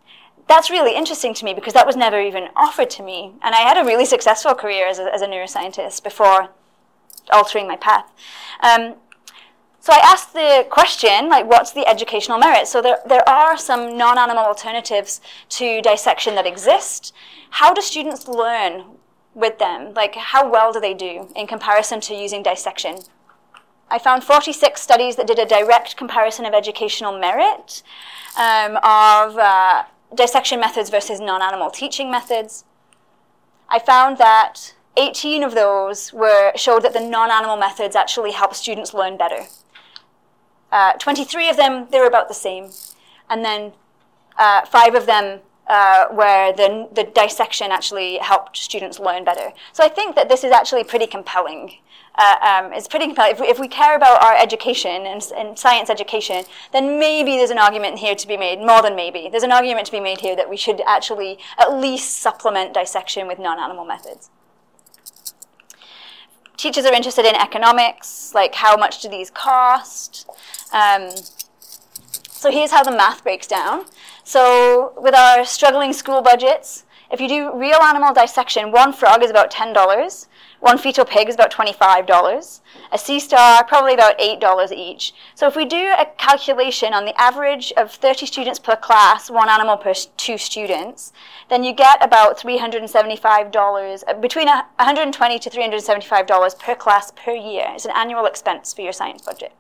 that's 0.48 0.70
really 0.70 0.96
interesting 0.96 1.34
to 1.34 1.46
me 1.46 1.54
because 1.54 1.74
that 1.74 1.88
was 1.88 1.96
never 1.96 2.22
even 2.22 2.50
offered 2.56 2.90
to 2.92 3.04
me. 3.04 3.34
And 3.42 3.56
I 3.56 3.60
had 3.60 3.78
a 3.78 3.86
really 3.86 4.06
successful 4.06 4.54
career 4.54 4.88
as 4.88 5.00
a, 5.00 5.14
as 5.14 5.22
a 5.22 5.28
neuroscientist 5.28 6.04
before 6.04 6.50
altering 7.32 7.68
my 7.68 7.76
path. 7.76 8.12
Um, 8.62 8.96
so 9.80 9.94
I 9.94 10.00
asked 10.04 10.34
the 10.34 10.68
question, 10.70 11.28
like, 11.28 11.48
what's 11.48 11.72
the 11.72 11.88
educational 11.88 12.38
merit? 12.38 12.68
So 12.68 12.84
there, 12.84 13.00
there 13.08 13.28
are 13.28 13.58
some 13.58 13.98
non-animal 13.98 14.44
alternatives 14.44 15.22
to 15.50 15.82
dissection 15.82 16.36
that 16.36 16.46
exist. 16.46 17.14
How 17.50 17.74
do 17.74 17.82
students 17.82 18.28
learn 18.28 18.84
with 19.34 19.58
them? 19.58 19.96
Like, 19.96 20.14
how 20.16 20.48
well 20.48 20.72
do 20.72 20.80
they 20.80 20.94
do 20.94 21.30
in 21.36 21.48
comparison 21.48 22.00
to 22.02 22.14
using 22.14 22.44
dissection? 22.44 23.00
I 23.90 23.98
found 23.98 24.24
46 24.24 24.80
studies 24.80 25.16
that 25.16 25.28
did 25.28 25.40
a 25.40 25.46
direct 25.46 25.98
comparison 25.98 26.46
of 26.46 26.54
educational 26.54 27.20
merit 27.20 27.82
um, 28.38 28.78
of 28.78 29.38
uh, 29.38 29.84
dissection 30.16 30.60
methods 30.60 30.90
versus 30.90 31.20
non-animal 31.20 31.72
teaching 31.72 32.12
methods. 32.12 32.66
I 33.68 33.80
found 33.80 34.18
that 34.20 34.76
18 34.98 35.44
of 35.44 35.54
those 35.54 36.12
were, 36.12 36.52
showed 36.56 36.84
that 36.84 36.94
the 36.94 37.00
non-animal 37.00 37.58
methods 37.58 37.96
actually 37.96 38.32
help 38.32 38.54
students 38.54 38.94
learn 38.94 39.18
better. 39.18 39.46
Uh, 40.72 40.94
23 40.94 41.50
of 41.50 41.58
them, 41.58 41.88
they 41.92 42.00
were 42.00 42.08
about 42.08 42.28
the 42.28 42.34
same. 42.34 42.70
And 43.30 43.44
then 43.44 43.74
uh, 44.38 44.66
five 44.66 44.96
of 44.96 45.06
them 45.06 45.42
uh, 45.68 46.08
where 46.10 46.52
the, 46.52 46.90
the 46.92 47.04
dissection 47.04 47.72
actually 47.72 48.18
helped 48.18 48.58
students 48.58 49.00
learn 49.00 49.24
better. 49.24 49.54
So 49.72 49.84
I 49.84 49.88
think 49.88 50.16
that 50.16 50.28
this 50.28 50.44
is 50.44 50.52
actually 50.52 50.84
pretty 50.84 51.08
compelling. 51.08 51.76
Uh, 52.16 52.36
um, 52.42 52.74
it's 52.74 52.90
pretty 52.90 53.06
compelling. 53.06 53.32
If 53.32 53.40
we, 53.40 53.48
if 53.48 53.60
we, 53.60 53.70
care 53.70 53.96
about 53.96 54.22
our 54.22 54.36
education 54.36 55.06
and, 55.06 55.24
and, 55.34 55.58
science 55.58 55.90
education, 55.90 56.44
then 56.74 57.00
maybe 57.00 57.38
there's 57.38 57.52
an 57.52 57.58
argument 57.58 58.00
here 58.00 58.16
to 58.16 58.28
be 58.28 58.36
made, 58.36 58.60
more 58.60 58.82
than 58.82 58.98
maybe. 58.98 59.30
There's 59.32 59.44
an 59.44 59.54
argument 59.54 59.86
to 59.86 59.94
be 59.94 60.02
made 60.02 60.20
here 60.20 60.36
that 60.36 60.50
we 60.50 60.58
should 60.58 60.82
actually 60.86 61.40
at 61.58 61.74
least 61.74 62.18
supplement 62.18 62.74
dissection 62.74 63.28
with 63.28 63.40
non-animal 63.40 63.86
methods 63.86 64.30
teachers 66.62 66.86
are 66.86 66.94
interested 66.94 67.26
in 67.26 67.36
economics, 67.36 68.34
like 68.36 68.54
how 68.54 68.78
much 68.78 69.02
do 69.02 69.10
these 69.10 69.32
cost? 69.32 70.30
Um, 70.72 71.10
so 72.30 72.52
here's 72.52 72.72
how 72.72 72.84
the 72.84 72.92
math 72.92 73.24
breaks 73.24 73.48
down. 73.48 73.86
So 74.24 74.94
with 74.98 75.16
our 75.16 75.44
struggling 75.44 75.92
school 75.92 76.22
budgets, 76.22 76.86
if 77.12 77.20
you 77.20 77.28
do 77.28 77.58
real 77.58 77.82
animal 77.82 78.14
dissection, 78.14 78.72
one 78.72 78.94
frog 78.94 79.24
is 79.24 79.32
about 79.32 79.52
$10. 79.52 80.28
One 80.62 80.78
fetal 80.78 81.06
pig 81.06 81.28
is 81.28 81.34
about 81.34 81.52
$25. 81.52 82.62
A 82.92 82.98
sea 82.98 83.20
star, 83.20 83.64
probably 83.64 83.96
about 83.96 84.20
$8 84.20 84.72
each. 84.72 85.12
So 85.34 85.48
if 85.48 85.56
we 85.56 85.66
do 85.66 85.92
a 85.98 86.06
calculation 86.20 86.94
on 86.94 87.06
the 87.06 87.20
average 87.20 87.74
of 87.76 87.92
30 87.92 88.28
students 88.28 88.60
per 88.60 88.76
class, 88.76 89.32
one 89.32 89.50
animal 89.50 89.76
per 89.76 89.94
two 90.18 90.38
students, 90.38 91.14
then 91.50 91.64
you 91.64 91.74
get 91.74 91.98
about 92.04 92.38
$375, 92.38 94.04
uh, 94.08 94.14
between 94.14 94.48
120 94.48 95.40
to 95.40 95.50
$375 95.50 96.60
per 96.60 96.76
class 96.76 97.12
per 97.16 97.32
year. 97.32 97.66
It's 97.74 97.86
an 97.86 97.92
annual 97.96 98.28
expense 98.28 98.72
for 98.72 98.84
your 98.84 98.94
science 98.94 99.24
budget. 99.24 99.54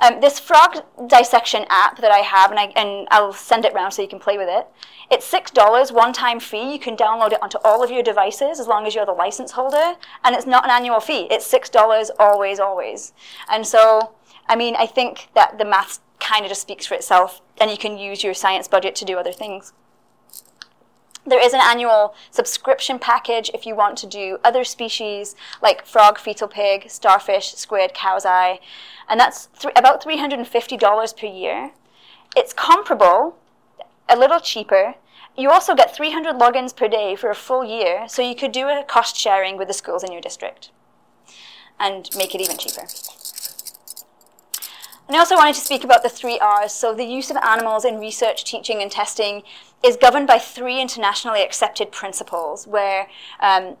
Um, 0.00 0.20
this 0.20 0.38
frog 0.38 0.82
dissection 1.06 1.66
app 1.68 2.00
that 2.00 2.10
I 2.10 2.18
have, 2.18 2.50
and, 2.50 2.58
I, 2.58 2.72
and 2.74 3.06
I'll 3.10 3.34
send 3.34 3.64
it 3.64 3.74
around 3.74 3.92
so 3.92 4.00
you 4.00 4.08
can 4.08 4.18
play 4.18 4.38
with 4.38 4.48
it, 4.48 4.66
it's 5.10 5.30
$6, 5.30 5.92
one-time 5.92 6.40
fee. 6.40 6.72
You 6.72 6.78
can 6.78 6.96
download 6.96 7.32
it 7.32 7.42
onto 7.42 7.58
all 7.64 7.82
of 7.82 7.90
your 7.90 8.02
devices 8.02 8.60
as 8.60 8.66
long 8.66 8.86
as 8.86 8.94
you're 8.94 9.04
the 9.04 9.12
license 9.12 9.52
holder. 9.52 9.96
And 10.24 10.34
it's 10.34 10.46
not 10.46 10.64
an 10.64 10.70
annual 10.70 11.00
fee. 11.00 11.26
It's 11.30 11.50
$6 11.52 12.10
always, 12.18 12.60
always. 12.60 13.12
And 13.50 13.66
so, 13.66 14.12
I 14.48 14.56
mean, 14.56 14.74
I 14.76 14.86
think 14.86 15.28
that 15.34 15.58
the 15.58 15.64
math 15.64 15.98
kind 16.18 16.44
of 16.44 16.48
just 16.48 16.62
speaks 16.62 16.86
for 16.86 16.94
itself. 16.94 17.42
And 17.60 17.70
you 17.70 17.76
can 17.76 17.98
use 17.98 18.22
your 18.22 18.34
science 18.34 18.68
budget 18.68 18.94
to 18.96 19.04
do 19.04 19.18
other 19.18 19.32
things. 19.32 19.72
There 21.26 21.44
is 21.44 21.52
an 21.52 21.60
annual 21.62 22.14
subscription 22.30 22.98
package 22.98 23.50
if 23.52 23.66
you 23.66 23.74
want 23.74 23.98
to 23.98 24.06
do 24.06 24.38
other 24.42 24.64
species 24.64 25.34
like 25.62 25.84
frog, 25.84 26.18
fetal 26.18 26.48
pig, 26.48 26.90
starfish, 26.90 27.54
squid, 27.54 27.92
cow's 27.94 28.24
eye. 28.24 28.60
And 29.08 29.20
that's 29.20 29.48
th- 29.58 29.74
about 29.76 30.02
$350 30.02 31.20
per 31.20 31.26
year. 31.26 31.70
It's 32.36 32.52
comparable 32.52 33.36
a 34.08 34.16
little 34.16 34.40
cheaper. 34.40 34.94
You 35.36 35.50
also 35.50 35.74
get 35.74 35.94
300 35.94 36.36
logins 36.36 36.74
per 36.74 36.88
day 36.88 37.14
for 37.14 37.30
a 37.30 37.34
full 37.34 37.64
year, 37.64 38.08
so 38.08 38.22
you 38.22 38.34
could 38.34 38.52
do 38.52 38.68
a 38.68 38.84
cost 38.86 39.16
sharing 39.16 39.56
with 39.56 39.68
the 39.68 39.74
schools 39.74 40.02
in 40.02 40.12
your 40.12 40.20
district 40.20 40.70
and 41.78 42.10
make 42.16 42.34
it 42.34 42.40
even 42.40 42.58
cheaper. 42.58 42.86
And 45.10 45.16
I 45.16 45.18
also 45.18 45.34
wanted 45.34 45.56
to 45.56 45.60
speak 45.60 45.82
about 45.82 46.04
the 46.04 46.08
three 46.08 46.38
R's. 46.38 46.72
So 46.72 46.94
the 46.94 47.02
use 47.02 47.32
of 47.32 47.36
animals 47.38 47.84
in 47.84 47.98
research, 47.98 48.44
teaching, 48.44 48.80
and 48.80 48.92
testing 48.92 49.42
is 49.84 49.96
governed 49.96 50.28
by 50.28 50.38
three 50.38 50.80
internationally 50.80 51.42
accepted 51.42 51.90
principles 51.90 52.64
where 52.68 53.08
um, 53.40 53.76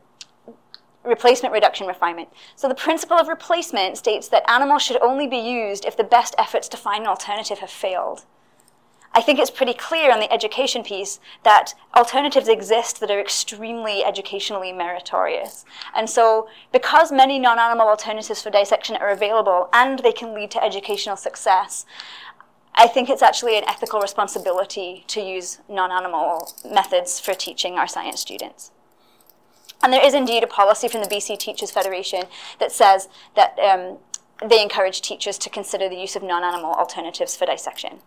replacement, 1.04 1.54
reduction, 1.54 1.86
refinement. 1.86 2.30
So 2.56 2.66
the 2.66 2.74
principle 2.74 3.16
of 3.16 3.28
replacement 3.28 3.96
states 3.96 4.26
that 4.26 4.42
animals 4.50 4.82
should 4.82 5.00
only 5.00 5.28
be 5.28 5.36
used 5.36 5.84
if 5.84 5.96
the 5.96 6.02
best 6.02 6.34
efforts 6.36 6.66
to 6.70 6.76
find 6.76 7.02
an 7.04 7.08
alternative 7.08 7.60
have 7.60 7.70
failed. 7.70 8.24
I 9.12 9.22
think 9.22 9.40
it's 9.40 9.50
pretty 9.50 9.74
clear 9.74 10.12
on 10.12 10.20
the 10.20 10.32
education 10.32 10.84
piece 10.84 11.18
that 11.42 11.74
alternatives 11.96 12.48
exist 12.48 13.00
that 13.00 13.10
are 13.10 13.20
extremely 13.20 14.04
educationally 14.04 14.72
meritorious. 14.72 15.64
And 15.96 16.08
so, 16.08 16.48
because 16.72 17.10
many 17.10 17.38
non 17.40 17.58
animal 17.58 17.88
alternatives 17.88 18.40
for 18.40 18.50
dissection 18.50 18.96
are 18.96 19.10
available 19.10 19.68
and 19.72 19.98
they 19.98 20.12
can 20.12 20.32
lead 20.32 20.52
to 20.52 20.62
educational 20.62 21.16
success, 21.16 21.84
I 22.74 22.86
think 22.86 23.10
it's 23.10 23.22
actually 23.22 23.58
an 23.58 23.64
ethical 23.68 24.00
responsibility 24.00 25.04
to 25.08 25.20
use 25.20 25.58
non 25.68 25.90
animal 25.90 26.52
methods 26.64 27.18
for 27.18 27.34
teaching 27.34 27.74
our 27.74 27.88
science 27.88 28.20
students. 28.20 28.70
And 29.82 29.92
there 29.92 30.04
is 30.04 30.14
indeed 30.14 30.44
a 30.44 30.46
policy 30.46 30.88
from 30.88 31.00
the 31.00 31.08
BC 31.08 31.38
Teachers 31.38 31.70
Federation 31.70 32.24
that 32.60 32.70
says 32.70 33.08
that 33.34 33.58
um, 33.58 33.98
they 34.48 34.62
encourage 34.62 35.00
teachers 35.02 35.36
to 35.38 35.50
consider 35.50 35.88
the 35.88 35.96
use 35.96 36.16
of 36.16 36.22
non 36.22 36.44
animal 36.44 36.72
alternatives 36.74 37.36
for 37.36 37.46
dissection. 37.46 37.98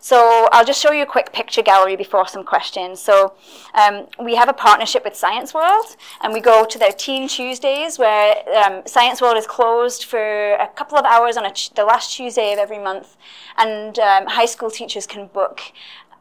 So 0.00 0.48
I'll 0.52 0.64
just 0.64 0.80
show 0.80 0.92
you 0.92 1.02
a 1.02 1.06
quick 1.06 1.32
picture 1.32 1.62
gallery 1.62 1.96
before 1.96 2.26
some 2.28 2.44
questions. 2.44 3.00
So 3.00 3.34
um, 3.74 4.06
we 4.22 4.34
have 4.36 4.48
a 4.48 4.52
partnership 4.52 5.04
with 5.04 5.16
Science 5.16 5.54
World, 5.54 5.96
and 6.20 6.32
we 6.32 6.40
go 6.40 6.64
to 6.64 6.78
their 6.78 6.92
Teen 6.92 7.28
Tuesdays, 7.28 7.98
where 7.98 8.36
um, 8.64 8.82
Science 8.86 9.20
World 9.20 9.36
is 9.36 9.46
closed 9.46 10.04
for 10.04 10.54
a 10.54 10.68
couple 10.68 10.98
of 10.98 11.04
hours 11.04 11.36
on 11.36 11.44
the 11.74 11.84
last 11.84 12.14
Tuesday 12.16 12.52
of 12.52 12.58
every 12.58 12.78
month, 12.78 13.16
and 13.56 13.98
um, 13.98 14.26
high 14.26 14.46
school 14.46 14.70
teachers 14.70 15.06
can 15.06 15.26
book 15.28 15.60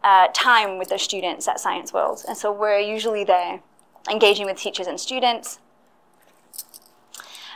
uh, 0.03 0.27
time 0.33 0.77
with 0.77 0.89
their 0.89 0.99
students 0.99 1.47
at 1.47 1.59
Science 1.59 1.91
World. 1.91 2.23
And 2.27 2.37
so 2.37 2.51
we're 2.51 2.79
usually 2.79 3.23
there, 3.23 3.61
engaging 4.09 4.45
with 4.45 4.57
teachers 4.57 4.87
and 4.87 4.99
students. 4.99 5.59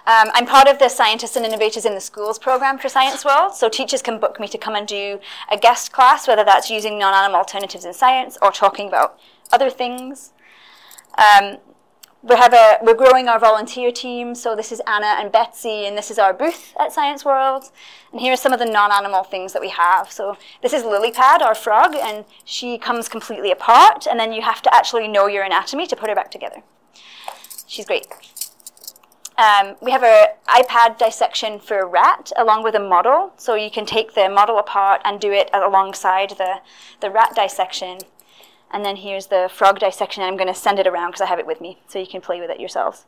Um, 0.06 0.30
I'm 0.34 0.46
part 0.46 0.68
of 0.68 0.80
the 0.80 0.90
Scientists 0.90 1.36
and 1.36 1.46
Innovators 1.46 1.86
in 1.86 1.94
the 1.94 2.02
Schools 2.02 2.40
program 2.40 2.80
for 2.80 2.90
Science 2.90 3.24
World, 3.26 3.54
so 3.54 3.70
teachers 3.70 4.02
can 4.02 4.20
book 4.20 4.40
me 4.40 4.48
to 4.48 4.58
come 4.58 4.76
and 4.76 4.88
do 4.88 5.20
a 5.52 5.58
guest 5.58 5.92
class, 5.92 6.28
whether 6.28 6.44
that's 6.44 6.70
using 6.70 6.98
non-animal 6.98 7.38
alternatives 7.38 7.86
in 7.86 7.94
science 7.94 8.38
or 8.42 8.52
talking 8.52 8.88
about 8.88 9.20
other 9.52 9.70
things. 9.70 10.34
Um, 11.18 11.58
we 12.22 12.36
have 12.36 12.54
a, 12.54 12.78
we're 12.82 12.96
growing 12.96 13.30
our 13.30 13.40
volunteer 13.40 13.92
team, 13.92 14.36
so 14.36 14.56
this 14.56 14.72
is 14.72 14.82
Anna 14.88 15.16
and 15.20 15.32
Betsy, 15.32 15.86
and 15.86 15.98
this 15.98 16.12
is 16.12 16.20
our 16.20 16.34
booth 16.34 16.74
at 16.80 16.92
Science 16.92 17.24
World. 17.24 17.72
And 18.12 18.20
here 18.20 18.34
are 18.34 18.38
some 18.38 18.52
of 18.52 18.60
the 18.60 18.66
non-animal 18.66 19.24
things 19.24 19.54
that 19.54 19.62
we 19.62 19.70
have. 19.70 20.12
So 20.12 20.38
this 20.62 20.74
is 20.74 20.84
Lilypad, 20.84 21.42
our 21.42 21.56
frog, 21.56 21.96
and 21.96 22.26
she 22.44 22.78
comes 22.78 23.08
completely 23.08 23.52
apart, 23.52 24.06
and 24.06 24.20
then 24.20 24.34
you 24.34 24.42
have 24.42 24.62
to 24.64 24.74
actually 24.74 25.08
know 25.08 25.28
your 25.28 25.44
anatomy 25.44 25.88
to 25.88 25.96
put 25.96 26.10
her 26.10 26.16
back 26.16 26.32
together. 26.32 26.62
She's 27.68 27.86
great. 27.86 28.08
Um, 29.40 29.78
we 29.82 29.92
have 29.92 30.04
an 30.04 30.28
iPad 30.48 30.98
dissection 30.98 31.60
for 31.60 31.80
a 31.80 31.86
rat 31.86 32.34
along 32.36 32.64
with 32.64 32.76
a 32.76 32.80
model. 32.80 33.32
So 33.38 33.56
you 33.56 33.72
can 33.72 33.86
take 33.86 34.14
the 34.14 34.28
model 34.28 34.60
apart 34.60 35.02
and 35.06 35.18
do 35.20 35.32
it 35.32 35.50
alongside 35.54 36.32
the, 36.32 36.56
the 37.00 37.10
rat 37.10 37.36
dissection. 37.36 38.00
And 38.70 38.84
then 38.84 38.98
here's 38.98 39.28
the 39.28 39.50
frog 39.52 39.80
dissection. 39.80 40.24
I'm 40.24 40.36
going 40.36 40.50
to 40.50 40.54
send 40.54 40.78
it 40.78 40.88
around 40.88 41.12
because 41.12 41.22
I 41.22 41.28
have 41.28 41.40
it 41.40 41.48
with 41.48 41.62
me, 41.62 41.80
so 41.88 42.00
you 42.00 42.06
can 42.06 42.20
play 42.20 42.42
with 42.42 42.50
it 42.50 42.60
yourselves. 42.60 43.06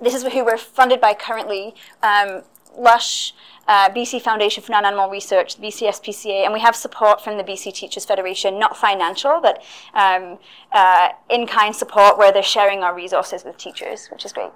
This 0.00 0.14
is 0.14 0.22
who 0.22 0.44
we're 0.44 0.56
funded 0.56 1.00
by 1.00 1.14
currently. 1.14 1.74
Um, 2.02 2.42
Lush, 2.76 3.34
uh, 3.66 3.88
BC 3.90 4.20
Foundation 4.20 4.62
for 4.62 4.72
Non-Animal 4.72 5.08
Research, 5.08 5.56
the 5.56 5.66
BC 5.66 5.88
SPCA, 5.88 6.44
and 6.44 6.52
we 6.52 6.60
have 6.60 6.76
support 6.76 7.22
from 7.22 7.38
the 7.38 7.44
BC 7.44 7.72
Teachers 7.72 8.04
Federation, 8.04 8.58
not 8.58 8.76
financial, 8.76 9.40
but 9.40 9.62
um, 9.94 10.38
uh, 10.72 11.10
in-kind 11.30 11.74
support 11.74 12.18
where 12.18 12.30
they're 12.30 12.42
sharing 12.42 12.82
our 12.82 12.94
resources 12.94 13.44
with 13.44 13.56
teachers, 13.56 14.08
which 14.08 14.24
is 14.24 14.32
great. 14.32 14.52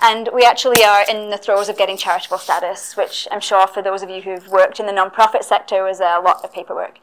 And 0.00 0.28
we 0.32 0.44
actually 0.44 0.84
are 0.84 1.04
in 1.08 1.30
the 1.30 1.38
throes 1.38 1.68
of 1.68 1.76
getting 1.76 1.96
charitable 1.96 2.38
status, 2.38 2.96
which 2.96 3.26
I'm 3.32 3.40
sure 3.40 3.66
for 3.66 3.82
those 3.82 4.02
of 4.02 4.10
you 4.10 4.22
who've 4.22 4.48
worked 4.48 4.78
in 4.78 4.86
the 4.86 4.92
non-profit 4.92 5.44
sector 5.44 5.88
is 5.88 6.00
a 6.00 6.20
lot 6.22 6.44
of 6.44 6.52
paperwork 6.52 6.98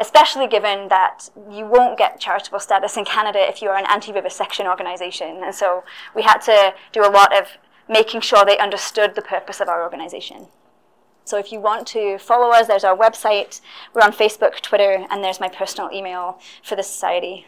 especially 0.00 0.48
given 0.48 0.88
that 0.88 1.30
you 1.50 1.64
won't 1.66 1.96
get 1.96 2.18
charitable 2.18 2.58
status 2.58 2.96
in 2.96 3.04
Canada 3.04 3.38
if 3.38 3.62
you 3.62 3.68
are 3.68 3.76
an 3.76 3.86
anti-vivisection 3.88 4.66
organisation. 4.66 5.40
And 5.44 5.54
so 5.54 5.84
we 6.14 6.22
had 6.22 6.38
to 6.38 6.74
do 6.92 7.02
a 7.02 7.10
lot 7.10 7.36
of 7.36 7.46
making 7.88 8.20
sure 8.20 8.44
they 8.44 8.58
understood 8.58 9.14
the 9.14 9.22
purpose 9.22 9.60
of 9.60 9.68
our 9.68 9.82
organisation. 9.82 10.46
So 11.24 11.38
if 11.38 11.50
you 11.52 11.60
want 11.60 11.86
to 11.88 12.18
follow 12.18 12.50
us, 12.50 12.66
there's 12.66 12.84
our 12.84 12.96
website. 12.96 13.60
We're 13.94 14.02
on 14.02 14.12
Facebook, 14.12 14.60
Twitter, 14.60 15.06
and 15.10 15.24
there's 15.24 15.40
my 15.40 15.48
personal 15.48 15.90
email 15.90 16.38
for 16.62 16.76
the 16.76 16.82
society. 16.82 17.46